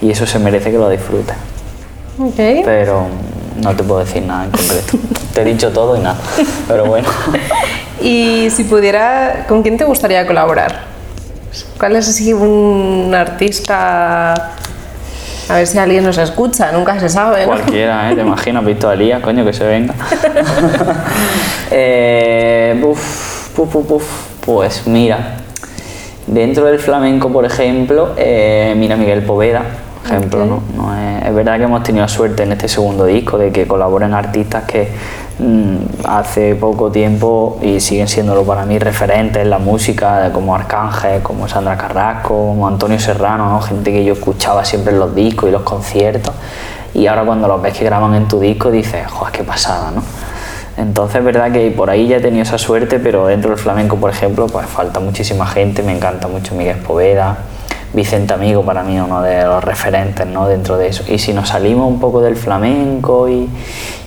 Y 0.03 0.11
eso 0.11 0.27
se 0.27 0.39
merece 0.39 0.71
que 0.71 0.79
lo 0.79 0.89
disfrutes. 0.89 1.50
Pero 2.37 3.07
no 3.63 3.77
te 3.77 3.83
puedo 3.83 4.01
decir 4.01 4.23
nada 4.23 4.45
en 4.45 4.51
concreto. 4.51 4.99
te 5.35 5.43
he 5.43 5.45
dicho 5.45 5.71
todo 5.71 5.97
y 5.97 6.01
nada. 6.01 6.19
Pero 6.69 6.87
bueno. 6.87 7.09
y 8.01 8.49
si 8.51 8.65
pudiera, 8.65 9.47
¿con 9.49 9.63
quién 9.63 9.77
te 9.77 9.85
gustaría 9.85 10.27
colaborar? 10.27 10.91
¿Cuál 11.79 11.97
es 11.97 12.09
así 12.09 12.33
un 12.33 13.13
artista? 13.15 14.53
A 15.49 15.55
ver 15.55 15.67
si 15.67 15.79
alguien 15.79 16.05
nos 16.05 16.17
escucha, 16.17 16.71
nunca 16.71 17.01
se 17.01 17.09
sabe. 17.09 17.45
Cualquiera, 17.45 18.11
¿eh? 18.11 18.15
Te 18.15 18.21
imaginas, 18.21 18.65
visto 18.65 18.89
a 18.89 18.95
Lía, 18.95 19.21
coño, 19.21 19.45
que 19.45 19.53
se 19.53 19.67
venga. 19.67 19.95
eh, 21.73 22.81
pues 24.47 24.87
mira, 24.87 25.37
dentro 26.27 26.67
del 26.67 26.79
flamenco, 26.79 27.33
por 27.33 27.45
ejemplo, 27.45 28.15
eh, 28.17 28.75
mira 28.77 28.97
Miguel 28.97 29.23
Poveda, 29.23 29.63
ejemplo. 30.05 30.45
¿no? 30.77 30.97
es, 30.97 31.35
verdad 31.35 31.59
que 31.59 31.65
hemos 31.65 31.83
tenido 31.83 32.07
suerte 32.09 32.43
en 32.43 32.53
este 32.53 32.69
segundo 32.69 33.05
disco 33.05 33.39
de 33.39 33.51
que 33.51 33.67
colaboren 33.67 34.15
artistas 34.15 34.65
que 34.65 34.89
mm, 35.39 36.07
hace 36.07 36.55
poco 36.55 36.91
tiempo 36.91 37.59
y 37.63 37.81
siguen 37.81 38.09
siéndolo 38.09 38.45
para 38.45 38.65
mí 38.65 38.79
referentes 38.79 39.43
en 39.43 39.51
la 39.51 39.59
música, 39.59 40.31
como 40.33 40.55
Arcángel, 40.55 41.23
como 41.23 41.49
Sandra 41.49 41.77
Carrasco, 41.77 42.29
como 42.29 42.67
Antonio 42.67 42.99
Serrano, 42.99 43.51
¿no? 43.51 43.61
gente 43.61 43.93
que 43.93 44.05
yo 44.05 44.15
escuchaba 44.15 44.65
siempre 44.65 44.93
en 44.93 45.01
los 45.01 45.15
discos 45.15 45.49
y 45.49 45.53
los 45.53 45.63
conciertos. 45.63 46.35
Y 46.93 47.07
ahora 47.07 47.25
cuando 47.25 47.47
los 47.47 47.63
ves 47.63 47.79
que 47.79 47.85
graban 47.85 48.15
en 48.15 48.27
tu 48.27 48.41
disco 48.41 48.71
dices, 48.71 49.07
joder, 49.07 49.33
qué 49.33 49.45
pasada, 49.45 49.93
¿no? 49.93 50.03
Entonces 50.77 51.17
es 51.17 51.25
verdad 51.25 51.53
que 51.53 51.71
por 51.71 51.91
ahí 51.91 52.09
ya 52.09 52.17
he 52.17 52.21
tenido 52.21 52.43
esa 52.43 52.57
suerte, 52.57 52.99
pero 52.99 53.27
dentro 53.27 53.51
del 53.51 53.59
flamenco, 53.59 53.97
por 53.97 54.11
ejemplo, 54.11 54.47
pues 54.47 54.67
falta 54.67 54.99
muchísima 54.99 55.47
gente, 55.47 55.83
me 55.83 55.93
encanta 55.93 56.27
mucho 56.27 56.55
Miguel 56.55 56.79
Poveda, 56.79 57.37
Vicente 57.93 58.35
Amigo 58.35 58.65
para 58.65 58.83
mí 58.83 59.01
uno 59.01 59.21
de 59.23 59.45
los 59.45 59.65
referentes 59.65 60.27
¿no? 60.27 60.47
dentro 60.47 60.77
de 60.79 60.89
eso. 60.89 61.05
Y 61.09 61.19
si 61.19 61.33
nos 61.33 61.49
salimos 61.49 61.89
un 61.89 61.99
poco 61.99 62.21
del 62.21 62.37
flamenco 62.37 63.29
y, 63.29 63.49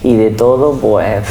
y 0.04 0.16
de 0.16 0.32
todo, 0.32 0.74
pues 0.74 1.24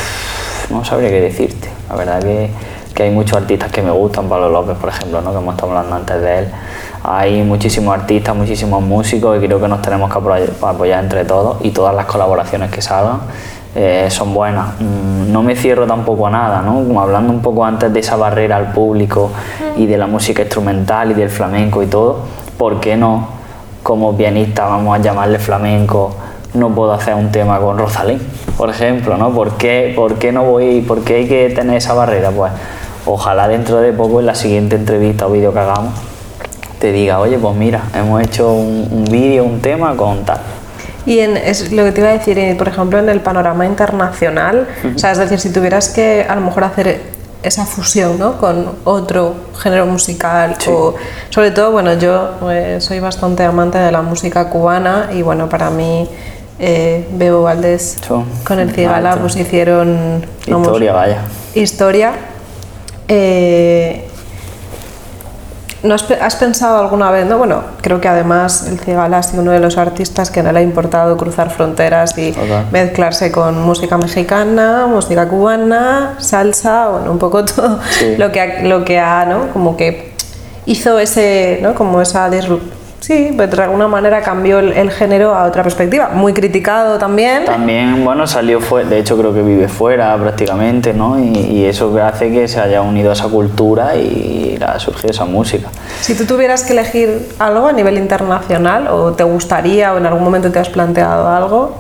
no 0.71 0.85
sabría 0.85 1.11
qué 1.11 1.21
decirte. 1.21 1.69
La 1.88 1.97
verdad 1.97 2.23
que, 2.23 2.51
que, 2.95 3.05
hay 3.05 3.11
muchos 3.11 3.37
artistas 3.37 3.71
que 3.71 3.83
me 3.83 3.91
gustan, 3.91 4.29
Pablo 4.29 4.51
López, 4.51 4.77
por 4.77 4.91
ejemplo, 4.91 5.21
¿no? 5.21 5.31
que 5.33 5.38
hemos 5.38 5.55
estado 5.55 5.73
hablando 5.73 5.97
antes 5.97 6.21
de 6.21 6.38
él. 6.41 6.49
Hay 7.05 7.43
muchísimos 7.43 7.95
artistas, 7.95 8.37
muchísimos 8.37 8.83
músicos 8.83 9.37
y 9.37 9.47
creo 9.47 9.61
que 9.61 9.69
nos 9.69 9.83
tenemos 9.83 10.11
que 10.11 10.19
apoyar, 10.62 11.03
entre 11.03 11.25
todos 11.25 11.57
y 11.62 11.71
todas 11.71 11.95
las 11.95 12.07
colaboraciones 12.07 12.71
que 12.71 12.81
salgan. 12.81 13.21
Eh, 13.75 14.09
son 14.11 14.35
buenas. 14.35 14.79
Mm, 14.79 15.33
no 15.33 15.43
me 15.43 15.57
cierro 15.57 15.87
tampoco 15.87 16.27
a 16.27 16.31
nada, 16.31 16.62
¿no? 16.62 17.01
Hablando 17.01 17.33
un 17.33 17.41
poco 17.41 17.65
antes 17.65 17.93
de 17.93 18.01
esa 18.01 18.17
barrera 18.17 18.57
al 18.57 18.73
público 18.73 19.31
y 19.77 19.87
de 19.87 19.97
la 19.97 20.07
música 20.07 20.43
instrumental 20.43 21.11
y 21.11 21.15
del 21.15 21.31
flamenco 21.31 21.83
y 21.83 21.87
todo, 21.87 22.21
¿por 22.62 22.79
qué 22.79 22.96
no 22.96 23.27
como 23.83 24.16
pianista, 24.16 24.66
vamos 24.66 24.96
a 24.96 25.03
llamarle 25.03 25.40
flamenco, 25.40 26.14
no 26.55 26.68
puedo 26.68 26.92
hacer 26.92 27.16
un 27.16 27.33
tema 27.33 27.59
con 27.59 27.77
Rosalén, 27.77 28.20
por 28.57 28.70
ejemplo, 28.70 29.16
¿no? 29.16 29.33
¿Por 29.33 29.57
qué, 29.57 29.92
por 29.96 30.14
qué 30.14 30.31
no 30.31 30.44
voy, 30.44 30.81
por 30.81 31.03
qué 31.03 31.16
hay 31.16 31.27
que 31.27 31.51
tener 31.51 31.79
esa 31.79 31.92
barrera? 31.92 32.31
Pues 32.31 32.53
ojalá 33.05 33.48
dentro 33.48 33.81
de 33.81 33.92
poco 33.92 34.20
en 34.20 34.27
la 34.27 34.37
siguiente 34.37 34.77
entrevista 34.77 35.27
o 35.27 35.31
vídeo 35.33 35.53
que 35.53 35.59
hagamos 35.59 35.92
te 36.79 36.92
diga, 36.92 37.18
oye, 37.18 37.37
pues 37.37 37.57
mira, 37.57 37.83
hemos 37.96 38.22
hecho 38.22 38.53
un, 38.53 38.87
un 38.92 39.05
vídeo, 39.07 39.42
un 39.42 39.61
tema 39.61 39.96
con 39.96 40.25
tal. 40.25 40.38
Y 41.05 41.18
en, 41.18 41.37
es 41.37 41.72
lo 41.72 41.83
que 41.83 41.90
te 41.90 42.01
iba 42.01 42.11
a 42.11 42.12
decir, 42.12 42.38
eh, 42.38 42.55
por 42.57 42.68
ejemplo, 42.68 43.01
en 43.01 43.09
el 43.09 43.20
panorama 43.20 43.66
internacional, 43.66 44.68
o 44.94 44.98
sea, 45.01 45.11
es 45.11 45.18
decir, 45.18 45.40
si 45.40 45.53
tuvieras 45.53 45.88
que 45.88 46.25
a 46.29 46.37
lo 46.37 46.42
mejor 46.42 46.62
hacer 46.62 47.12
esa 47.42 47.66
fusión 47.66 48.18
¿no? 48.18 48.38
con 48.38 48.66
otro 48.85 49.35
género 49.61 49.87
musical 49.87 50.57
Sí. 50.59 50.70
o 50.72 50.94
sobre 51.31 51.50
todo, 51.50 51.72
bueno, 51.72 51.94
yo 51.94 52.31
eh, 52.50 52.78
soy 52.81 53.00
bastante 53.00 53.42
amante 53.44 53.78
de 53.78 53.90
la 53.92 54.02
música 54.02 54.48
cubana 54.48 55.11
y 55.12 55.22
bueno, 55.22 55.48
para 55.48 55.70
mí 55.70 56.09
eh, 56.59 57.09
Bebo 57.12 57.42
Valdés 57.42 57.98
con 58.44 58.61
el 58.61 58.70
Cigala 58.72 59.16
pues 59.16 59.37
hicieron 59.37 60.24
vamos, 60.46 60.66
Historia, 60.68 60.92
vaya. 60.92 61.18
historia. 61.55 62.12
Eh, 63.09 64.09
¿no 65.83 65.95
has, 65.95 66.09
has 66.11 66.37
pensado 66.37 66.79
alguna 66.79 67.11
vez, 67.11 67.27
no? 67.27 67.38
Bueno, 67.38 67.62
creo 67.81 68.01
que 68.01 68.09
además 68.09 68.66
el 68.68 68.79
Cigala 68.79 69.18
ha 69.18 69.23
sido 69.23 69.42
uno 69.42 69.51
de 69.53 69.61
los 69.61 69.79
artistas 69.79 70.31
que 70.31 70.42
no 70.42 70.53
le 70.53 70.61
ha 70.61 70.62
importado 70.62 71.16
cruzar 71.16 71.51
fronteras 71.51 72.16
y 72.18 72.35
mezclarse 72.71 73.33
con 73.33 73.61
música 73.62 73.99
mexicana, 73.99 74.87
música 74.87 75.29
cubana, 75.29 76.14
salsa, 76.18 76.88
bueno, 76.88 77.11
un 77.12 77.18
poco 77.18 77.45
todo 77.47 77.81
Sí. 77.90 78.16
lo 78.16 78.31
que 78.33 78.40
ha, 78.40 78.62
lo 78.62 78.85
que 78.85 78.99
ha, 79.01 79.25
¿no? 79.27 79.49
Como 79.53 79.77
que 79.77 80.12
hizo 80.66 80.99
ese, 80.99 81.59
¿no? 81.62 81.75
Como 81.75 82.01
esa 82.01 82.29
disrupción. 82.31 82.82
Sí, 83.03 83.33
pues 83.37 83.51
de 83.51 83.62
alguna 83.65 83.88
manera 83.88 84.23
cambió 84.23 84.61
el, 84.61 84.73
el 84.75 84.93
género 84.93 85.35
a 85.35 85.45
otra 85.45 85.65
perspectiva. 85.65 86.11
Muy 86.15 86.33
criticado 86.33 86.99
también. 86.99 87.45
También, 87.45 88.05
bueno, 88.05 88.29
salió 88.29 88.61
fuera, 88.61 88.88
de 88.88 89.01
hecho 89.01 89.19
creo 89.19 89.35
que 89.35 89.43
vive 89.43 89.67
fuera 89.67 90.17
prácticamente, 90.17 90.95
¿no? 90.95 91.19
Y, 91.19 91.33
y 91.37 91.65
eso 91.65 91.93
hace 92.01 92.31
que 92.31 92.47
se 92.47 92.61
haya 92.61 92.81
unido 92.81 93.11
a 93.11 93.15
esa 93.15 93.27
cultura 93.27 93.97
y 93.97 94.57
ha 94.65 94.79
surgido 94.79 95.11
esa 95.11 95.25
música. 95.25 95.69
Si 96.01 96.15
tú 96.15 96.25
tuvieras 96.27 96.62
que 96.62 96.75
elegir 96.75 97.29
algo 97.41 97.67
a 97.67 97.73
nivel 97.73 97.99
internacional, 97.99 98.87
o 98.87 99.11
te 99.12 99.25
gustaría, 99.25 99.93
o 99.93 99.99
en 99.99 100.07
algún 100.07 100.23
momento 100.23 100.53
te 100.53 100.61
has 100.61 100.69
planteado 100.69 101.29
algo, 101.29 101.75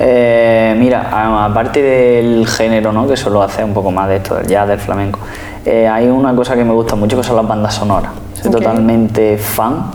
Eh, 0.00 0.76
mira, 0.78 1.00
aparte 1.44 1.82
del 1.82 2.46
género, 2.46 2.92
¿no? 2.92 3.08
Que 3.08 3.16
solo 3.16 3.42
hace 3.42 3.64
un 3.64 3.74
poco 3.74 3.90
más 3.90 4.06
de 4.08 4.16
esto, 4.16 4.36
del 4.36 4.46
jazz, 4.46 4.68
del 4.68 4.78
flamenco, 4.78 5.18
eh, 5.64 5.88
hay 5.88 6.06
una 6.06 6.32
cosa 6.36 6.54
que 6.54 6.64
me 6.64 6.72
gusta 6.72 6.94
mucho 6.94 7.16
que 7.16 7.24
son 7.24 7.34
las 7.34 7.48
bandas 7.48 7.74
sonoras. 7.74 8.12
Soy 8.42 8.50
totalmente 8.50 9.36
fan, 9.36 9.90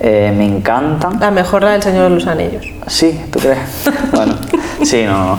eh, 0.00 0.32
me 0.36 0.44
encantan. 0.46 1.18
la 1.18 1.30
mejor 1.30 1.62
la 1.62 1.72
del 1.72 1.82
Señor 1.82 2.04
de 2.04 2.10
los 2.10 2.26
Anillos. 2.26 2.64
Sí, 2.86 3.20
¿tú 3.32 3.38
crees? 3.38 3.58
bueno, 4.12 4.34
sí, 4.84 5.04
no, 5.04 5.26
no. 5.26 5.38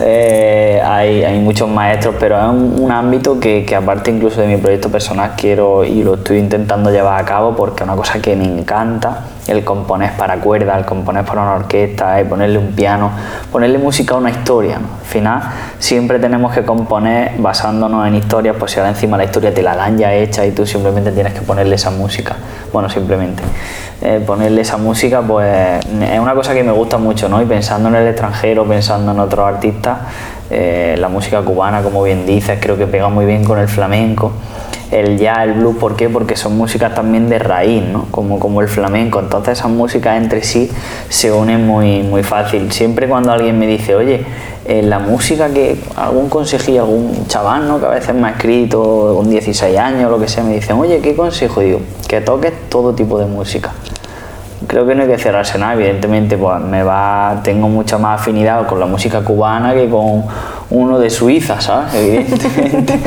Eh, 0.00 0.80
hay, 0.84 1.24
hay 1.24 1.38
muchos 1.40 1.68
maestros, 1.68 2.14
pero 2.20 2.38
es 2.38 2.44
un, 2.44 2.76
un 2.80 2.92
ámbito 2.92 3.40
que, 3.40 3.64
que 3.64 3.74
aparte 3.74 4.10
incluso 4.10 4.40
de 4.40 4.46
mi 4.48 4.56
proyecto 4.56 4.88
personal 4.90 5.32
quiero 5.36 5.84
y 5.84 6.02
lo 6.02 6.14
estoy 6.14 6.38
intentando 6.38 6.90
llevar 6.90 7.20
a 7.20 7.24
cabo 7.24 7.56
porque 7.56 7.82
es 7.82 7.88
una 7.88 7.96
cosa 7.96 8.20
que 8.20 8.36
me 8.36 8.44
encanta, 8.44 9.24
el 9.46 9.64
componer 9.64 10.12
para 10.16 10.36
cuerdas, 10.36 10.78
el 10.78 10.84
componer 10.84 11.24
para 11.24 11.42
una 11.42 11.54
orquesta, 11.54 12.20
y 12.20 12.24
ponerle 12.24 12.58
un 12.58 12.72
piano, 12.72 13.10
ponerle 13.52 13.78
música 13.78 14.14
a 14.14 14.18
una 14.18 14.30
historia. 14.30 14.78
¿no? 14.78 14.88
Al 15.00 15.06
final 15.06 15.42
siempre 15.78 16.18
tenemos 16.18 16.52
que 16.52 16.62
componer 16.62 17.32
basándonos 17.38 18.06
en 18.06 18.14
historias, 18.14 18.56
pues 18.58 18.72
si 18.72 18.78
ahora 18.78 18.90
encima 18.90 19.16
la 19.16 19.24
historia 19.24 19.52
te 19.52 19.62
la 19.62 19.76
dan 19.76 19.98
ya 19.98 20.14
hecha 20.14 20.46
y 20.46 20.52
tú 20.52 20.66
simplemente 20.66 21.12
tienes 21.12 21.34
que 21.34 21.40
ponerle 21.40 21.74
esa 21.76 21.90
música. 21.90 22.36
Bueno, 22.72 22.88
simplemente 22.88 23.42
eh, 24.02 24.22
ponerle 24.26 24.62
esa 24.62 24.76
música, 24.76 25.22
pues 25.22 25.84
es 25.86 26.18
una 26.18 26.34
cosa 26.34 26.52
que 26.52 26.62
me 26.62 26.72
gusta 26.72 26.98
mucho, 26.98 27.28
¿no? 27.28 27.40
Y 27.40 27.46
pensando 27.46 27.88
en 27.88 27.96
el 27.96 28.08
extranjero, 28.08 28.64
pensando 28.64 29.12
en 29.12 29.20
otros 29.20 29.46
artistas, 29.46 29.98
eh, 30.50 30.96
la 30.98 31.08
música 31.08 31.40
cubana, 31.42 31.82
como 31.82 32.02
bien 32.02 32.26
dices, 32.26 32.58
creo 32.60 32.76
que 32.76 32.86
pega 32.86 33.08
muy 33.08 33.24
bien 33.24 33.44
con 33.44 33.58
el 33.58 33.68
flamenco. 33.68 34.32
El 34.94 35.18
jazz, 35.18 35.38
el 35.42 35.54
blues, 35.54 35.76
¿por 35.76 35.96
qué? 35.96 36.08
Porque 36.08 36.36
son 36.36 36.56
músicas 36.56 36.94
también 36.94 37.28
de 37.28 37.38
raíz, 37.38 37.82
¿no? 37.82 38.06
Como, 38.10 38.38
como 38.38 38.60
el 38.60 38.68
flamenco. 38.68 39.18
Entonces 39.18 39.58
esas 39.58 39.70
músicas 39.70 40.16
entre 40.16 40.44
sí 40.44 40.70
se 41.08 41.32
unen 41.32 41.66
muy, 41.66 42.02
muy 42.02 42.22
fácil. 42.22 42.70
Siempre 42.70 43.08
cuando 43.08 43.32
alguien 43.32 43.58
me 43.58 43.66
dice, 43.66 43.96
oye, 43.96 44.24
eh, 44.66 44.82
la 44.82 45.00
música 45.00 45.48
que 45.48 45.76
algún 45.96 46.28
consejillo, 46.28 46.82
algún 46.82 47.26
chaval, 47.26 47.66
¿no? 47.66 47.80
Que 47.80 47.86
a 47.86 47.90
veces 47.90 48.14
me 48.14 48.28
ha 48.28 48.30
escrito 48.30 49.14
con 49.16 49.28
16 49.28 49.76
años, 49.76 50.10
lo 50.10 50.18
que 50.20 50.28
sea, 50.28 50.44
me 50.44 50.54
dicen, 50.54 50.76
oye, 50.78 51.00
¿qué 51.00 51.16
consejo? 51.16 51.60
Digo, 51.60 51.80
que 52.08 52.20
toques 52.20 52.52
todo 52.68 52.94
tipo 52.94 53.18
de 53.18 53.26
música 53.26 53.72
creo 54.66 54.86
que 54.86 54.94
no 54.94 55.02
hay 55.02 55.08
que 55.08 55.18
cerrarse 55.18 55.58
nada 55.58 55.74
evidentemente 55.74 56.36
pues 56.36 56.60
me 56.60 56.82
va 56.82 57.40
tengo 57.42 57.68
mucha 57.68 57.98
más 57.98 58.20
afinidad 58.20 58.66
con 58.66 58.80
la 58.80 58.86
música 58.86 59.22
cubana 59.22 59.74
que 59.74 59.88
con 59.88 60.24
uno 60.74 60.98
de 60.98 61.08
Suiza 61.08 61.60
sabes 61.60 61.94
evidentemente 62.02 62.98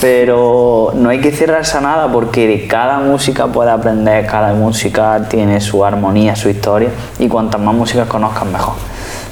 pero 0.00 0.92
no 0.94 1.10
hay 1.10 1.20
que 1.20 1.30
cerrarse 1.30 1.78
a 1.78 1.80
nada 1.80 2.10
porque 2.10 2.46
de 2.46 2.66
cada 2.66 2.98
música 2.98 3.46
puede 3.46 3.70
aprender 3.70 4.26
cada 4.26 4.54
música 4.54 5.26
tiene 5.28 5.60
su 5.60 5.84
armonía 5.84 6.34
su 6.34 6.48
historia 6.48 6.88
y 7.18 7.28
cuantas 7.28 7.60
más 7.60 7.74
músicas 7.74 8.08
conozcas 8.08 8.46
mejor 8.46 8.74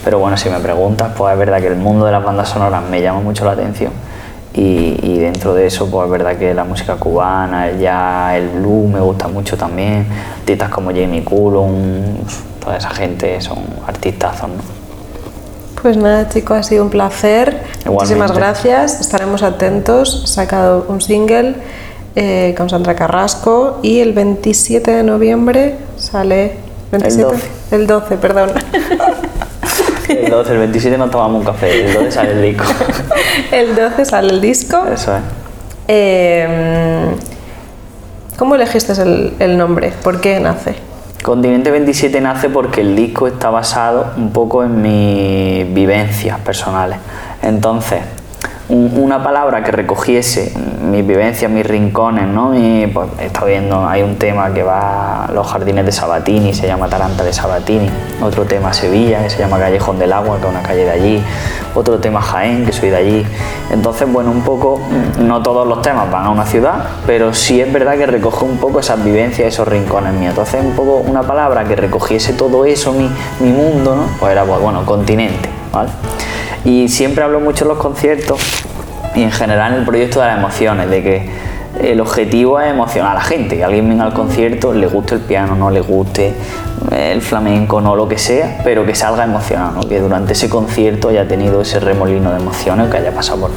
pero 0.04 0.18
bueno 0.18 0.36
si 0.36 0.48
me 0.50 0.58
preguntas 0.60 1.12
pues 1.16 1.32
es 1.32 1.38
verdad 1.38 1.60
que 1.60 1.68
el 1.68 1.76
mundo 1.76 2.04
de 2.06 2.12
las 2.12 2.22
bandas 2.22 2.48
sonoras 2.48 2.82
me 2.88 3.00
llama 3.00 3.20
mucho 3.20 3.44
la 3.44 3.52
atención 3.52 3.92
y, 4.54 4.98
y 5.02 5.18
dentro 5.18 5.54
de 5.54 5.66
eso, 5.66 5.88
pues 5.88 6.06
es 6.06 6.10
verdad 6.10 6.36
que 6.36 6.52
la 6.52 6.64
música 6.64 6.96
cubana, 6.96 7.68
el 7.68 7.78
jazz, 7.78 8.34
el 8.34 8.48
blues 8.48 8.90
me 8.90 8.98
gusta 8.98 9.28
mucho 9.28 9.56
también. 9.56 10.06
Artistas 10.40 10.70
como 10.70 10.90
Jamie 10.90 11.22
Cullum, 11.22 12.16
toda 12.58 12.76
esa 12.76 12.90
gente 12.90 13.40
son 13.40 13.58
artistazos, 13.86 14.48
¿no? 14.48 14.78
Pues 15.80 15.96
nada, 15.96 16.28
chicos, 16.28 16.58
ha 16.58 16.62
sido 16.64 16.82
un 16.82 16.90
placer. 16.90 17.62
Muchísimas 17.86 18.30
Igualmente. 18.30 18.34
gracias. 18.34 19.00
Estaremos 19.00 19.42
atentos. 19.42 20.22
He 20.24 20.26
sacado 20.26 20.86
un 20.88 21.00
single 21.00 21.56
eh, 22.16 22.54
con 22.56 22.68
Sandra 22.68 22.94
Carrasco 22.96 23.78
y 23.82 24.00
el 24.00 24.12
27 24.12 24.90
de 24.90 25.02
noviembre 25.02 25.76
sale. 25.96 26.56
27? 26.90 27.32
12. 27.32 27.48
El 27.76 27.86
12, 27.86 28.16
perdón. 28.16 28.50
El 30.08 30.30
12, 30.30 30.52
el 30.52 30.58
27 30.58 30.96
no 30.96 31.10
tomamos 31.10 31.40
un 31.40 31.44
café, 31.44 31.84
el 31.84 31.92
12 31.92 32.12
sale 32.12 32.32
el 32.32 32.42
disco. 32.42 32.64
el 33.52 33.76
12 33.76 34.04
sale 34.06 34.30
el 34.32 34.40
disco. 34.40 34.86
Eso 34.90 35.14
es. 35.14 35.22
Eh, 35.86 37.14
¿Cómo 38.38 38.54
elegiste 38.54 38.92
el, 38.92 39.34
el 39.38 39.58
nombre? 39.58 39.92
¿Por 40.02 40.20
qué 40.20 40.40
nace? 40.40 40.76
Continente 41.22 41.70
27 41.70 42.20
nace 42.20 42.48
porque 42.48 42.80
el 42.80 42.94
disco 42.94 43.26
está 43.26 43.50
basado 43.50 44.12
un 44.16 44.32
poco 44.32 44.62
en 44.64 44.80
mis 44.80 45.74
vivencias 45.74 46.38
personales. 46.40 46.98
Entonces, 47.42 48.00
un- 48.68 48.92
una 48.98 49.22
palabra 49.22 49.64
que 49.64 49.70
recogiese 49.72 50.52
mis 50.82 51.06
vivencias, 51.06 51.50
mis 51.50 51.66
rincones, 51.66 52.26
¿no? 52.26 52.50
Mi- 52.50 52.86
pues, 52.86 53.08
he 53.20 53.26
estado 53.26 53.46
viendo, 53.46 53.86
hay 53.86 54.02
un 54.02 54.16
tema 54.16 54.52
que 54.52 54.62
va 54.62 55.24
a 55.24 55.32
los 55.32 55.46
jardines 55.46 55.86
de 55.86 55.92
Sabatini, 55.92 56.52
se 56.52 56.66
llama 56.66 56.88
Taranta 56.88 57.24
de 57.24 57.32
Sabatini, 57.32 57.88
otro 58.22 58.44
tema 58.44 58.72
Sevilla, 58.74 59.22
que 59.22 59.30
se 59.30 59.38
llama 59.38 59.58
Callejón 59.58 59.98
del 59.98 60.12
Agua, 60.12 60.36
que 60.38 60.44
es 60.46 60.50
una 60.50 60.62
calle 60.62 60.84
de 60.84 60.90
allí, 60.90 61.22
otro 61.74 61.98
tema 61.98 62.20
Jaén, 62.20 62.66
que 62.66 62.72
soy 62.72 62.90
de 62.90 62.96
allí. 62.96 63.26
Entonces, 63.70 64.10
bueno, 64.10 64.30
un 64.30 64.42
poco, 64.42 64.80
no 65.18 65.42
todos 65.42 65.66
los 65.66 65.80
temas 65.82 66.10
van 66.10 66.26
a 66.26 66.30
una 66.30 66.44
ciudad, 66.44 66.74
pero 67.06 67.32
sí 67.32 67.60
es 67.62 67.72
verdad 67.72 67.96
que 67.96 68.06
recoge 68.06 68.44
un 68.44 68.58
poco 68.58 68.80
esas 68.80 69.02
vivencias, 69.02 69.48
esos 69.48 69.66
rincones 69.66 70.12
míos. 70.12 70.30
Entonces, 70.30 70.62
un 70.62 70.72
poco 70.72 70.96
una 70.96 71.22
palabra 71.22 71.64
que 71.64 71.74
recogiese 71.76 72.34
todo 72.34 72.64
eso, 72.66 72.92
mi, 72.92 73.10
mi 73.40 73.50
mundo, 73.50 73.96
¿no? 73.96 74.02
Pues 74.20 74.32
era, 74.32 74.44
bueno, 74.44 74.84
continente, 74.84 75.48
¿vale? 75.72 75.88
Y 76.68 76.88
siempre 76.88 77.24
hablo 77.24 77.40
mucho 77.40 77.64
en 77.64 77.68
los 77.68 77.78
conciertos 77.78 78.38
y 79.14 79.22
en 79.22 79.32
general 79.32 79.72
en 79.72 79.78
el 79.78 79.84
proyecto 79.86 80.20
de 80.20 80.26
las 80.26 80.36
emociones, 80.36 80.90
de 80.90 81.02
que 81.02 81.30
el 81.80 81.98
objetivo 81.98 82.60
es 82.60 82.70
emocionar 82.70 83.12
a 83.12 83.14
la 83.14 83.20
gente, 83.22 83.56
que 83.56 83.64
alguien 83.64 83.88
venga 83.88 84.04
al 84.04 84.12
concierto, 84.12 84.74
le 84.74 84.86
guste 84.86 85.14
el 85.14 85.22
piano, 85.22 85.56
no 85.56 85.70
le 85.70 85.80
guste 85.80 86.34
el 86.92 87.22
flamenco, 87.22 87.80
no 87.80 87.96
lo 87.96 88.06
que 88.06 88.18
sea, 88.18 88.60
pero 88.64 88.84
que 88.84 88.94
salga 88.94 89.24
emocionado, 89.24 89.88
que 89.88 89.98
durante 89.98 90.34
ese 90.34 90.50
concierto 90.50 91.08
haya 91.08 91.26
tenido 91.26 91.62
ese 91.62 91.80
remolino 91.80 92.32
de 92.32 92.36
emociones, 92.36 92.90
que 92.90 92.98
haya 92.98 93.12
pasado 93.12 93.40
por... 93.40 93.50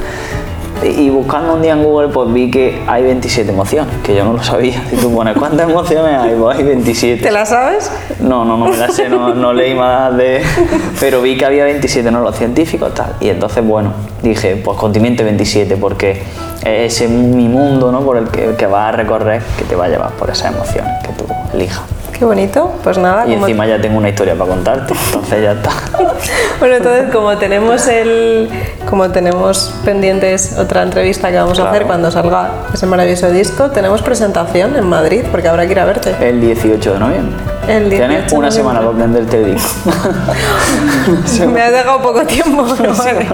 Y 0.84 1.10
buscando 1.10 1.54
un 1.54 1.62
día 1.62 1.74
en 1.74 1.84
Google, 1.84 2.10
pues 2.10 2.32
vi 2.34 2.50
que 2.50 2.82
hay 2.88 3.04
27 3.04 3.52
emociones, 3.52 3.96
que 4.04 4.15
yo 4.15 4.24
no 4.26 4.34
lo 4.34 4.44
sabía. 4.44 4.84
Si 4.91 4.98
tú 4.98 5.13
pones 5.13 5.38
cuántas 5.38 5.70
emociones 5.70 6.17
hay, 6.17 6.36
pues 6.36 6.58
hay 6.58 6.63
27. 6.63 7.22
¿Te 7.22 7.32
la 7.32 7.46
sabes? 7.46 7.91
No, 8.20 8.44
no, 8.44 8.58
no 8.58 8.65
me 8.65 8.78
la 8.78 8.89
sé, 8.89 9.08
no, 9.08 9.34
no 9.34 9.54
leí 9.54 9.74
más 9.74 10.15
de... 10.17 10.41
Pero 11.00 11.22
vi 11.22 11.38
que 11.38 11.46
había 11.46 11.63
27, 11.65 12.12
¿no? 12.12 12.22
Los 12.22 12.36
científicos, 12.36 12.94
tal. 12.94 13.16
Y 13.20 13.30
entonces, 13.30 13.66
bueno, 13.66 13.93
dije, 14.22 14.55
pues 14.58 14.78
continente 14.78 15.24
27, 15.24 15.78
porque 15.78 16.24
ese 16.66 17.05
es 17.05 17.12
mi 17.12 17.47
mundo, 17.47 17.91
¿no? 17.91 18.01
Por 18.01 18.18
el 18.18 18.30
que, 18.30 18.55
que 18.55 18.66
vas 18.66 18.93
a 18.93 18.97
recorrer, 18.97 19.41
que 19.58 19.64
te 19.64 19.76
va 19.76 19.86
a 19.86 19.89
llevar 19.89 20.12
por 20.12 20.30
esas 20.30 20.53
emociones 20.53 20.91
que 21.03 21.14
tú 21.14 21.26
elijas. 21.53 21.82
Qué 22.22 22.26
bonito. 22.26 22.72
Pues 22.84 22.99
nada, 22.99 23.26
Y 23.28 23.34
encima 23.34 23.65
ya 23.65 23.82
tengo 23.82 23.97
una 23.97 24.09
historia 24.09 24.36
para 24.36 24.51
contarte, 24.51 24.93
entonces 25.07 25.41
ya 25.41 25.53
está. 25.53 25.72
Bueno, 26.59 26.76
entonces 26.76 27.11
como 27.11 27.36
tenemos 27.39 27.88
el 27.88 28.47
como 28.88 29.09
tenemos 29.09 29.74
pendientes 29.84 30.55
otra 30.59 30.84
entrevista 30.84 31.32
que 31.32 31.38
vamos 31.38 31.53
a 31.53 31.63
Claro. 31.63 31.72
hacer 31.72 31.88
cuando 31.88 32.11
salga 32.11 32.51
ese 32.72 32.86
maravilloso 32.86 33.32
disco, 33.32 33.72
tenemos 33.72 34.03
presentación 34.03 34.76
en 34.76 34.88
Madrid 34.88 35.24
porque 35.32 35.47
habrá 35.47 35.65
que 35.65 35.72
ir 35.72 35.80
a 35.80 35.86
verte. 35.86 36.15
El 36.22 36.39
18 36.41 36.93
de 36.93 36.99
noviembre. 36.99 37.36
El 37.67 37.89
Tienes 37.89 38.09
18 38.09 38.36
una 38.36 38.45
de 38.49 38.51
semana 38.51 38.80
para 38.82 38.91
aprenderte 38.91 39.38
el 39.38 39.55
disco. 39.55 39.89
Me 41.51 41.61
has 41.63 41.72
dejado 41.72 42.03
poco 42.03 42.22
tiempo, 42.24 42.67
pero 42.78 42.93
vale. 42.95 43.28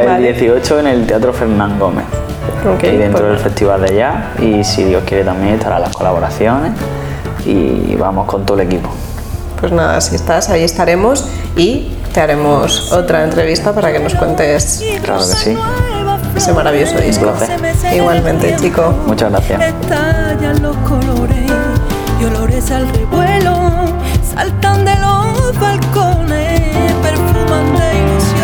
El 0.00 0.06
Vale. 0.06 0.32
18 0.32 0.78
en 0.80 0.86
el 0.86 1.06
Teatro 1.06 1.34
Fernán 1.34 1.78
Gómez. 1.78 2.06
Ok, 2.74 2.84
y 2.84 2.96
dentro 2.96 3.20
pues 3.20 3.32
del 3.32 3.38
Festival 3.40 3.82
de 3.82 3.94
Jazz. 3.94 4.40
Y 4.40 4.64
si 4.64 4.84
Dios 4.84 5.02
quiere 5.04 5.22
también 5.22 5.56
estarán 5.56 5.82
las 5.82 5.94
colaboraciones. 5.94 6.72
Y 7.44 7.94
vamos 7.96 8.26
con 8.26 8.44
todo 8.44 8.60
el 8.60 8.66
equipo. 8.66 8.88
Pues 9.60 9.72
nada, 9.72 10.00
si 10.00 10.14
estás, 10.14 10.48
ahí 10.50 10.62
estaremos 10.62 11.26
y 11.56 11.92
te 12.12 12.20
haremos 12.20 12.92
otra 12.92 13.24
entrevista 13.24 13.72
para 13.72 13.92
que 13.92 13.98
nos 13.98 14.14
cuentes 14.14 14.82
Claro 15.02 15.20
que 15.20 15.24
sí. 15.36 15.56
ese 16.36 16.52
maravilloso 16.52 16.98
disco. 16.98 17.32
placer. 17.32 17.94
Igualmente, 17.96 18.54
chico. 18.60 18.94
Muchas 19.06 19.30
gracias. 19.30 19.58